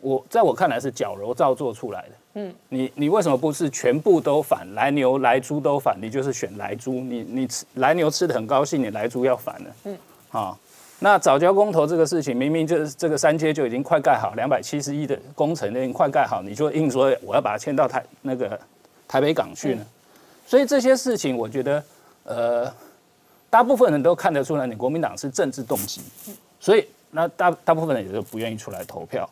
[0.00, 2.08] 我在我看来是矫揉造作出来的。
[2.34, 5.96] 嗯，你你为什么不是全部都反来牛来猪都反？
[6.00, 9.70] 你就是选来猪，你你吃来牛吃的很高兴，你来猪要反了。
[9.84, 9.98] 嗯，
[10.32, 10.58] 啊，
[10.98, 18.58] 那早教公投这个事情，明明就是这个三阶就已经快盖好，两百七十亿的工程已经快盖好，你就硬说我要把它迁到台那个
[19.08, 19.84] 台北港去呢？
[20.46, 21.82] 所以这些事情，我觉得
[22.24, 22.74] 呃，
[23.48, 26.00] 大部分人都看得出来，你国民党是政治动机，
[26.60, 29.28] 所以那大大部分人也就不愿意出来投票。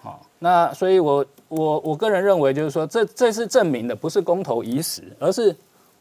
[0.00, 5.54] 好，那所以我，我我个人认为，就是说，这这次证明的不是公投已死，而是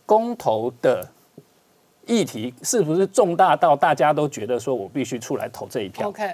[0.06, 1.06] 公投的
[2.06, 6.10] 议题是不是重大到大家都觉得说我必须出来投这一票。
[6.10, 6.32] OK，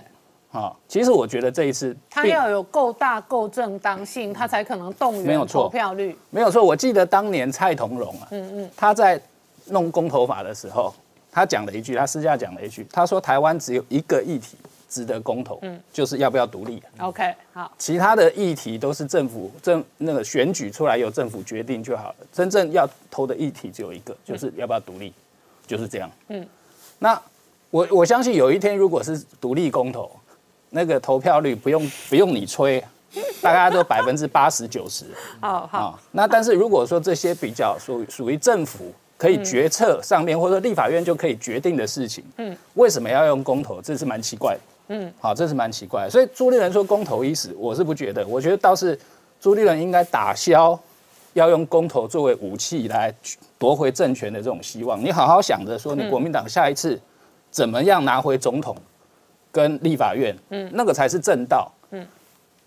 [0.52, 6.16] 啊，其实我觉得这一次他要有够大、够正当性，他才可能动员投票率。
[6.30, 9.20] 没有错，我记得当年蔡同荣啊，嗯嗯，他在
[9.68, 10.94] 弄公投法的时候，
[11.34, 14.56] 他讲了一句，他私下讲了一句，他说台湾只有一个议题
[14.88, 16.82] 值得公投，嗯，就是要不要独立。
[17.00, 22.16] OK，好，其他的议题都是政府政那个选举出来由政府决定就好了。
[22.32, 25.12] 真正要投的议题只有一个，就是要不要独立，
[25.66, 26.08] 就是这样。
[26.28, 26.48] 嗯，
[27.00, 27.20] 那
[27.72, 30.12] 我我相信有一天如果是独立公投，
[30.70, 32.80] 那个投票率不用不用你吹，
[33.42, 35.06] 大概都 百分之八十九十
[35.42, 36.00] 好好，啊。
[36.12, 38.94] 那但是如果说这些比较属属于政府
[39.24, 43.82] 可以决策上面，或者说立法院就可以决定的事情，嗯，为什么要用公投？
[43.82, 44.60] 这是蛮奇怪的。
[44.90, 46.10] 嗯，好，这是蛮奇怪的。
[46.10, 49.00] 所以朱立伦说公投已死，我是不觉得，我觉得倒是
[49.40, 50.78] 朱立伦应该打消
[51.32, 53.16] 要用公投作为武器来
[53.58, 55.02] 夺回政权的这种希望。
[55.02, 57.00] 你好好想着说，你国民党下一次
[57.50, 58.76] 怎么样拿回总统
[59.54, 61.72] 跟立法院，嗯，那个才是正道。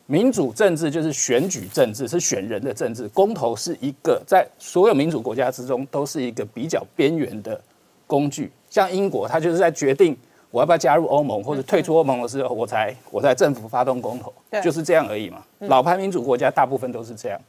[0.07, 3.09] 嗯，民主政治就是选举政治，是选人的政治。
[3.09, 7.61] 公投是一个在所有民主国家之中都是一个比较边缘的
[8.07, 8.51] 工具。
[8.69, 10.17] 像英国，它就是在决定
[10.51, 14.33] 我要不要加入欧盟或者退出欧盟的时候，我才我在政府发动公投，
[14.63, 15.43] 就是这样而已嘛。
[15.61, 17.41] 老牌民主国家大部分都是这样，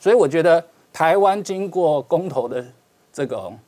[0.00, 2.64] 所以我觉得台湾经过公投的
[3.12, 3.58] 这种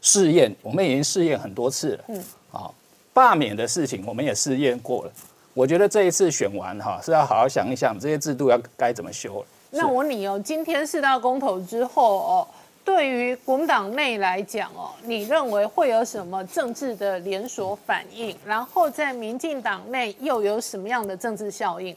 [0.00, 2.04] 试验，我们已经试验很多次了。
[2.08, 2.74] 嗯，好，
[3.12, 5.12] 罢免的事情我们也试验过了。
[5.54, 9.46] 我觉得这一次选完哈，是要好好想一想这些制度要该怎么修了。
[9.70, 12.48] 那我问你哦，今天四大公投之后哦，
[12.84, 18.36] 对于国民党内来讲哦，你认为会有什么政治的连锁反应？
[18.44, 21.94] 然后在民进党内又有什么样的政治效应？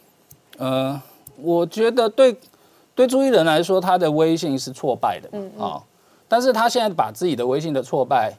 [0.57, 1.01] 呃，
[1.37, 2.35] 我觉得对
[2.93, 5.83] 对朱一仁来说，他的威信是挫败的，嗯啊、
[6.27, 8.33] 但是他现在把自己的威信的挫败，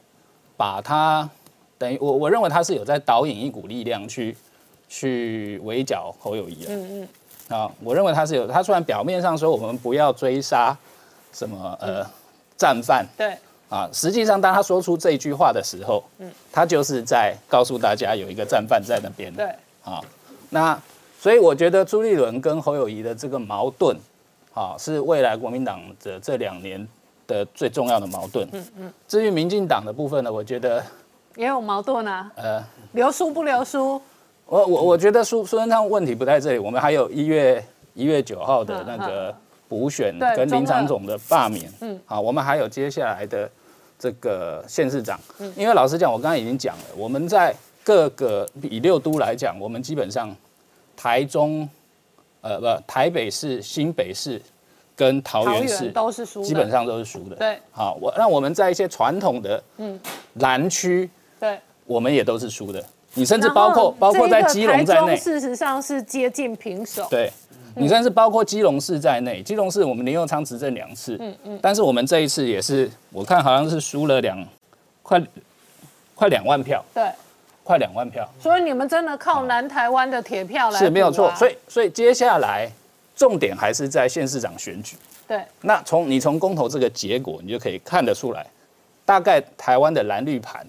[0.55, 1.29] 把他
[1.77, 4.35] 等于我我认为他是有在导引一股力量去
[4.89, 7.01] 去围剿侯友谊的，嗯
[7.49, 10.75] 嗯，啊，我认为他是有，他虽然表面上说我们不要追杀
[11.33, 12.05] 什么呃
[12.57, 13.37] 战犯，对，
[13.69, 19.45] 啊，实际上当他说出这句话的时候，嗯，他就是在告诉大家有一个战犯在那边，对，
[19.83, 20.01] 啊，
[20.49, 20.79] 那
[21.19, 23.97] 所以我觉得朱立伦跟侯友谊的这个矛盾，
[24.53, 26.87] 啊，是未来国民党的这两年
[27.27, 28.47] 的最重要的矛盾。
[28.53, 28.93] 嗯嗯。
[29.07, 30.81] 至于民进党的部分呢，我觉得，
[31.35, 34.01] 也有矛盾啊，呃，留书不留书？
[34.47, 37.63] 我我我觉得苏苏贞昌问题不在这里，我们还有一月
[37.93, 39.35] 一月九号的那个
[39.67, 43.49] 补选跟林长总的罢免，嗯，好，我们还有接下来的
[43.99, 45.53] 这个县市长，嗯。
[45.57, 47.53] 因为老实讲，我刚才已经讲了，我们在
[47.83, 50.33] 各个以六都来讲，我们基本上
[50.95, 51.67] 台中，
[52.39, 54.41] 呃不，台北市、新北市
[54.95, 57.59] 跟桃桃园市园都是输，基本上都是输的，对。
[57.71, 59.99] 好，我那我们在一些传统的嗯。
[60.35, 61.59] 蓝区，对。
[61.85, 62.83] 我们也都是输的，
[63.17, 67.07] 你甚至包括包括在基隆在内事实上是接近平手。
[67.09, 67.31] 对，
[67.75, 74.45] 你甚至包括基隆市在内，基隆市我们林佑昌执政两次，嗯嗯，但是我们这一次也是，我看好像是输了两
[75.01, 75.21] 快
[76.13, 77.09] 快两万票，对，
[77.63, 82.71] 快两万票所以你们真的靠南台湾的铁票来、啊是没有错，所以所以接下来
[83.15, 84.95] 重点还是在县市长选举。
[85.27, 88.45] 对那从你从公投这个结果，你就可以看得出来，
[89.03, 90.65] 大概台湾的蓝绿盘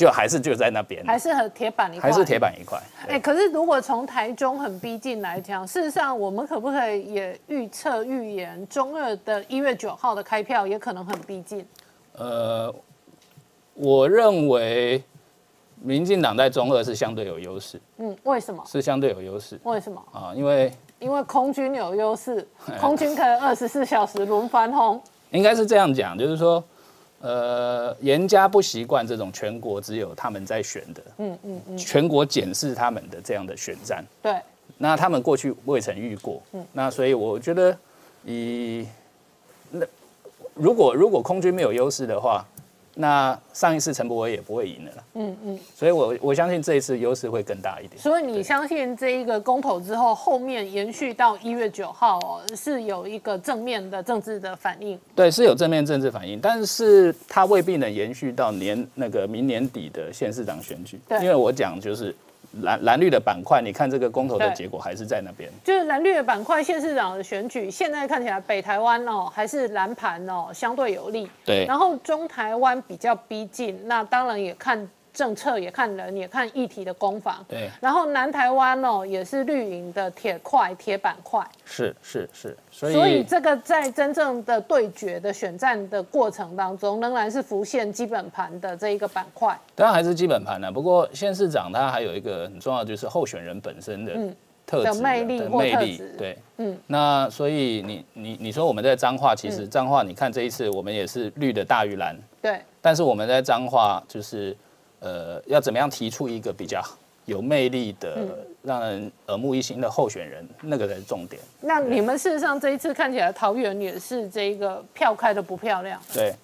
[0.00, 2.38] 就还是就在那边，还是很铁板一块，还是铁。
[2.38, 2.80] 板一块。
[3.06, 11.66] 哎、可是如果从台中很逼近来讲，事实上我们可不可以也预测预言，中二的一月九号的开票也可能很逼近？
[12.14, 12.74] 呃，
[13.74, 15.04] 我认为
[15.82, 18.64] 民进党在中二是相对有优势，嗯，为什么？
[18.66, 20.02] 是相对有优势为什么？
[20.12, 22.48] 啊，因为因为空军有优势，
[22.80, 24.98] 空军可以二十四小时轮番轰。
[25.30, 26.64] 应该是这样讲，就是说，
[27.20, 34.04] 呃，严家不习惯这种全国只有他们在选的，嗯嗯嗯，全国检视他们的这样的选战。
[34.22, 34.34] 对，
[34.78, 36.64] 那他们过去未曾遇过，嗯。
[36.72, 37.76] 那所以我觉得
[38.24, 38.86] 以
[39.70, 39.86] 那
[40.54, 42.46] 如果如果空军没有优势的话，
[43.00, 45.04] 那上一次陈柏伟也不会赢了啦。
[45.14, 45.58] 嗯嗯。
[45.74, 48.00] 所以我我相信这一次优势会更大一点。
[48.00, 54.98] 所以你相信这一个公投之后，后面延续到一月九号哦，是有一个正面的政治的反应。
[55.14, 61.00] 对，是有正面政治反应，但是它未必能延续到年那个明年底的县市长选举。
[61.08, 62.14] 对因为我讲就是
[62.62, 64.54] 蓝蓝绿的板块，你看这个公投的对。
[64.54, 65.50] 结果还是在那边。
[65.64, 71.64] 就是蓝绿的板块县市长的选举，现在看起来北台湾哦还是蓝盘哦相对有利，对。
[71.66, 77.44] 然后中台湾比较逼近，那当然也看政策，也看人，也看议题的攻防。
[77.48, 89.58] 对，然后南台湾哦也是绿营的铁块铁板块，是是是，所以所以这个在真正的对决的选战的过程当中，仍然是浮现基本盘的这一个板块。
[89.74, 94.36] 当然还是基本盘呢、不过县市长他还有一个很重要，就是候选人本身的嗯。
[94.66, 96.00] 特质的魅力。
[96.16, 99.70] 对，嗯，那所以你你你说我们在彰化，其实嗯。
[99.70, 104.56] 彰化你看这一次我们也是绿的大于蓝，对，但是我们在彰化就是
[105.00, 106.80] 呃要怎么样提出一个比较
[107.24, 108.28] 有魅力的、嗯
[108.62, 111.40] 让人耳目一新的候选人，那个才是重点。
[111.62, 115.98] 那你们事实上这一次看起来桃园也是这个票开的不漂亮。
[116.12, 116.34] 对，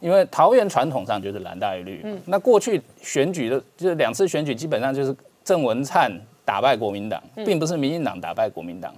[0.00, 5.14] 因为桃园传统上就是蓝大于绿，嗯那过去选举的就是两次选举基本上就是
[5.44, 6.10] 郑文灿
[6.46, 8.94] 打败国民党，嗯并不是民进党打败国民党。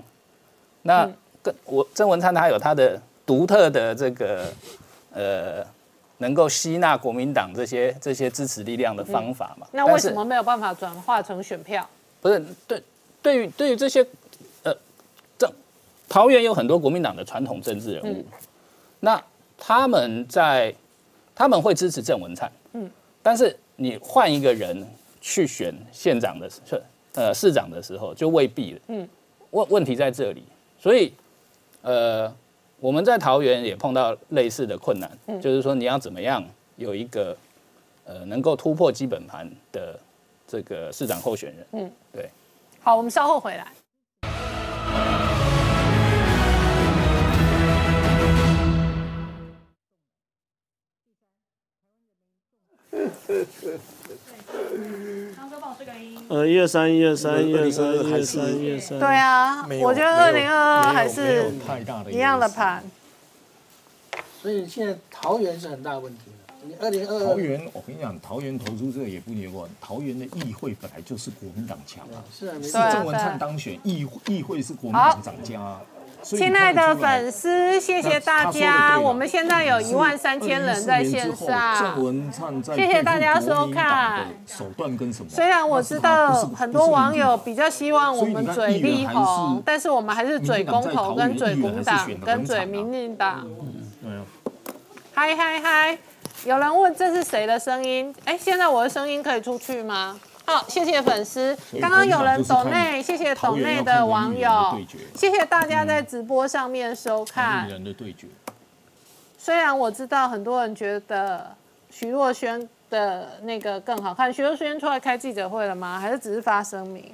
[0.83, 1.11] 那
[1.43, 2.97] 跟我郑文灿他有他的
[3.27, 4.47] 独特的这个
[5.13, 5.67] 呃，
[6.19, 9.67] 能够吸纳国民党这些这些支持力量的方法嘛。
[9.67, 11.89] 嗯那为什么没有办法转化成选票？
[12.21, 12.83] 不是对
[13.23, 14.07] 对于对于这些
[14.63, 14.75] 呃，
[15.39, 15.51] 这
[16.09, 18.25] 桃园有很多国民党的传统政治人物，嗯
[19.01, 19.25] 那
[19.57, 20.75] 他们在
[21.35, 22.91] 他们会支持郑文灿，嗯，
[23.23, 24.85] 但是你换一个人
[25.21, 26.83] 去选县长的时
[27.15, 28.81] 呃市长的时候，就未必了。
[28.89, 29.09] 嗯，
[29.53, 30.43] 问问题在这里，
[30.81, 31.13] 所以
[31.83, 32.35] 呃
[32.81, 36.41] 我们在桃园也碰到类似的困难，嗯就是说你要怎么样
[36.77, 37.37] 有一个
[38.05, 39.99] 呃能够突破基本盘的
[40.47, 41.67] 这个市长候选人。
[41.73, 42.31] 嗯，对。
[42.81, 43.73] 好，我们稍后回来。
[56.29, 58.99] 呃，一二三，一二三，一二三，一二三，一二三。
[58.99, 62.85] 对啊，我觉得二零二二还是太大的一样的盘。
[64.43, 66.55] 所以现在桃园是很大问题的。
[66.65, 69.63] 你二零二桃园，我跟你讲，桃园投出这个也不例外。
[69.81, 75.81] 桃园的议会本来就是国民党强啊，是啊，没是错郑文灿当选，议议会是国民党掌家啊。
[76.23, 78.99] 亲爱的粉丝，谢谢大家。
[78.99, 81.97] 我们现在有一万三千人在线上。
[82.75, 85.31] 谢谢大家收看的手段跟什么？
[85.31, 93.49] 虽然我知道很多网友比较希望我们嘴力红，但是我们还是嘴公投、跟嘴工党、跟嘴民进党。
[94.03, 94.23] 对啊，
[95.15, 95.99] 嗨嗨嗨！
[96.45, 98.15] 有人问这是谁的声音？
[98.25, 100.19] 哎，现在我的声音可以出去吗？
[100.49, 101.55] 好，谢谢粉丝。
[101.79, 104.81] 刚刚有人国民党就是看抖内，谢谢抖内的网友
[105.15, 107.73] 谢谢大家在直播上面收看艺。
[107.73, 108.27] 人的对决。
[109.37, 111.55] 虽然我知道很多人觉得
[111.91, 116.01] 徐若瑄的那个更好看，徐若瑄出来开记者会了吗？
[116.01, 117.13] 还是只是发声明？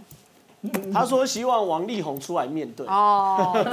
[0.93, 2.87] 他说希望王力宏出来面对。
[2.87, 3.65] 哦，真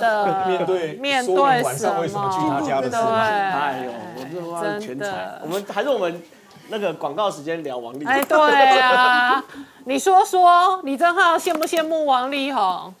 [0.00, 5.42] 的 面对面对晚上为什么去他家的事对，哎呦，我这哇真全才的！
[5.44, 6.22] 我们还是我们
[6.70, 8.06] 那个广告时间聊王力宏。
[8.06, 9.44] 哎，对啊，
[9.84, 12.62] 你说说，李正浩羡不羡慕王力宏？
[12.62, 12.94] 哦，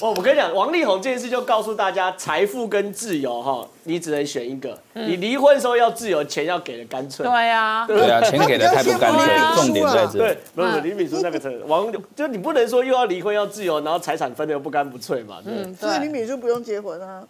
[0.00, 4.78] 我跟你讲，王力宏这件事就告诉大家，财富跟自由哈，你只能选一个。
[4.92, 7.24] 你离婚的时候要自由，钱要给的干脆。
[7.24, 15.38] 嗯对啊，对啊，钱给的太不干脆重点在这对里。，不是不是李敏书那个词，王就你不能说又要离婚要自由，然后财产分的又不干不脆嘛。
[15.44, 17.22] 嗯，所以林，敏书不用结婚啊，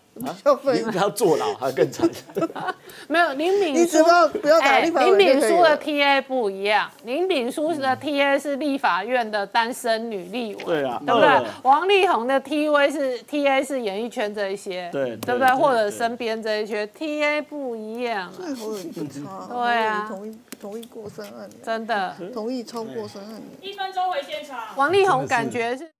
[0.45, 2.09] 消费你要坐牢还更惨。
[3.09, 4.09] 没有林敏你只书。
[4.09, 6.07] 要不要打哎，立法林敏书的委就可以了。
[6.07, 11.45] TA 不一样，林敏书的 TA 是立法院的单身女立委，对啊，对不对呃？
[11.63, 22.15] 王力宏的 TV 是 TA 是演艺圈这一些，对对不对或者身边这一些 TA 不一样啊，那侯友宜不差， 对啊同意同意过生案，真的。
[22.33, 23.43] 同意超过生案。
[23.61, 24.57] 一分钟回现场。
[24.77, 25.91] 王力宏感觉是。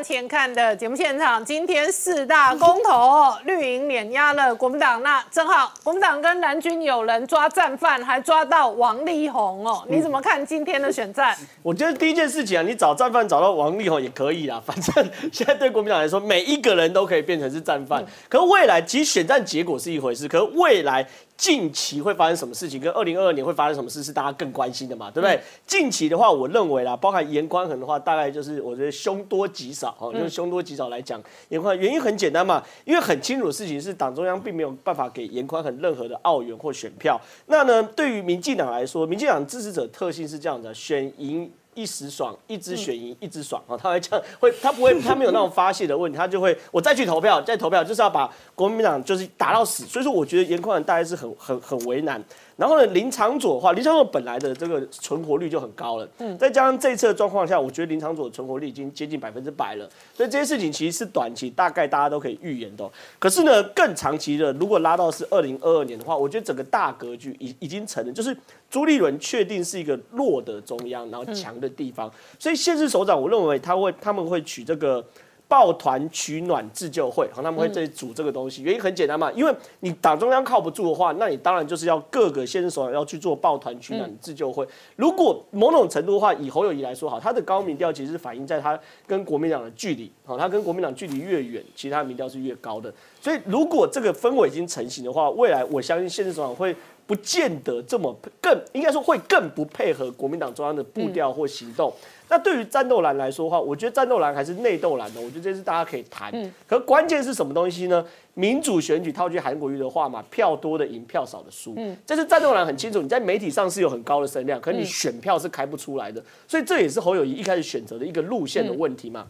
[0.00, 1.44] 向前看的节目现场。
[1.44, 5.02] 今天四大公投哦，绿营碾压了国民党。
[5.02, 9.84] 那正好，国民党跟蓝军有人抓战犯，还抓到王力宏哦。
[9.90, 11.36] 你怎么看今天的选战？
[11.62, 18.02] 我觉得第一件事情啊，你找战犯找到王力宏也可以啊，反正现在对国民党来说，每一个人都可以变成是战犯。
[18.26, 21.06] 可是未来其实选战结果是一回事，可是未来
[21.40, 25.40] 近期会发生什么事情，跟二零二二年会发生什么事是大家更关心的嘛，对不对？
[25.66, 31.18] 近期的话，我认为啦，包含严宽恒的话，大概就是我觉得凶多吉少哦，用凶多吉少来讲，
[31.48, 37.18] 严宽原因很简单嘛，因为很清楚的事情是党中央并没有办法给严宽恒任何的澳元或选票。
[37.46, 41.50] 那呢，对于民进党来说，民进党支持者特性是这样的，选赢。
[41.74, 43.76] 一时爽，一直选赢，一直爽啊！
[43.76, 49.84] 他会这样，会他不会，他没有那种发泄的问题，他就会我再去投票，再投票，就是要把国民党就是打到死。
[49.84, 52.22] 所以说，我觉得严宽仁大概是很很很为难。
[52.60, 59.88] 然后呢，林长佐的话，林长佐本来的这个存活率就很高了，嗯，再加上这一次的状况下，我觉得林长佐的存活率已经接近百分之百了。
[60.12, 62.86] 所以这些事情其实是短期，大概大家都可以预言的。
[63.18, 68.36] 可是呢，更长期的，如果拉到是二零二二年的话，我觉得整个大格局已已经成了，就是
[68.68, 72.12] 朱立伦确定是一个弱的中央，然后强的地方。
[72.38, 75.02] 所以现任首长，我认为他会他们会取这个。
[75.50, 84.64] 抱团取暖自救会，好，他们会这里组这个东西，原因很简单嘛，因为你党中央靠不住的话，那你当然就是要各个县首长要去做抱团取暖自救会。
[84.94, 88.78] 如果某种程度的话，以侯友谊来说，好，他的高民调其实反映在他
[89.08, 92.94] 跟国民党的距离，好，他跟国民党距离越远，其他民调是越高的。
[93.20, 96.72] 所以如果这个氛围已经成型的话，未来我相信县首长会
[97.08, 101.92] 不见得这么更，应该说会更不配合国民党中央的步调或行动。
[102.30, 106.32] 那对于战斗蓝来说的话，我觉得战斗蓝还是内斗蓝的，我觉得这是大家可以谈。
[106.66, 108.02] 可关键是什么东西呢？
[108.34, 111.74] 民主选举套句韩国瑜的话嘛，票多的赢，票少的输。
[111.76, 119.26] 嗯，这是战斗蓝很清楚，你在媒体上是有很高的声量，可你选票是开不出来的，所以这也是侯友谊一开始选择的一个路线的问题嘛。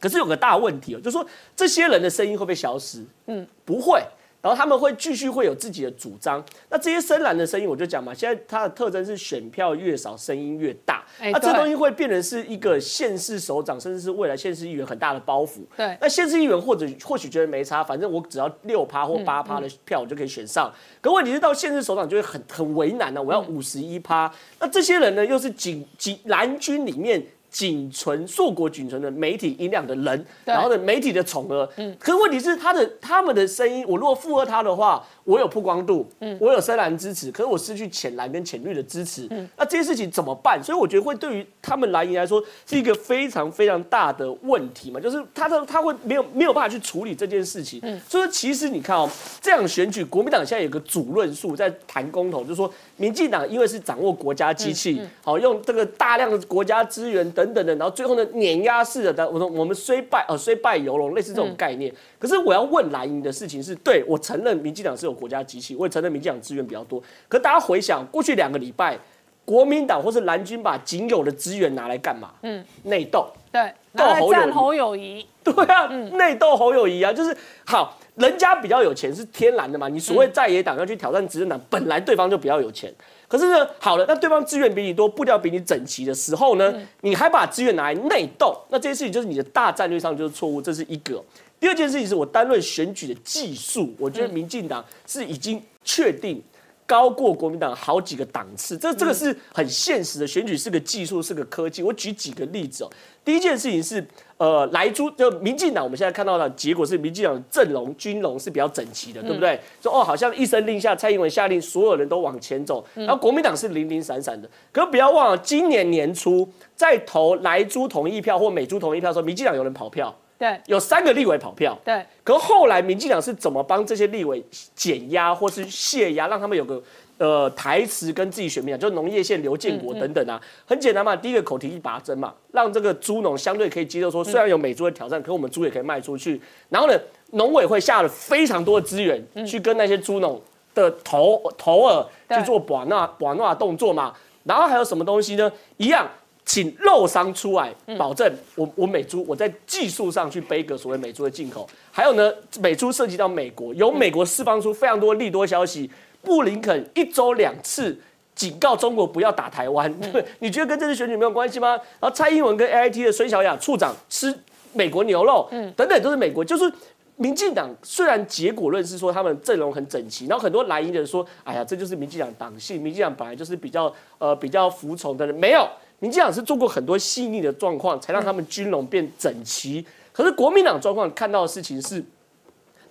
[0.00, 1.24] 可是有个大问题哦，就是说
[1.54, 3.04] 这些人的声音会不会消失？
[3.28, 4.02] 嗯，不会。
[4.42, 6.44] 然后他们会继续会有自己的主张。
[6.68, 11.04] 那这些深蓝的声音，我就讲嘛，现在它的特征是选票越少，声音越大。
[11.20, 15.60] 那这东西会变成是一个县市首长，甚至是未来县市议员很大的包袱。
[15.76, 15.96] 对。
[16.00, 20.72] 那县市议员或者或许觉得没差，反正我只要六趴或八趴的票，我就可以选上。
[21.00, 24.28] 可问题是到县市首长就会很很为难呢，我要五十一趴。
[24.58, 27.24] 那这些人呢，又是警警蓝军里面。
[27.52, 40.58] 仅存硕果仅存的媒体音量的人，然后呢，媒体的宠儿，嗯，可问题是他的他们的声音，我如果附和他的话，我有曝光度，嗯，我有深蓝支持，可是我失去浅蓝跟浅绿的支持，嗯，那这些事情怎么办？
[40.64, 49.06] 所以我觉得会对于他们蓝营来说是一个非常非常大的问题嘛，就是他的他会没有没有办法去处理这件事情，嗯，所以说其实你看哦，
[49.42, 57.41] 这样选举，国民党现在有个主论述在谈公投，就是说民进党因为是掌握国家机器，好用这个大量的国家资源等。
[57.42, 61.92] 等等的，然后最后呢，碾压式的，我说我们虽败呃虽败犹荣，类似这种概念。
[62.18, 67.02] 可是我要问蓝营的事情是，对我承认民进党是有国家机器，我也承认民进党资源比较多。
[67.28, 68.96] 可大家回想过去两个礼拜，
[69.44, 72.30] 国民党或是蓝军把仅有的资源拿来干嘛？
[72.42, 73.26] 嗯，内斗。
[73.50, 74.04] 对，斗
[74.52, 75.26] 侯友谊。
[75.44, 77.36] 对啊，内斗侯友谊啊，就是
[77.66, 79.88] 好，人家比较有钱是天然的嘛。
[79.88, 82.92] 你所谓在野党要去挑战执政党，本来对方就比较有钱。
[83.32, 91.24] 可是呢，好了，那对方资源比你多，步调比你整齐的时候呢，你还把资源拿来内斗，那这件事情就是你的大战略上就是错误，这是一个。
[91.58, 96.42] 第二件事情是我单论选举的技术，我觉得民进党是已经确定。
[96.84, 100.26] 高过国民党好几个档次，这这个是很现实的。
[100.26, 101.82] 选举是个技术，是个科技。
[101.82, 102.90] 我举几个例子哦。
[103.24, 104.04] 第一件事情是，
[104.42, 109.56] 呃，莱猪就民进党，我们现在看到的结果是，民进党阵容军容是比较整齐的，对不对？
[109.80, 114.50] 说哦，好像一声令下，蔡英文下令，所有人都往前走，然后国民党是零零散散的。
[114.72, 120.12] 可不要忘了，今年年初在投莱猪同意票或美猪同意票的时候，民进党有人跑票。
[120.36, 121.78] 对，有三个立委跑票。
[121.84, 124.44] 对，可后来民进党是怎么帮这些立委
[124.74, 126.82] 减压或是泄压，让他们有个
[127.18, 136.40] 呃台词跟自己选民讲，就农业县刘建国等等啊，很简单嘛，第一个口蹄疫拔针嘛，让这个猪农相对可以接受说，虽然有美猪的挑战，可我们猪也可以卖出去。
[136.68, 136.98] 然后呢，
[137.32, 140.40] 农委会下了非常多的资源去跟那些猪农
[140.74, 144.14] 的头头耳去做保纳保纳动作嘛。
[144.44, 145.50] 然后还有什么东西呢？
[145.76, 146.08] 一样。
[146.44, 155.88] 请肉商出来保证我我美猪我在技术上去背个所谓美猪的进口，还有呢，美猪涉及到美国，由美国释放出非常多利多消息，
[156.22, 157.98] 布林肯一周两次
[158.34, 159.92] 警告中国不要打台湾，
[160.40, 161.70] 你觉得跟这次选举没有关系吗？
[162.00, 164.34] 然后蔡英文跟 A I T 的孙小雅处长吃
[164.72, 166.72] 美国牛肉，等等都是美国，就是
[167.16, 175.68] 民进党虽然结果论是说他们阵容很整齐，然后很多蓝营的人说，哎呀，这就是民进党党性，民进党本来就是比较呃比较服从的人，没有。
[175.98, 179.86] 民进党是做过很多细腻的状况，才让他们军容变整齐。
[180.12, 182.04] 可是国民党状况看到的事情是，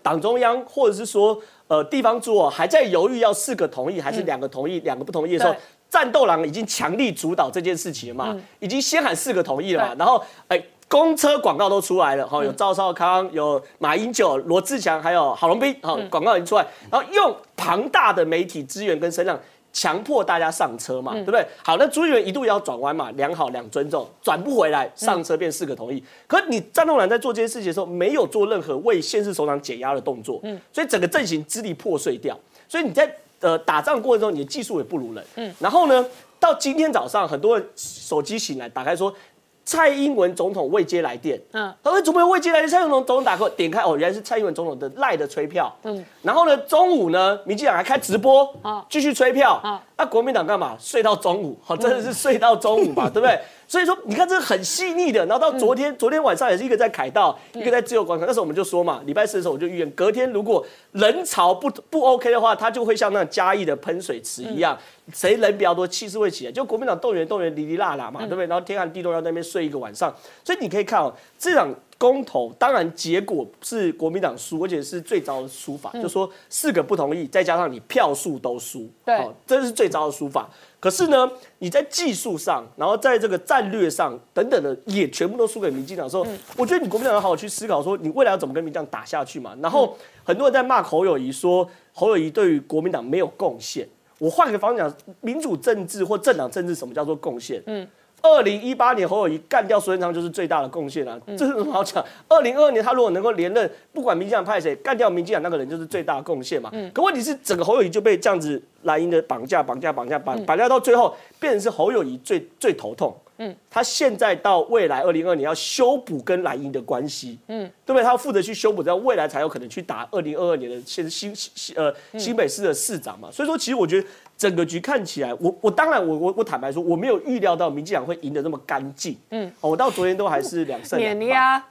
[0.02, 1.38] 党中央或者是说
[1.72, 5.56] 呃地方主还在犹豫要四个同意还是两个同意，两个不同意的时候，
[5.90, 19.40] 战斗狼已经强力主导这件事情了嘛，已经先喊四个同意了嘛，然后哎公车广告都出来了，哈，有赵少康、有马英九、罗志祥，还有郝龙斌，好广告已经出来，然后用庞大的媒体资源跟声量。
[19.74, 21.46] 强迫大家上车嘛，对不对？
[21.64, 26.04] 好，那朱议员一度要转弯嘛，良好两尊重，转不回来，上车变四个同意。
[26.28, 32.38] 可你战斗蓝在做这些事情的时候，没有做任何为现市首长解压的动作，嗯，所以整个阵型支离破碎掉。
[32.68, 35.54] 所以你在呃打仗过程中，你的技术也不如人，嗯。
[35.60, 36.06] 然后呢，
[36.40, 39.14] 到今天早上，很多人手机醒来，打开说。
[39.64, 42.68] 蔡英文总统未接来电，嗯，他说怎么有未接来电？
[42.68, 50.76] 蔡英文总统打过，点开哦，原来是蔡英文总统的赖的催票，嗯，然后呢，中午呢，民进党还开直播，啊，继续催票，啊，那国民党干嘛？
[50.80, 53.40] 睡到中午，好，真的是睡到中午吧， 对不对？
[53.68, 55.26] 所以说，你看这是很细腻的。
[55.28, 58.28] 然后到昨天，昨天晚上也是一个在凯道，一个在自由广场。
[58.28, 64.78] 那时候我们就说嘛，礼拜四的时候我就预言，隔天如果人潮不不 OK 的话，它就会像那嘉义的喷水池一样，
[65.14, 66.52] 谁人比较多，气势会起来。
[66.52, 68.48] 就国民党动员动员，哩哩啦啦嘛，对不对？
[68.48, 70.14] 然后天寒地冻要在那边睡一个晚上。
[70.44, 80.50] 所以你可以看哦，这场公投，当然结果是国民党输，而且是最糟的输法，就说四个不同意，再加上你票数都输，对，这是最糟的输法。
[80.80, 81.30] 可是呢，
[81.60, 86.26] 你在技术上，然后在这个战略上等等的，也全部都输给民进党的时候，
[86.58, 89.56] 我觉得你国民党要好好去思考，说你未来要怎么跟民进党打下去嘛。
[89.62, 93.88] 然后很多人在骂侯友谊，说侯友谊对于国民党没有贡献。
[94.22, 97.60] 我换个方向讲，民主政治或政党政治，什么叫做贡献？
[97.66, 97.88] 嗯。
[98.22, 102.06] 二零一八年侯友谊干掉苏贞昌就是最大的贡献了，这是什么好讲？
[102.28, 106.70] 二零二二年他如果能够连任，不管民进党派谁干掉民进党那个人就是最大的贡献嘛。
[106.72, 106.92] 嗯。
[106.94, 113.12] 可问题是整个侯友谊就被这样子蓝营的绑架、绑架、绑架、绑绑架到最后，变成是侯友谊最最头痛。
[113.42, 113.56] 嗯。
[113.70, 117.38] 他现在到未来二零二年要修补跟蓝营的关系。
[117.48, 117.70] 嗯。
[117.86, 118.04] 对不对？
[118.04, 123.30] 他要负责去修补，这样未来才有可能去打二零二二年的现新新呃新北市的市长嘛。
[123.32, 124.08] 所以说，其实我觉得。
[124.38, 129.16] 整个局看起来，我我当然我我我坦白说，我没有预料到民进党会赢得那么干净。
[129.30, 131.64] 嗯，我到昨天都还是两胜两碾压，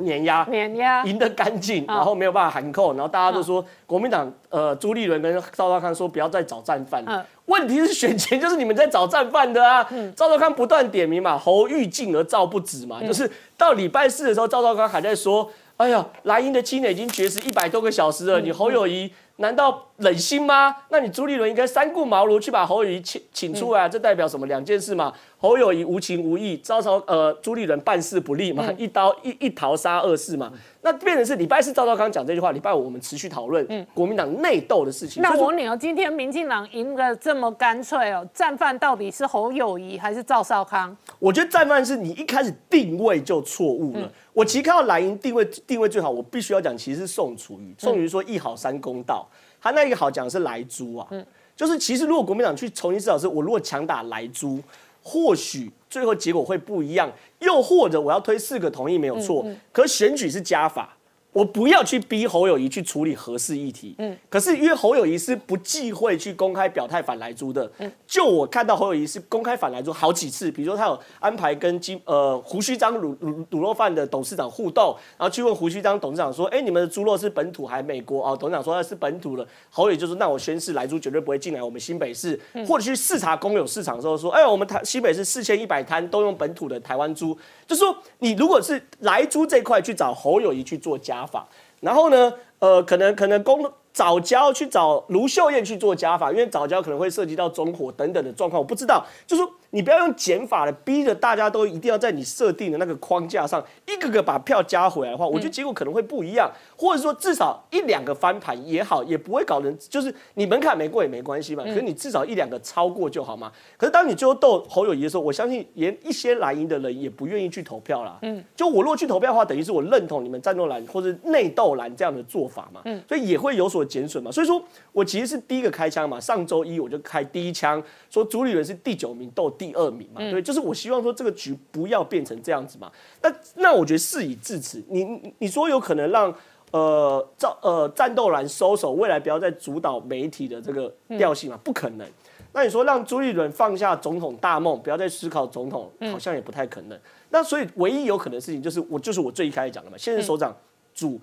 [0.00, 7.02] 碾压，碾压，赢得干净，然后没有办法含扣，然后大家都说国民党呃朱立伦跟赵少康说不要再找战犯。
[7.06, 9.86] 嗯，问题是选前就是你们在找战犯的啊。
[9.90, 19.10] 嗯，赵少康不断点名嘛，侯欲进而赵不止嘛，就是到礼拜四的时候，赵少康还在说，哎呀，莱茵的青年已经绝食一百多个小时了，你侯友谊。
[19.38, 20.74] 难道忍心吗？
[20.90, 24.46] 那你朱立伦应该三顾茅庐去把侯友谊请请出来，这代表什么？
[24.46, 25.12] 两件事嘛。
[25.40, 30.52] 侯友谊无情无义，招朝呃朱立伦办事不力嘛，一刀一一逃杀二世嘛。
[30.80, 35.22] 那变成是礼拜四赵少康讲这句话，礼拜五我们持续讨论国民党内斗的事情。
[35.22, 40.96] 那我问你哦，今天民进党赢得这么干脆哦，战犯到底是侯友谊还是赵少康？
[41.20, 44.10] 我觉得战犯是你一开始定位就错误了。
[44.32, 47.72] 我其实看到蓝营定位定位最好，我必须要讲，其实是宋楚瑜。
[47.78, 49.27] 宋楚瑜说一好三公道，
[49.60, 51.08] 他那一个好讲的是莱猪啊，
[51.56, 54.62] 就是其实如果国民党去重新思考，是我如果强打莱猪。
[55.00, 60.94] 或许最后结果会不一样，又或者我要推四个同意没有错，可选举是加法。
[61.38, 78.20] 我不要去逼侯友谊去处理合适议题，嗯，可是因为侯友谊是不忌讳去公开表态反莱猪的，嗯，就我看到侯友谊是公开反莱猪好几次，比如说他有安排跟金呃胡须章卤卤卤肉饭的董事长互动，然后去问胡须章董事长说，哎，你们的猪肉是本土还是美国？
[78.20, 78.34] 啊？
[78.34, 79.36] 董事长说那是本土。
[79.36, 82.36] 的，侯友谊就说那我宣誓莱猪绝对不会进来我们新北市，
[82.66, 91.46] 或者去视察公有市场的时候说，哎，我们台新北市四千一百摊都用本土的台湾猪，就说你如果是莱猪这块去找侯友谊去做加法。
[91.80, 99.04] 然后呢，呃，可能可能工早教去找卢秀燕去做加法，因为早教可能会涉及到中火等等的状况，我不知道。
[99.26, 113.52] 就是你不要用减法的逼着大家都一定要在你设定的那个框架上一个个把票加回来的话，我觉得结果可能会不一样，或者说至少一两个翻盘也好，也不会搞人就是你门槛没过也没关系嘛，可是你至少一两个超过就好嘛。
[113.76, 118.18] 可是当你最后斗侯友谊的时候，我相信连一些蓝营的人也不愿意去投票啦。
[118.22, 122.80] 嗯，就我如果去投票的话，等于是我认同你们战斗蓝或者内斗蓝这样的做法嘛。
[122.84, 124.30] 嗯，所以也会有所减损嘛。
[124.32, 124.62] 所以说
[124.92, 130.20] 我其实是第一个开枪嘛，上周一我就开第一枪，说主理人是第九名斗第二名嘛。
[130.30, 132.90] 对，就是我希望说这个局不要变成这样子嘛。
[133.20, 136.32] 那那我觉得事已至此，你你你说有可能让
[136.70, 141.58] 呃战呃战斗蓝收手，未来不要再主导媒体的这个调性嘛？
[141.64, 142.06] 不可能。
[142.52, 146.98] 那你说让朱立伦放下总统大梦，不要再思考总统，好像也不太可能。
[147.30, 150.56] 那所以唯一有可能的事情就是我就是我最一开始讲的嘛，现任首长
[150.94, 151.20] 主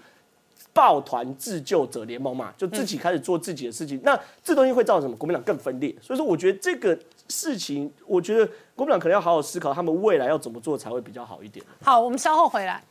[0.75, 3.97] 抱团自救者联盟嘛，就自己开始做自己的事情。
[4.03, 5.15] 那这东西会造成什么？
[5.15, 5.95] 国民党更分裂。
[6.01, 6.99] 所以说，我觉得这个
[7.29, 8.45] 事情，我觉得
[8.75, 11.65] 国民党可能要好好思考，他们未来要怎么做才会比较好一点。
[11.81, 12.83] 好，我们稍后回来。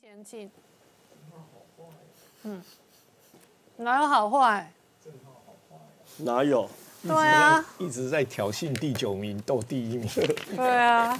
[0.00, 0.50] 先进，
[2.44, 2.62] 嗯，
[3.76, 4.72] 哪有好坏？
[6.16, 6.66] 哪有？
[7.02, 10.08] 对啊，一直在挑衅第九名斗第一名。
[10.56, 11.18] 对啊，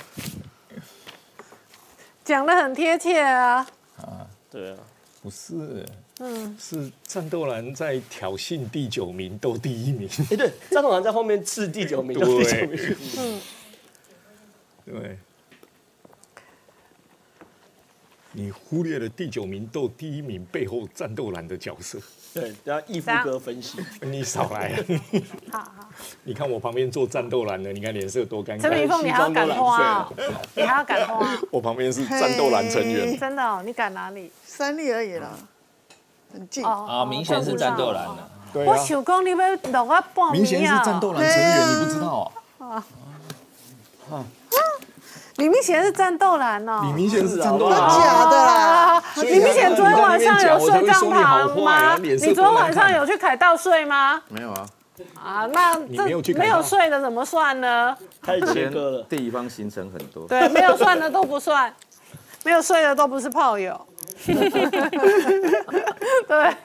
[2.25, 3.67] 讲的很贴切啊。
[3.97, 4.79] 啊，对啊，
[5.23, 5.87] 不是，
[6.19, 10.09] 嗯，是战斗蓝在挑衅第九名斗第一名。
[10.31, 12.97] 哎，对，战斗蓝在后面刺第九名， 斗第九名。
[13.19, 13.41] 嗯，
[14.85, 15.19] 对。
[18.33, 21.99] 你忽略了第九名斗第一名背后战斗蓝的角色。
[22.41, 23.79] 对，等下义夫哥分析。
[24.03, 24.75] 你少来。
[25.51, 25.89] 好好。
[26.25, 28.63] 你看我旁边做战斗蓝的，你看脸色多尴尬。
[28.63, 30.13] 陈明凤，你还要赶花哦？
[30.55, 31.39] 你还要赶花？
[31.51, 33.19] 我旁边是战斗蓝成员。
[33.19, 33.63] 真的哦？
[33.65, 34.31] 你赶哪里？
[34.45, 35.31] 三粒而已啦，
[36.33, 36.65] 很近。
[36.65, 38.29] 啊，明显是战斗蓝的。
[38.53, 42.85] 对我想讲你要弄我报名明显是战斗蓝成员，你不知道啊？
[44.11, 44.25] 啊。
[45.39, 49.03] 李明显是战斗蓝哦，李明显是战斗蓝，假的啦！
[49.23, 51.97] 李明显昨天晚上有睡帐篷吗？
[51.97, 54.21] 你昨天晚上有去凯道睡吗？
[54.29, 54.67] 没有啊。
[55.15, 56.05] 啊，那这
[56.35, 57.97] 没有睡的怎么算呢？
[58.21, 60.27] 太切割了，地方行程很多。
[60.27, 61.73] 对，没有算的都不算，
[62.43, 63.81] 没有睡的都不是炮友。
[66.27, 66.57] 对。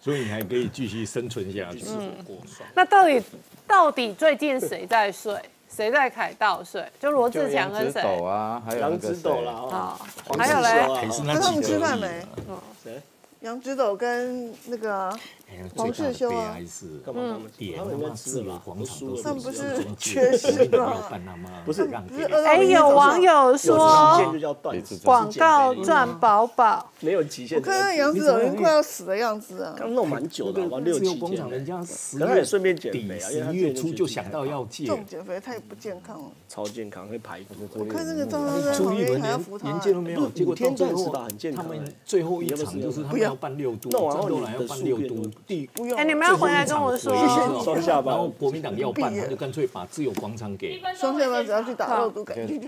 [0.00, 1.84] 所以你还可以继续生存下去。
[2.74, 3.20] 那到底
[3.66, 5.34] 到底最近谁在睡？
[5.68, 6.84] 谁在凯道睡？
[6.98, 8.02] 就罗志强跟谁？
[8.02, 9.98] 杨啊，还有杨子斗啦，啊，
[10.38, 10.88] 还有嘞，
[11.24, 12.26] 那他们吃饭没？
[12.82, 13.00] 谁？
[13.40, 15.16] 杨子斗跟那个
[15.74, 16.56] 黄世修啊，
[17.04, 17.78] 干嘛他们点？
[17.78, 18.62] 他们应该吃了吧？
[19.22, 20.94] 他们不是缺失吗？
[21.64, 21.88] 不是，
[22.46, 23.76] 哎，有网友说
[25.04, 27.58] 广告赚饱饱，没有极限。
[27.58, 31.48] 我看到杨子斗快要死的样子啊，刚弄蛮久的，玩六七天。
[31.48, 37.54] 人家十月顺便减肥啊，十一月初就想到要戒，重减肥太不健康了，超健康会排毒。
[37.74, 41.64] 我看那个张张在旁边还要连扶他，连戒都没有，结果天最后战士吧，很健康。
[41.64, 47.14] 他们最后一场就是他们要办六都，战斗来要办六都，第哎，你们要回来跟我说，
[47.62, 48.12] 双下巴。
[48.12, 52.60] 然后国民党要办，他就干脆把自由广场给双下巴，只要去打肉都，感觉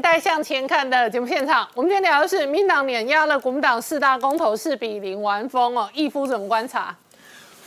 [0.00, 1.68] 年代向前看的节目现场。
[1.74, 6.96] 我们今天聊的是民党碾压了国民党四大公投四比零完封哦，义夫怎么观察？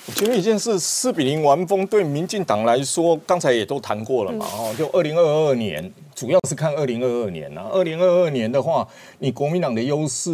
[0.08, 7.68] 我觉得一件事，四比零完封对民进党来说，刚才也都谈过了嘛，哦，就二零二二年，主要是看二零二二年啊。
[7.72, 8.88] 二零二二年的话，
[9.20, 10.32] 你国民党的优势，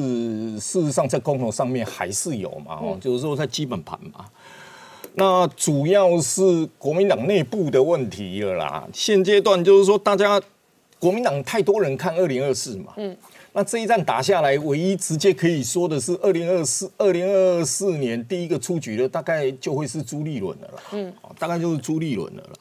[0.57, 4.23] 事实上在公投上面还是有嘛，哦，就是说在基本盘嘛。
[5.15, 8.88] 那主要是国民党内部的问题了啦。
[8.93, 10.41] 现阶段就是说，大家
[10.99, 13.15] 国民党太多人看二零二四嘛，嗯，
[13.53, 22.53] 那这一战打下来，唯一直接可以说的是，二零二四二零二四年第一个出局的大概就会是朱立伦了啦，嗯，大概就是朱立伦了啦。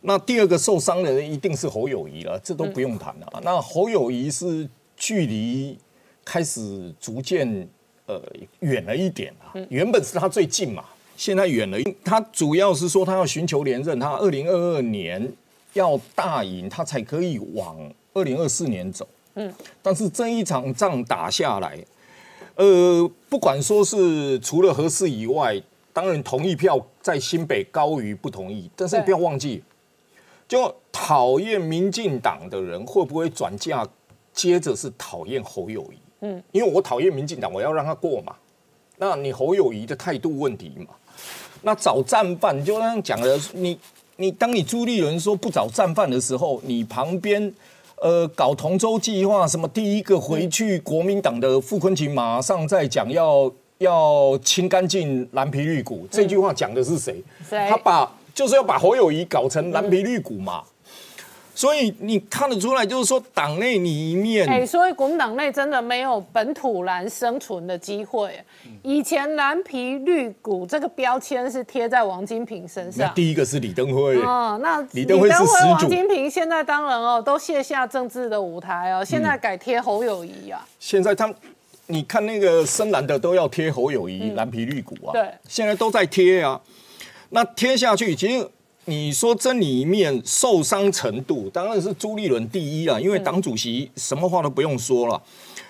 [0.00, 3.40] 那第二个受伤的人一定是侯友谊了，这都不用谈了。
[3.42, 4.66] 那侯友谊是
[4.96, 5.76] 距离
[6.24, 7.68] 开始逐渐
[8.06, 8.22] 呃
[8.60, 10.84] 远了一点啊，原本是他最近嘛，
[11.16, 11.76] 现在远了。
[12.04, 15.30] 他主要是说他要寻求连任，他二零二二年
[15.72, 17.76] 要大赢，他才可以往
[18.14, 19.06] 二零二四年走。
[19.34, 21.78] 嗯，但是这一场仗打下来，
[22.56, 25.60] 呃，不管说是除了合适以外，
[25.92, 29.62] 当然同意票在新北高于不同意，但是对不要忘记，
[30.48, 33.86] 就讨厌民进党的人会不会转嫁，
[34.32, 35.98] 接着是讨厌侯友谊？
[36.20, 38.34] 嗯，因为我讨厌民进党，我要让他过嘛。
[38.96, 40.94] 那你侯友谊的态度问题嘛？
[41.62, 43.78] 那找战犯就那样讲了，你
[44.20, 47.52] 你当你朱立伦说不找战犯的时候，你旁边
[48.02, 57.22] 呃搞同舟计划什么第一个回去国民党的傅昆萁马上在讲要要清干净蓝皮绿股，这句话讲的是谁？
[57.50, 60.64] 嗯他把就是要把侯友谊搞成蓝皮绿股嘛。
[61.58, 68.32] 所以你看得出来，就是说党内里面，哎、所以国民党内真的没有本土蓝生存的机会。
[68.84, 73.08] 以前蓝皮绿骨这个标签是贴在王金平身上。
[73.08, 75.88] 那第一个是李登辉，哦，那李登辉是始王。
[75.88, 80.64] 金平现在当然哦，都卸下政治的舞台哦，现在改贴侯友谊啊。
[80.78, 81.34] 现在他们，
[81.88, 86.60] 你看那个深蓝的都要贴侯友谊、蓝皮绿骨啊，对现在都在贴啊。
[87.30, 88.48] 那贴下去，其实
[88.88, 95.22] 你说这里面受伤程度，当然是朱立伦第一啊，因为党主席什么话都不用说了。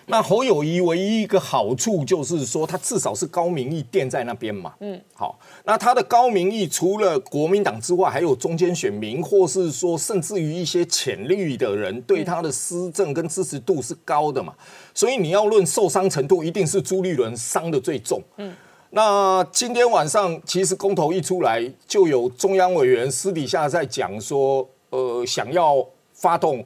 [0.07, 4.73] 那侯友谊唯一一个好处就是说，他至少是高民意垫在那边嘛。
[4.79, 14.55] 嗯，好，那他的高民意除了国民党之外，还有中间选民，或是说甚至于一些浅绿的人，对他的施政跟支持度是高的嘛。
[14.95, 18.23] 所以你要论受伤程度，一定是朱立伦伤的最重。
[18.37, 18.55] 嗯。
[18.91, 25.85] 那今天晚上其实公投一出来，就有中央委员私底下在讲说，呃，想要
[26.15, 26.65] 发动，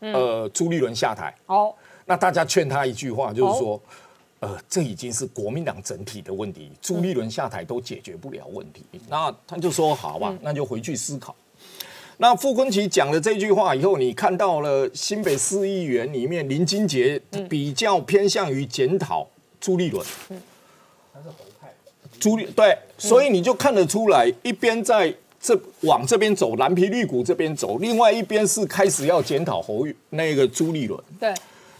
[0.00, 1.34] 呃，朱立伦下台。
[1.46, 1.74] 哦，
[2.06, 3.78] 那大家劝他一句话，就是说，
[4.40, 8.82] 呃，这已经是国民党整体的问题，朱立伦下台都解决不了问题。
[9.10, 11.36] 那他就说好吧，那就回去思考。
[12.16, 17.20] 那傅昆萁讲了这句话以后，你看到了新北市议员里面林金杰
[17.50, 19.28] 比较偏向于检讨
[19.60, 20.02] 朱立伦。
[22.20, 31.02] 朱立对，所以你就看得出来，一边在这往这边走，蓝皮绿骨这边走，另外一边是开始要检讨侯那个朱立伦。
[31.18, 31.34] 对，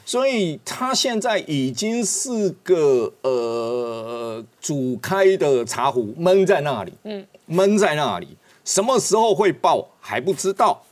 [0.05, 10.83] 所以他现在已经是个呃煮开的茶壶，闷在那里，嗯，闷在那里，什么时候会爆还不知道。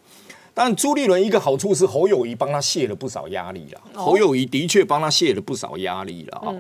[0.55, 6.55] 但朱立伦一个好处是侯友谊帮他卸了不少压力了，侯友谊的确帮他卸了不少压力了啊。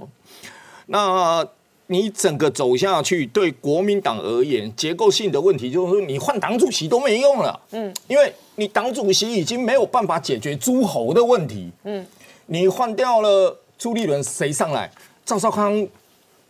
[0.86, 1.46] 那
[1.92, 12.06] 你整个走下去，对国民党而言，结构性的问题就是说，你换党主席都没用了，嗯，因为你党主席已经没有办法解决诸侯的问题，嗯，
[12.46, 14.88] 你换掉了朱立伦，谁上来？
[15.24, 15.84] 赵少康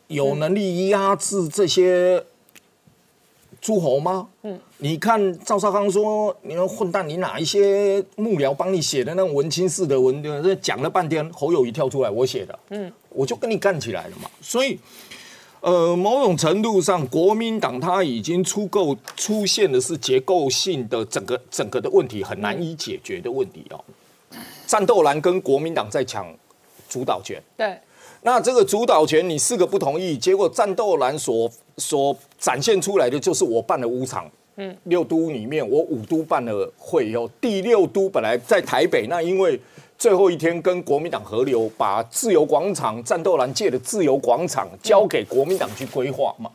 [0.08, 2.22] 有能力压制这些
[3.62, 4.28] 诸侯吗？
[4.42, 14.78] 嗯，你看赵少康说，你们混蛋，你哪一些幕僚帮你写的那种文青式的文，这讲了半天，侯友谊跳出来，我写的，嗯，我就跟你干起来了嘛，所以。
[15.60, 23.78] 呃，某种程度上，国民党它已经出够出现的是结构性的整个整个的问题，很难以解决的问题哦。
[24.66, 26.26] 战斗蓝跟国民党在抢
[26.88, 27.78] 主导权，对，
[28.22, 39.60] 那这个主导权你四个不同意，结果战斗蓝所所展现出来的就是我办了五场，嗯，六都里面我五都办了会以后，第六都本来在台北，那因为
[40.00, 46.50] 最后一天跟国民党合流，把自由广场战斗蓝界的自由广场交给国民党去规划嘛。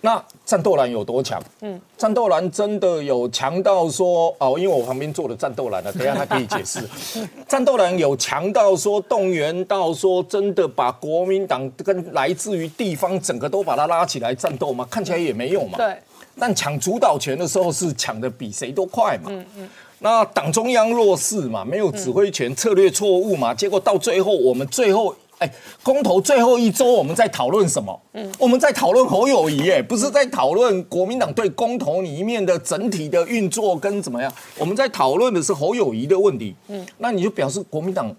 [0.00, 1.42] 那战斗蓝有多强？
[1.62, 6.88] 嗯，战斗蓝真的有强到说哦，因为我旁边坐的战斗蓝呢，等一下他可以解释。
[7.48, 14.86] 战斗蓝有强到说动员到说真的把国民党跟来自于地方整个都把它拉起来战斗吗？
[14.88, 15.76] 看起来也没有嘛。
[15.78, 15.96] 对，
[16.38, 19.30] 但抢主导权的时候是抢的比谁都快嘛。
[19.30, 19.68] 嗯嗯。
[20.00, 25.14] 那党中央弱势嘛，没有指挥权，策略错误嘛，结果到最后我们最后。
[25.38, 25.52] 哎，
[25.82, 28.00] 公投最后一周我们在讨论什么？
[28.14, 34.32] 嗯，我们在讨论侯友谊，哎，不是在讨论国民党对公投里面的整体的运作跟怎么样？
[34.56, 36.56] 我们在讨论的是侯友谊的问题。
[36.68, 38.10] 嗯，那你就表示国民党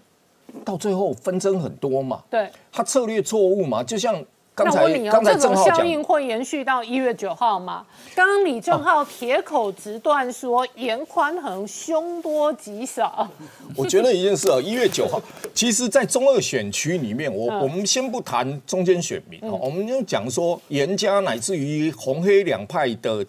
[0.64, 2.22] 到最后纷争很多嘛？
[2.30, 3.82] 对，他策略错误嘛？
[3.82, 4.24] 就像
[4.64, 7.84] 那我问你哦刚，才这种郑效应会延续到一月九号吗？
[8.14, 13.28] 刚刚李正浩铁口直断说严宽恒凶多吉少，
[13.76, 15.22] 我觉得一件事啊，一月九号，
[15.54, 17.58] 其实，在中二选区里面，我、嗯。
[17.60, 23.24] 我们先不谈中间选民哦，我们就讲说严家乃至于红黑两派的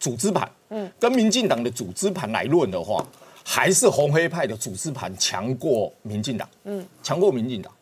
[0.00, 3.04] 组织盘，嗯，跟民进党的组织盘来论的话，
[3.44, 7.72] 还是红黑派的组织盘强过民进党，嗯，强过民进党。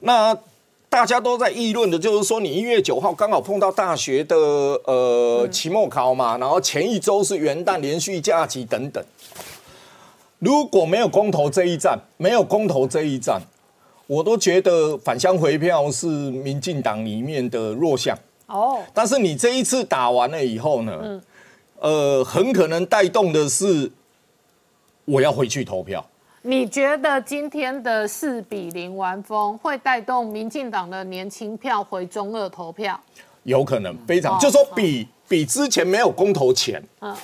[0.00, 0.36] 那
[0.90, 9.04] 大家都在议论的，就是说你一月九号刚好碰到大学的呃期末考嘛，然后前一周是元旦连续假期等等。
[10.38, 13.42] 如果没有公投这一战，没有公投这一战，
[14.06, 18.16] 我都觉得返乡回票是民进党里面的弱项。
[18.46, 21.20] 哦，但是你这一次打完了以后呢，
[21.80, 23.92] 呃，很可能带动的是
[25.04, 26.07] 我要回去投票。
[26.42, 32.98] 你觉得今天的四比零完封会带动民进党的年轻票回中二投票？
[33.42, 37.14] 有可能非常，哦就说比比之前没有公投前，嗯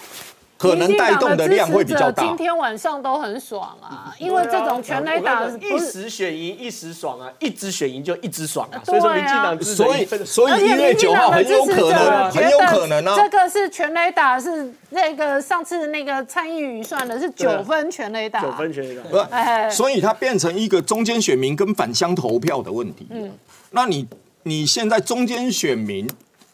[0.65, 2.37] 可能带动的量会比较大今。
[2.37, 5.79] 天晚上都很爽啊，因为这种全垒打一。
[5.79, 8.81] 时选赢一时爽啊，一直选赢就一直爽啊。
[8.85, 13.17] 对啊所以说民进党所以所以一月九号很有可能，很有可能啊。
[13.17, 19.03] 这个是全垒打，是那个上次那个参议预算的是九分全垒打，九分全垒打。
[19.03, 23.07] 不哎所以它变成一个中间选民跟返乡投票的问题。
[23.11, 23.31] 嗯，
[23.71, 24.07] 那你
[24.45, 26.09] 你现在中间选民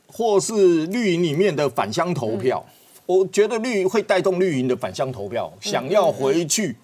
[0.07, 2.65] 或是绿营里面的返乡投票，
[3.11, 6.77] 我觉得绿会带动绿营的反向投票，想要回去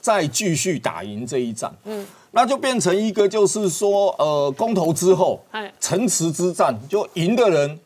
[0.00, 1.70] 再继续打赢这一战。
[1.84, 7.78] 嗯，那就变成一个就是说，呃，公投之后哎，城池之战，就赢的人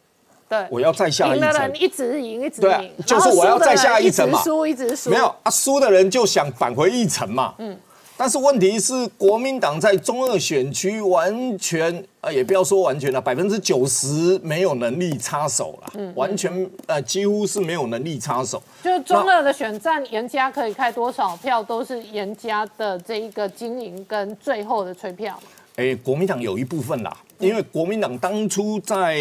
[0.49, 1.83] 对，我要再下一层赢的人。
[1.83, 4.39] 一直赢，一直对啊赢，就是我要再下一层嘛。
[4.39, 7.55] 直输一直输，没有啊，输的人就想返回一层嘛。
[7.59, 7.77] 嗯，
[8.21, 18.63] 但是问题是，国民党在中二选区完全啊，也不要说完全了，百分之九十没有能力插手了，嗯完全呃几乎是没有能力插手。
[18.85, 25.49] 就是中二的选战，严家可以开多少票，都是严家的这一个经营跟最后的催票嘛。
[25.77, 29.17] 哎，国民党有一部分啦，因为国民党当初在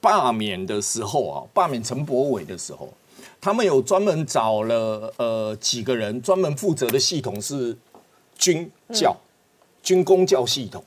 [0.00, 2.88] 罢免的时候啊，罢免陈柏伟的时候，
[3.40, 7.76] 他们有专门找了呃几个人，专门负责的系统是
[8.38, 9.16] 军教、
[9.82, 10.82] 军工教系统，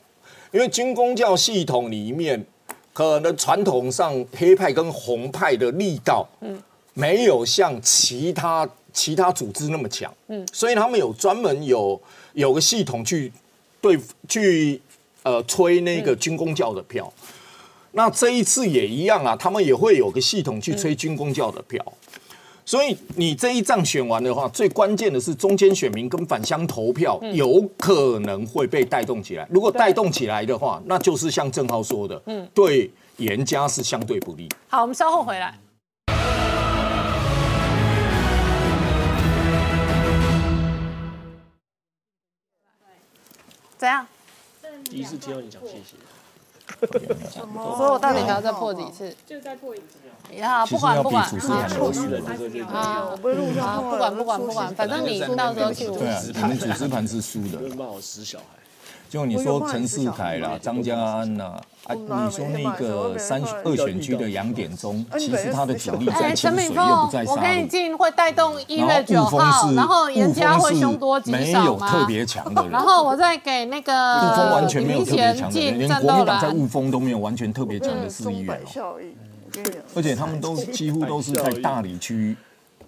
[0.51, 2.45] 因为军工教系统里面，
[2.93, 6.61] 可能传统上黑派跟红派的力道，嗯，
[6.93, 11.99] 没有像其他其他组织那么强，嗯，所以他们有专门有
[12.33, 13.31] 有个系统去
[13.81, 14.81] 对去
[15.23, 17.11] 呃吹那个军工教的票。
[17.93, 21.83] 那这一次也一样啊，他们也会有个系统去吹军工教的票。
[22.69, 29.47] 所以你这一仗选完的话，最关键的是中间选民跟返乡投票有可能会被带动起来。
[29.49, 34.47] 如果带动起来的话，那就是像郑浩说的，嗯，对严家是相对不利。
[34.67, 35.57] 好，我们稍后回来。
[43.79, 44.05] 怎样？
[44.83, 45.95] 第一次听到你讲谢谢。
[47.29, 49.15] 所以我到底还要再破几次？
[49.25, 50.37] 就再破一次。
[50.37, 51.39] 呀，不管不管啊比
[51.75, 57.59] 主持人的时候就啊，不会录不管不管不管，反正你到时候去对啊，你们主持盘是输的。
[57.75, 58.58] 骂我死小孩。
[59.09, 67.41] 就你说陈世凯啦、张家安呐，啊，你说那个三二选区的杨典忠，其实他的主力在清水又不在，我沙鹿。
[67.41, 71.65] 跟你进会带动一然月九后雾号，峰是然后严家是会凶多吉没少吗？
[71.65, 78.61] 有特别强的人，然后我再给那个雾峰完全没有特别强的人，连国民党在雾峰都没有完全特别强的市议员
[79.95, 82.37] 而且他们都几乎都是在大理区，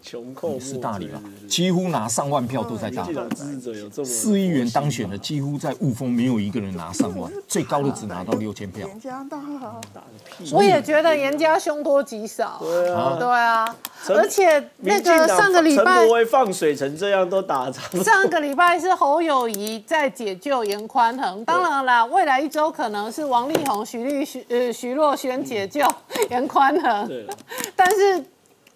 [0.01, 3.13] 穷寇是大理吧，几乎拿上万票都在大理。
[3.13, 8.87] 民进党支持者有这么市议员当选的几乎在雾峰没有一个人拿上万， 最高的只拿到六千票。
[8.87, 9.79] 严家大好，
[10.51, 12.57] 我也觉得严家凶多吉少。
[12.59, 13.17] 对啊。
[13.19, 13.75] 对啊，
[14.09, 25.85] 而且那个上个礼陈拜柏，威放水成这样都打仗，上个礼拜是侯友谊在解救严宽恒，当然啦，未来一周可能是王力宏、徐立徐呃徐若瑄解救
[26.29, 27.07] 严宽恒。
[27.07, 27.27] 对，
[27.75, 28.23] 但是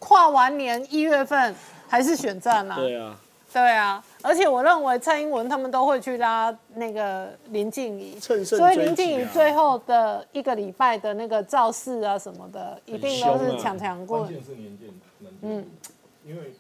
[0.06, 1.56] 跨完年一月份
[1.88, 2.76] 还是选战啦。
[2.76, 3.20] 对啊，
[3.52, 13.64] 对啊，而且我认为蔡英文他们都会去拉那个林静怡，所以林静怡最后的一个礼拜的那个造势啊什么的，一定都是很凶啊。
[13.64, 14.28] 强强棍。
[14.28, 14.90] 是年鉴
[15.42, 15.66] 嗯，
[16.24, 16.54] 因为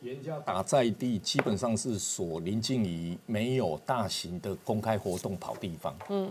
[0.00, 6.30] 严家打在地，基本上是锁林静怡没有大型的公开活动跑地方，嗯，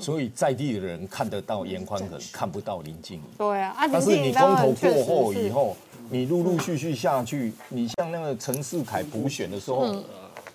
[0.00, 3.22] 所以在地的人看得到严宽恒，看不到林静怡。
[3.38, 5.76] 对啊，啊但是你公投过后以后，
[6.10, 9.94] 你陆陆续续下去，你像那个陈世凯补选的时候，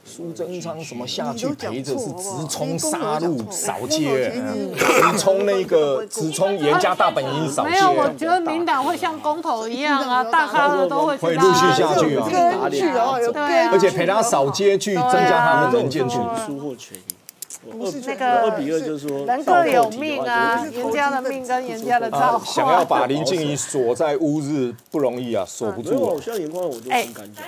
[0.05, 4.31] 苏贞昌什么下去陪着是直冲杀戮扫街
[4.75, 12.27] 直冲那个直冲严家大本营扫没有，我，觉得民党会像公投一样啊， 大咖的都会去会陆续下去啊。
[13.71, 16.15] 而且陪他扫街去增加他们的人见度。
[17.71, 22.45] 不是那个二比二就是说人各有命啊，严家的命跟严家的造化。
[22.45, 26.21] 想要把林静怡 锁在乌日不容易啊，锁不没有，住啊我。
[26.21, 27.43] 像严光我就哎很敢讲。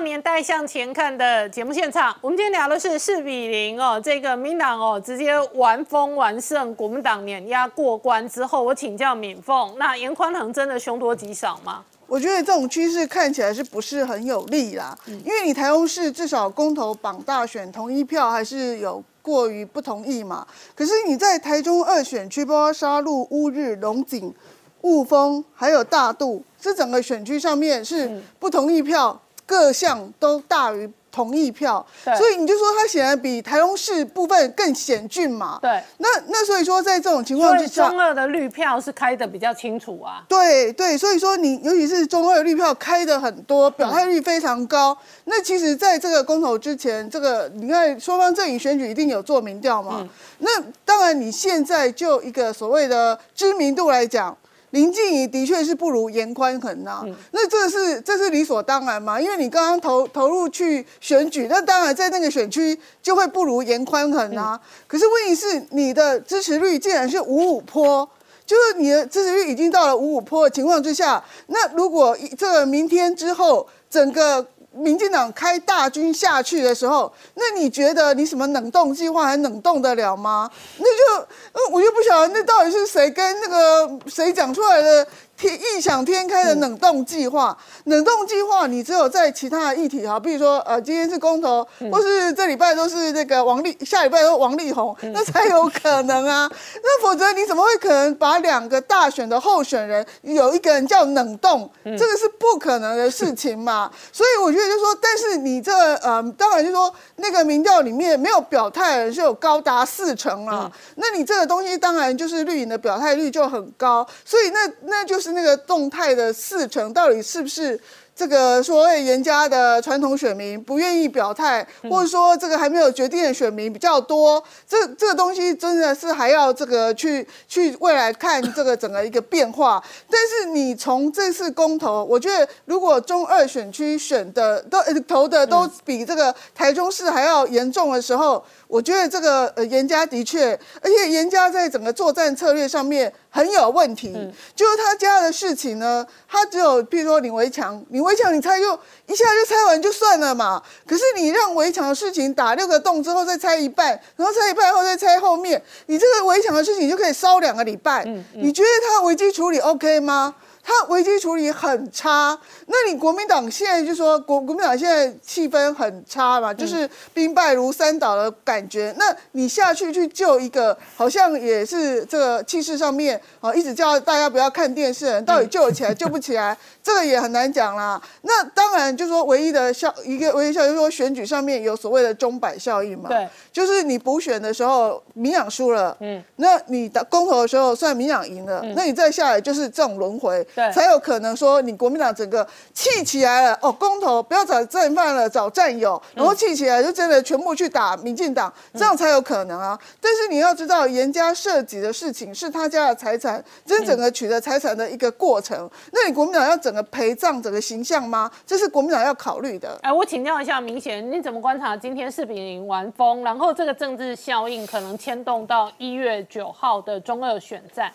[0.00, 11.84] 年代向前看的节目现场，我们今天聊的是四比零哦，这个民党哦直接完封完胜，国民党碾压过关之后，我请教敏凤，那严宽恒真的凶多吉少吗？
[12.06, 14.96] 我觉得这种趋势看起来是不是很有利啦？
[15.06, 20.44] 因为你台中市至少公投榜大选同一票还是有过于不同意嘛。
[20.74, 24.34] 可是你在台中二选区，包括沙鹿、乌日、龙井、
[24.80, 29.20] 雾峰还有大肚，这整个选区上面是不同意票
[29.50, 31.84] 各项都大于同意票，
[32.16, 35.58] 所以你就说它显然比台中市部分更险峻嘛。
[35.60, 40.22] 对，那那所以说在这种情况之下，中二的绿票是开的比较清楚啊。
[40.28, 44.96] 对对，所以说你尤其是中二绿票开的很多，表态率非常高。
[45.24, 50.08] 那其实在这个公投之前，这个你看双方阵营选举一定有做民调嘛？
[50.38, 54.36] 那当然你现在就一个所谓的知名度来讲。
[54.70, 59.20] 林静怡的确是不如严宽恒呐、那这是这是理所当然嘛？
[59.20, 64.60] 因为你刚刚投投入去选举，那当然在那个选区就会不如严宽恒啊。
[64.86, 68.08] 可是问题是你的支持率竟然是五五坡，
[68.46, 80.50] 就是你的支持率已经到了五五坡的情况之下，那如果一这个明天之后整个民进党开大军下去的时候，那你觉得你什么冷冻计划还冷冻得了吗？
[80.78, 81.26] 那就，
[81.72, 85.06] 我就不晓得那到底是谁跟那个谁讲出来的
[85.40, 87.56] 天异想天开的冷冻计划。
[87.84, 96.50] 冷冻计划你只有在其他的议题哈，比如说呃今天是公投，或是这礼拜都是那个王力，下礼拜都王力宏，那才有可能啊。
[96.82, 101.70] 那否则你怎么会可能把两个大选的候选人有一个人叫冷冻？
[101.84, 103.90] 这个是不可能的事情嘛。
[104.12, 105.72] 所以我觉得就说，但是你这
[106.02, 110.70] 呃，当然就说那个民调里面没有表态的人是有高达四成啊。
[110.96, 117.80] 那你这个东西当然就是绿营的表态率就很高，所以那那就是那个动态的四成到底是不是？
[118.12, 129.82] 这个所谓严家的传统选民不愿意表态，或者说这个还没有决定的选民比较多，这这个东西真的是还要这个去 去未来看这个整个一个变化。
[130.10, 144.12] 但是你从这次公投，我觉得如果中二选区选的都投的都比这个台中市还要严重的时候，我觉得这个呃严家的确，而且严家在整个作战策略上面很有问题。
[144.54, 148.72] 就是他家的事情呢，他只有譬如说你围墙，你围墙你拆就
[149.08, 150.62] 一下就拆完就算了嘛。
[150.86, 158.04] 可是你让围墙的事情打六个洞之后再拆一半，然后拆一半后再拆后面，你这个围墙的事情就可以烧两个礼拜。
[158.34, 160.32] 你觉得他危机处理 OK 吗？
[160.70, 168.94] 他危机处理很差，那你国民党现在就说国国民党现在气氛很差嘛，就是兵败如山倒的感觉。
[168.96, 178.00] 那你下去去救一个，好像也是这个气势上面啊，一直叫大家不要看电视人，到底救得起来救不起来， 这个也很难讲啦。
[178.22, 190.46] 那当然就说唯一的效一个唯一效，就是说选举上面有所谓的钟摆效应嘛，对，就是你补选的时候民养输了，嗯，那你的公投的时候算民养赢了，那你再下来就是这种轮回。
[190.60, 199.78] 对才有可能说你国民党整个气起来了哦，公投不要找战犯了，找战友，然后气起来就真的全部去打民进党，这样才有可能啊。
[200.00, 205.68] 但是你要知道，严家涉及的事情是他家的财产，这是整个取得财产的一个过程。
[205.92, 208.30] 那你国民党要整个陪葬整个形象吗？
[208.46, 209.78] 这是国民党要考虑的。
[209.82, 217.92] 哎，我请教一下明显，你怎么观察今天四比零完封，然后这个政治效应可能牵动到一月九号的中二选战？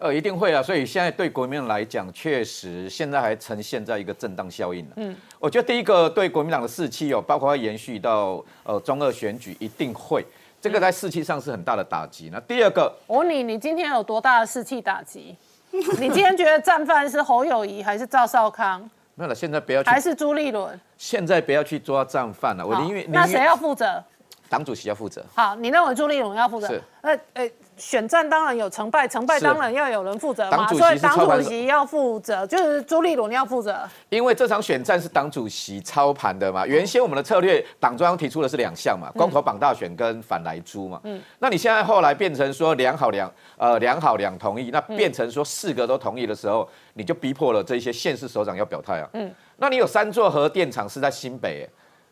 [0.00, 4.92] 呃，一定会啊，所以现在对国民党来讲，确实现在还呈现在一个震荡效应呢。
[4.96, 10.24] 嗯，我觉得第一个对国民党的士气哦，包括延续到呃中二选举，一定会，
[10.58, 12.30] 这个在士气上是很大的打击。
[12.32, 15.36] 那第二个，我问你，你今天有多大的士气打击？
[15.70, 18.80] 你今天觉得战犯是侯友谊还是赵少康？
[19.14, 20.80] 没有了，现在不要去，还是朱立伦？
[20.96, 24.02] 现在不要去抓战犯了，我宁愿那谁要负责？
[24.48, 25.22] 党主席要负责。
[25.34, 26.68] 好，你认为朱立伦要负责？
[26.68, 26.82] 是。
[27.02, 27.50] 呃，呃。
[27.80, 33.76] 选战当然有成败，成败当然要有人负责嘛，所以党主席要负责，就是朱立伦要负责。
[34.10, 41.00] 因为这场选战是党主席操盘的嘛，原先我们的策略，党中央提出的是两项嘛，公投绑大选跟反来租嘛。
[41.04, 41.20] 嗯。
[41.38, 49.08] 那你现在后来变成说两好两呃两好两同意，那变成说四个都同意的时候，你就逼迫了这些县市首长要表态啊。
[49.14, 49.34] 嗯。
[49.56, 51.68] 那你有三座核电厂是在新北。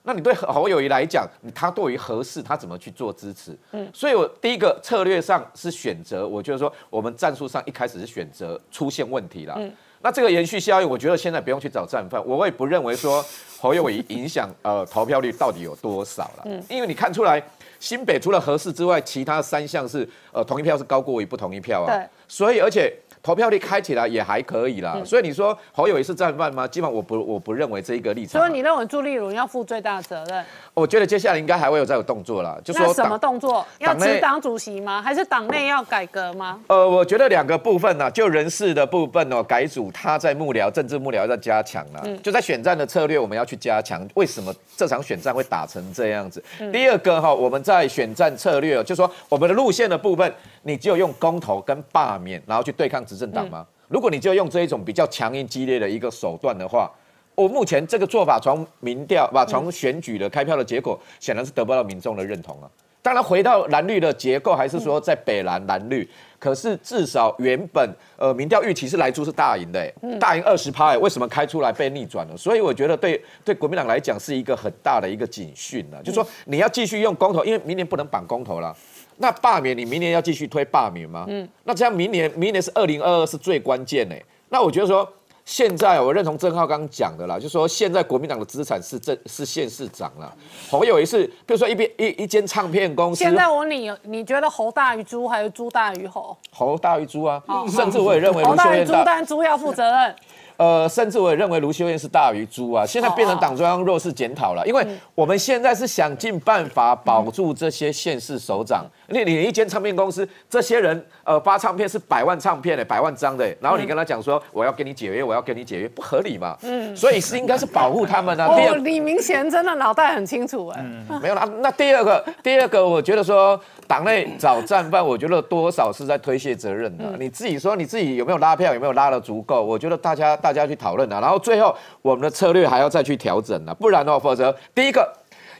[0.08, 3.54] 那你对侯友谊来讲，他对于合适他怎么去做支持？
[3.72, 9.52] 嗯，所以我第一个策略上是选择，我就是说我们战术上一开始是选择出现问题了。
[9.58, 9.70] 嗯，
[10.00, 13.22] 那这个延续效应，我觉得现在不用去找战犯，我也不认为说
[13.60, 16.44] 侯友谊影响呃投票率到底有多少了。
[16.46, 17.42] 嗯，因为你看出来
[17.78, 21.94] 新北除了合适之外，其他三项是呃同一票是高过于不同一票啊。
[21.94, 22.90] 对，所以而且。
[23.22, 26.66] 投票率开起来也还可以啦，所以你说侯友谊是战犯吗？
[26.66, 28.40] 基本上我不我不认为这一个立场。
[28.40, 30.44] 所以你认为朱立伦要负最大责任？
[30.74, 33.66] 我觉得接下来应该还会有再有动作啦，就说什么动作？
[33.78, 35.02] 要执党主席吗？
[35.02, 36.60] 还是党内要改革吗？
[36.68, 44.06] 呃，我觉得两个部分呢，就人事的部分哦，改组他在幕僚、政治幕僚在加强了，就在选战的策略我们要去加强。
[44.14, 46.42] 为什么这场选战会打成这样子？
[46.72, 50.32] 第二个哈，我们在选战策略，就说我们的路线的部分。
[50.62, 53.66] 你只有用公投跟罢免，然后去对抗执政党吗？
[53.88, 56.92] 如果你就用这一种比较强硬激烈的一个手段的话，
[57.34, 62.68] 我目前这个做法从民调吧，从选举的开票的结果，显然是得不到民众的认同啊。
[63.00, 66.06] 当然回到蓝绿的结构，还是说在北蓝蓝绿，
[66.38, 69.90] 可是至少原本呃民调预期是来出是大赢的，
[70.20, 72.36] 大赢二十趴，为什么开出来被逆转了？
[72.36, 78.76] 所以我觉得对对国民党来讲是一个很大的一个警讯了，就说你要继续用公投，因为明年不能绑公投了。
[79.18, 81.26] 那罢免你明年要继续推罢免吗？
[81.28, 84.24] 嗯，那这样明年明年是二零二二是最关键诶。
[84.48, 85.06] 那我觉得说
[85.44, 90.32] 现在我认同郑浩刚讲的啦，就说现在国民党的资产是正是县市长了。
[90.70, 93.24] 侯友谊是，比如说一边一一间唱片公司。
[93.24, 96.36] 现在我你你觉得侯大于猪还是猪大于侯？
[96.50, 100.14] 侯大于猪啊，甚至我也认为侯大于猪，但猪要负责任。
[100.58, 102.84] 呃，甚至我也认为卢秀燕是大于猪啊！
[102.84, 104.84] 现在变成党中央弱势检讨了，因为
[105.14, 108.84] 我们现在是想尽办法保住这些县市首长。
[109.08, 116.56] 你你一间唱片公司，这些人呃发唱片是百万唱片的，百万张的，然后你跟他讲说我要跟你解约，我要跟你解约，不合理嘛？
[116.62, 118.46] 嗯，所以是应该是保护他们啊。
[118.46, 120.84] 哦，李明贤真的脑袋很清楚哎。
[121.20, 127.04] 没有啦，那第二个 第二个，我觉得说党内找战犯，我觉得多少是在推卸责任的。
[127.18, 129.62] 你自己说你自己有没有拉票，有没有拉的足够？
[129.62, 130.28] 我觉得大家。
[130.40, 135.10] 大家去讨论啊，然后最后我们的策略还要再去调整啊，不然的话，否则第一个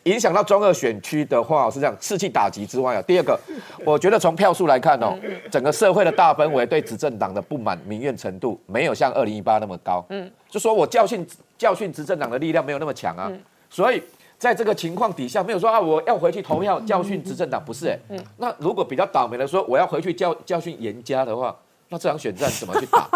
[0.09, 3.39] 影响到中二选区的话是这样，士气打击之外啊，第二个，
[3.85, 5.17] 我觉得从票数来看哦，
[5.51, 11.27] 整个社会的大氛围对执政党的不满民怨程度没有像二零一八那么高，嗯，就说我教训
[11.57, 13.31] 教训执政党的力量没有那么强啊，
[13.69, 14.03] 所以
[14.39, 17.99] 在这个情况底下，没有说啊我要回去投票教训执政党，不是哎，
[18.39, 21.55] 那如果比较倒霉的说我要回去教教训严家的话。
[21.91, 23.09] 那这场选战怎么去打，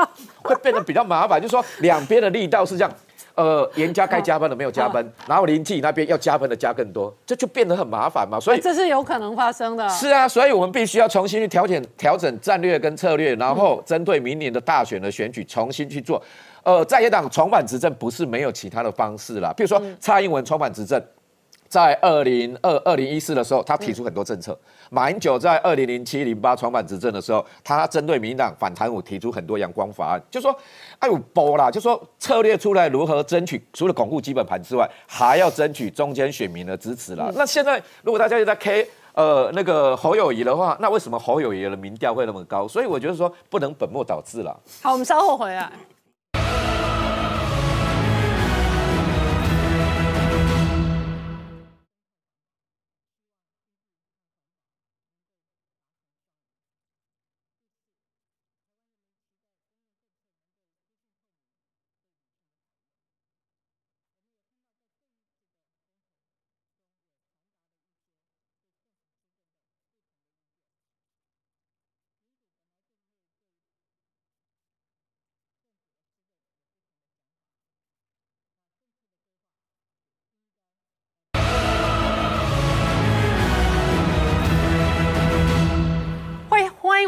[0.43, 1.39] 会变得比较麻烦。
[1.39, 2.91] 就是说，两边的力道是这样，
[3.35, 8.39] 呃，严家该加班的没有加班，然后林记那边要加班的加更多，这就变得很麻烦嘛。
[8.39, 9.89] 所以这是有可能发生的。
[9.89, 16.23] 是啊，所以我们必须要重新去调整调整战略跟策略，然后针对明年的大选的选举重新去做。
[16.63, 21.03] 呃，在野党重返执政不是没有其他的方式啦，比如说蔡英文重返执政。
[21.73, 24.55] 在二零二二零一四的时候，他提出很多政策。
[24.91, 30.55] 马英九在二零零七零八重返执政的时候，他针对民进党反贪污提出很多阳光法案，就说
[30.99, 37.31] 哎呦波啦，就说策略出来如何争取，除了巩固基本盘之外，还要争取中间选民的支持啦。
[37.35, 42.69] 那现在如果大家又在 K 呃那个侯友谊的话，那为什么侯友谊的民调会那么高？
[42.69, 44.55] 所以我觉得说不能本末倒置了。
[44.83, 45.73] 好，我们稍后回来。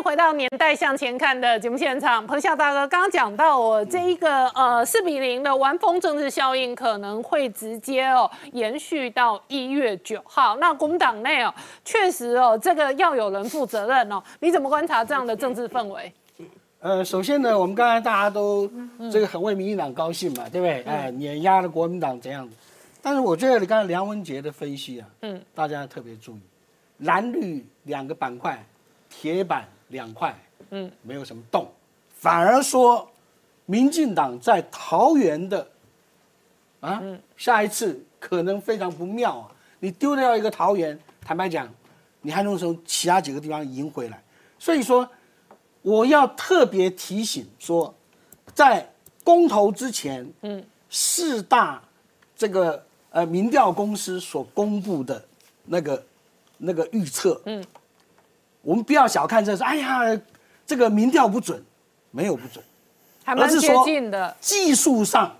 [0.05, 10.59] 回到年代向前看的节目现场，彭笑大哥刚刚讲到我，这一个呃四比零的完封政治效应可能会直接哦延续到一月九号。
[10.59, 11.53] 那国民党内哦，
[11.87, 14.23] 确实哦，这个要有人负责任哦。
[14.41, 16.13] 你怎么观察这样的政治氛围？
[16.81, 18.71] 呃，首先呢，我们刚才大家都
[19.11, 20.83] 这个很为民进党高兴嘛，对不对？
[20.83, 22.55] 哎，碾压了国民党怎样子？
[23.01, 26.41] 但是我觉得你刚才梁文杰的分析啊，嗯，大家特别注意，
[26.99, 28.63] 蓝绿两个板块，
[29.09, 30.37] 铁板两块，
[30.71, 31.67] 嗯，没有什么动，
[32.19, 33.09] 反而说，
[33.65, 35.67] 民进党在桃园的，
[36.81, 37.01] 啊，
[37.37, 39.51] 下一次可能非常不妙啊！
[39.79, 41.73] 你丢掉一个桃园，坦白讲，
[42.21, 44.23] 你还能从其他几个地方赢回来。
[44.59, 45.09] 所以说，
[45.81, 47.95] 我要特别提醒说，
[48.53, 48.87] 在
[49.23, 51.83] 公投之前，嗯，四大
[52.37, 52.85] 这个。
[53.15, 55.25] 呃，民调公司所公布的
[55.67, 56.05] 那个
[56.59, 57.65] 那个预测，嗯，
[58.65, 60.21] 我们不要小看这是，哎呀，
[60.67, 61.63] 这个民调不准，
[62.11, 62.65] 没有不准，
[63.23, 64.35] 还蛮接近的。
[64.41, 65.37] 技术上，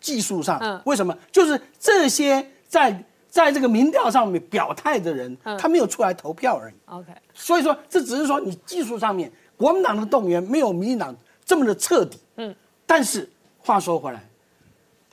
[0.00, 1.16] 技术上，嗯，为什么？
[1.32, 6.74] 就是这些在在这个民调上面表态的人，他没有出来投票而已。
[6.86, 11.14] OK，所以说这只是说你技术上面，国民党的动员没有民进党
[11.44, 12.18] 这么的彻底。
[12.36, 14.22] 嗯，但是话说回来，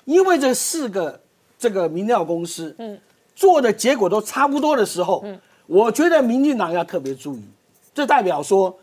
[0.06, 1.20] 因为这四个。
[1.62, 3.00] 这个民调公司，嗯，
[3.36, 5.40] 做的结果都差不多的时候，嗯，
[5.72, 7.44] 我觉得民进党要特别注意，
[7.94, 8.78] 这代表说，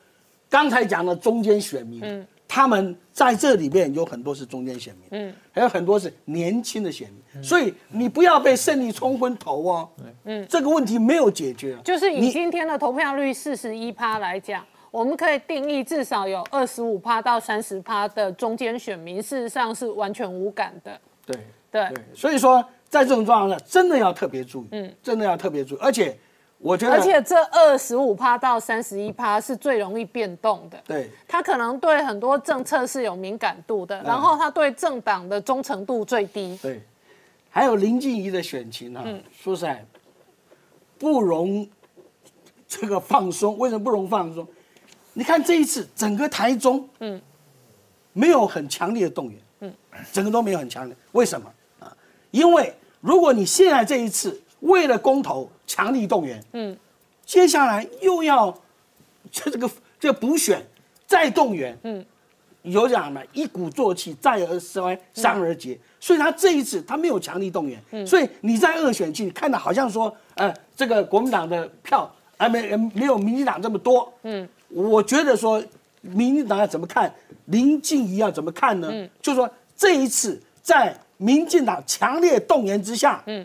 [0.48, 9.88] 刚才讲的中间选民，嗯，他们在这里面有很多是中间选民，嗯，还有很多是年轻的选民，所以你不要被胜利冲昏头哦，
[10.24, 21.36] 嗯，这个问题没有解决，就是以今天的投票率四十一趴来讲，我们可以定义至少有二十五趴到三十趴的中间选民，事实上是完全无感的，对。
[21.70, 25.78] 对，所以说在这种状况下，真的要特别注意，嗯，真的要特别注意。
[25.82, 26.16] 而且，
[26.60, 30.82] 我觉得，而且这二十五趴到三十一趴是最容易变动的。
[30.86, 36.58] 对，他可能对很多政策是有敏感度的，然后他对政党的忠诚度最低。
[36.60, 36.82] 对，
[37.48, 39.86] 还有林静怡的选情啊，说实在
[40.98, 41.66] 不容
[42.66, 43.56] 这个放松。
[43.56, 44.46] 为什么不容放松？
[45.12, 47.20] 你看这一次整个台中，嗯，
[48.12, 49.72] 没有很强烈的动员，嗯，
[50.12, 50.96] 整个都没有很强烈。
[51.12, 51.48] 为什么
[51.78, 51.96] 啊？
[52.32, 56.76] 因为如果你现在这一次为了公投强力动员，嗯，
[57.24, 58.52] 接下来又要
[59.30, 59.70] 这这个
[60.00, 60.66] 这个补选
[61.06, 62.04] 再动员，嗯，
[62.62, 65.78] 有讲嘛，一鼓作气，再而衰，三而竭。
[66.00, 75.62] 所以他这一次他没有强力动员，嗯，所以你在二选区看到好像说，呃，这个国民党的票还没没有民进党这么多，嗯，我觉得说
[76.00, 77.14] 民进党要怎么看，
[77.44, 78.88] 林静怡要怎么看呢？
[78.90, 80.98] 嗯，就说这一次在。
[81.20, 83.44] 民进党强烈动员之下，嗯，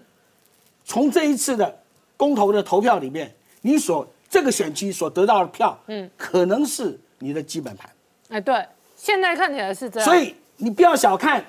[0.85, 1.75] 从这一次的
[2.23, 3.29] 公投的投票里面，
[3.59, 7.89] 你所这个选区所得到的票，嗯，可能是你的基本盘。
[8.29, 10.07] 哎，对，现在看起来是这样。
[10.07, 11.43] 所以你不要小看，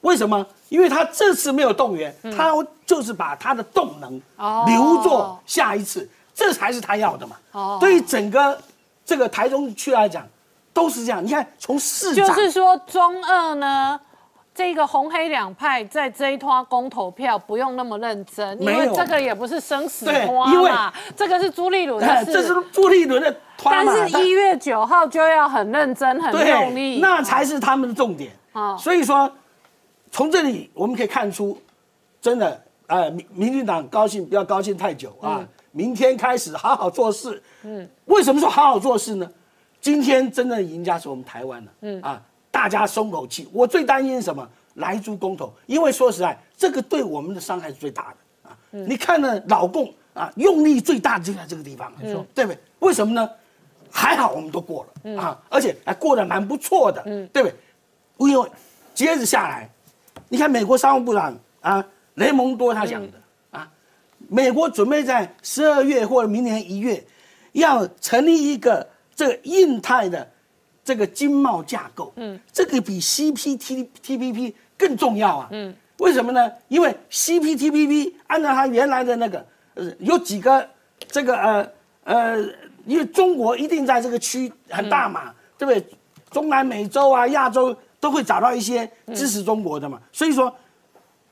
[0.00, 0.44] 为什么？
[0.68, 2.52] 因为他这次没有动员，他
[2.84, 4.20] 就是把他的动能
[4.66, 7.36] 留作下一次，这才是他要的嘛。
[7.52, 8.60] 哦，对于整个
[9.04, 10.26] 这个台中区来讲，
[10.72, 11.24] 都是这样。
[11.24, 14.00] 你看，从市长就是说中二呢。
[14.56, 28.32] 这个红黑两派在这一拖公投票不用那么认真，因为这个也不是生死拖嘛，这个是朱立伦的事，这是朱立伦的拖但是一月九号就要很认真、很用力，那才是他们的重点。
[28.78, 29.30] 所以说
[30.10, 31.60] 从这里我们可以看出，
[32.22, 37.42] 真的，呃，民民进党高兴不要高兴太久啊，明天开始好好做事。
[37.62, 39.30] 嗯，为什么说好好做事呢？
[39.82, 41.70] 今天真正的赢家是我们台湾了。
[41.82, 42.22] 嗯啊。
[42.56, 43.46] 大家松口气。
[43.52, 44.48] 我最担心什么？
[44.76, 48.56] 来租公投，因为说实在，这个对我们的伤害是最大的啊。
[48.70, 52.58] 你看呢，老共啊，用力最大的就在这个地方，你说对不对？
[52.78, 53.30] 为什么呢？
[53.90, 57.54] 还好我们都过了啊，而且还过得蛮不错的，对不对？
[58.30, 58.50] 因为
[58.94, 59.70] 接着下来，
[60.30, 61.84] 你看美国商务部长啊，
[62.14, 63.12] 雷蒙多他讲的
[63.50, 63.70] 啊，
[64.28, 67.04] 美国准备在十二月或者明年一月，
[67.52, 70.26] 要成立一个这个印太的。
[70.86, 76.48] 这个经贸架构，嗯，这个比 CPTPP 更重要啊，嗯，为什么呢？
[76.68, 79.44] 因为 CPTPP 按照它原来的那个，
[79.74, 80.64] 呃，有几个
[81.08, 81.68] 这个呃
[82.04, 82.38] 呃，
[82.84, 85.84] 因为中国一定在这个区很大嘛，对不对？
[86.30, 90.54] 中南美洲啊、亚洲都会找到一些支持中国的嘛，所以说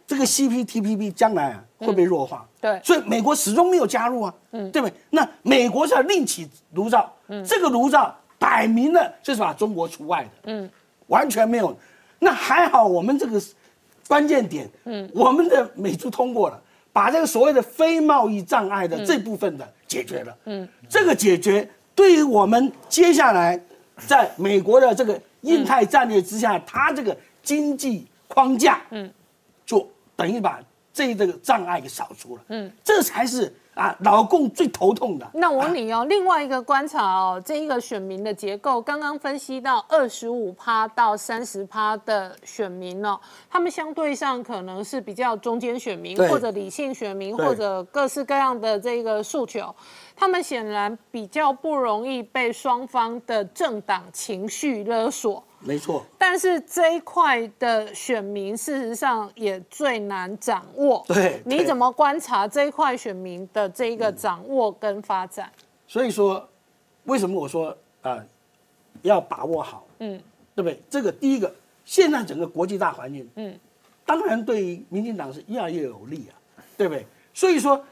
[0.04, 4.96] 这个 CPTPP 将来啊会被弱化，对，所以美国始终没有加入啊，嗯，对不对？
[5.10, 8.12] 那美国是要另起炉灶，嗯，这个炉灶。
[8.44, 10.70] 摆明了就是把中国除外的，嗯，
[11.06, 11.74] 完全没有。
[12.18, 13.40] 那还好，我们这个
[14.06, 16.62] 关键点，嗯，我们的美珠通过了，
[16.92, 23.58] 把这个所谓的非贸易障碍的这部分的解决了，嗯，这个解决对于我们接下来
[24.06, 29.10] 在美国的这个印太战略之下，它这个经济框架，嗯，
[29.64, 30.60] 就等于把
[30.92, 35.28] 这这个障碍给扫除了，嗯，这才是啊老共最头痛的。
[35.34, 43.18] 那我问你哦，另外一个观察哦，这一个选民的结构，刚刚分析到二十五趴到三十趴的选民哦，
[43.50, 49.74] 他们相对上可能是比较中间选民，或者理性选民，或者各式各样的这个诉求，
[50.14, 55.42] 他们显然比较不容易被双方的政党情绪勒索。
[55.64, 61.02] 没错，但是这一块的选民，事实上也最难掌握。
[61.08, 65.50] 对对你怎么观察这一块选民的这一个掌握跟发展？
[65.88, 66.46] 所以说，
[67.04, 67.70] 为什么我说
[68.02, 68.26] 啊、呃
[69.02, 70.18] 要把握好，嗯
[70.54, 70.80] 对不对？
[70.88, 71.52] 这个第一个，
[71.84, 73.58] 现在整个国际大环境，嗯
[74.06, 76.32] 当然对于民进党是越来越有利啊，
[76.76, 77.04] 对不对？
[77.34, 77.84] 所以说，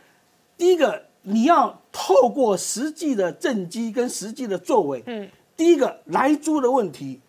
[0.56, 7.20] 第一个你要透过实际的政绩跟实际的作为，嗯，第一个来租的问题，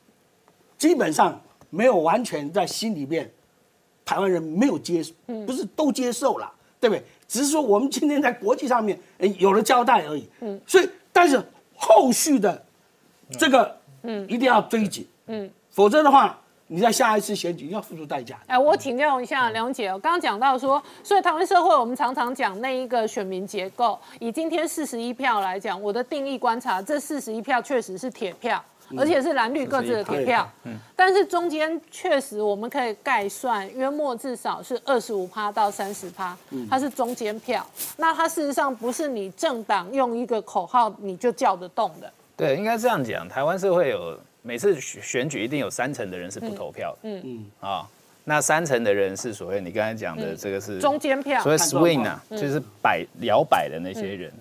[0.84, 3.32] 基本上没有完全在心里面，
[4.04, 7.02] 台湾人没有接，嗯不是都接受了，对不对？
[7.26, 11.42] 只是说我们今天在国际上面，哎，有了交代而已，嗯所以但是
[11.74, 12.62] 后续的
[13.40, 15.50] 这个，嗯一定要追紧，嗯。
[15.72, 16.38] 否则的话，
[16.68, 18.38] 你在下一次选举要付出代价。
[18.48, 28.62] 哎，我请教一下梁姐，我刚刚讲到说，所以台湾社会我们常常讲那一个选民结构，以今天四十一票来讲，我的定义观察，这四十一票确实是铁票，
[28.98, 30.50] 而且是蓝绿各自的铁票。
[30.64, 36.38] 嗯，但是中间确实我们可以概算，约莫至少是二十五趴到三十趴，
[36.70, 37.66] 它是中间票。
[37.98, 42.12] 那它事实上不是你政党用一个口号你就叫得动的。
[42.36, 43.28] 对，应该这样讲。
[43.30, 47.88] 台湾社会有每次选选举一定有三成的人是不投票的，嗯嗯啊、
[48.24, 54.34] 那三成的人是所谓你刚才讲的嗯这个是中间票所谓看状况 swing 啊，嗯就是摆摇摆的那些人。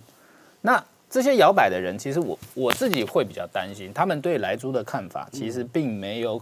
[0.61, 6.41] 那这些摇摆的人，其实我我自己会比较担心，他们对莱猪的看法其实并没有，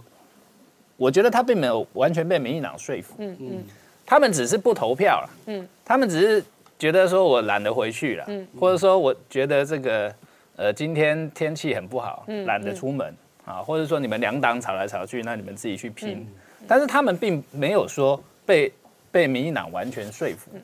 [0.95, 3.63] 我觉得他并没有完全被民进党说服，嗯嗯
[4.05, 5.29] 他们只是不投票了。
[5.47, 6.41] 嗯他们只是
[6.79, 10.15] 觉得说我懒得回去了，嗯或者说我觉得这个
[10.55, 16.19] 呃今天天气很不好嗯，懒得出门啊，或者说你们两党吵来吵去，那你们自己去拼。
[16.19, 16.27] 嗯
[16.65, 18.71] 但是他们并没有说被
[19.11, 20.61] 被民进党完全说服，嗯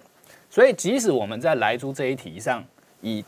[0.50, 2.64] 所以即使我们在莱猪这一题上
[3.02, 3.26] 以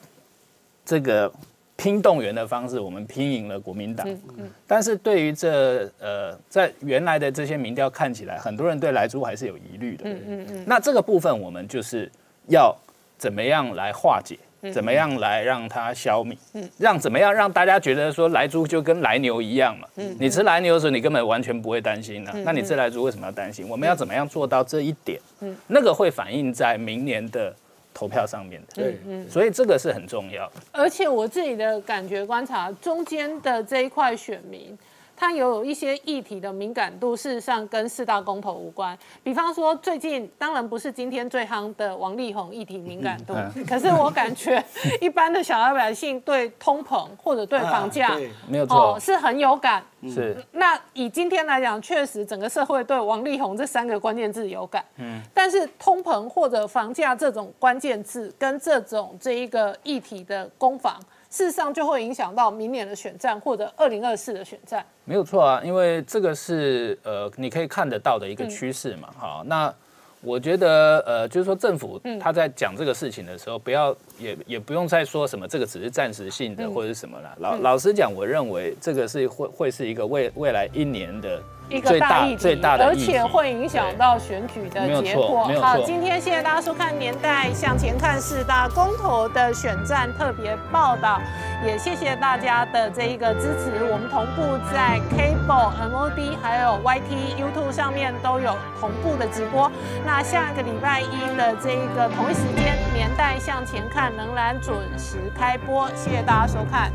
[0.90, 1.32] 这个
[1.76, 10.06] 拼动员的方式，我们拼赢了国民党，嗯嗯但是对于这呃在原来的这些民调看起来，很多人对莱猪还是有疑虑的。
[10.06, 10.64] 嗯嗯嗯。
[10.66, 12.12] 那这个部分我们就是
[12.48, 12.76] 要
[13.20, 19.88] 怎么样来化解嗯，怎么样来让它消弭，嗯让怎么样让大家觉得说来猪就跟来牛一样嘛。
[19.98, 23.70] 嗯你吃来牛的时候，你根本完全不会担心的、嗯那你吃来猪为什么要担心？
[23.70, 25.22] 我们要怎么样做到这一点？
[25.42, 27.56] 嗯那个会反映在明年的
[28.00, 28.68] 投票上面的。
[28.76, 30.54] 对嗯所以这个是很重要的。
[30.72, 34.78] 而且我自己的感觉观察，中间的这一块选民，
[35.20, 38.98] 他有一些议题的敏感度，事实上跟四大公投无关。
[39.22, 44.64] 比方说，最近当然不是今天最夯的王力宏议题敏感度，嗯可是我感觉
[45.02, 48.18] 一般的小老百姓对通膨或者对房价，啊
[48.48, 49.84] 没有错是很有感。
[50.04, 54.82] 是那以今天来讲，确实整个社会对王力宏这三个关键字有感。
[54.96, 60.98] 嗯但是通膨或者房价这种关键字跟这种这一个议题的攻防，
[61.30, 64.84] 事实上就会影响到明年的选战或者二零二四的选战。
[65.06, 69.10] 没有错啊，因为这个是呃你可以看得到的一个趋势嘛。
[69.18, 69.74] 好，那
[70.22, 77.34] 我觉得呃就是说政府嗯他在讲这个事情的时候，不要也也不用再说什么这个只是暂时性的嗯或者是什么了。
[77.40, 85.50] 老嗯老实讲，我认为这个是会会是一个未未来一年的一个大大议题，最大的而且会影响到选举的结果。
[85.62, 91.22] 好，今天谢谢大家收看《年代向前看》四大公投的选战特别报道，
[91.64, 93.86] 也谢谢大家的这一个支持。
[93.92, 99.72] 我们同步在 Cable、MOD 还有 YT、YouTube 上面都有同步的直播。
[100.06, 106.92] 那下个礼拜一的这一个同一时间，《年代向前看》仍然准时开播，谢谢大家收看。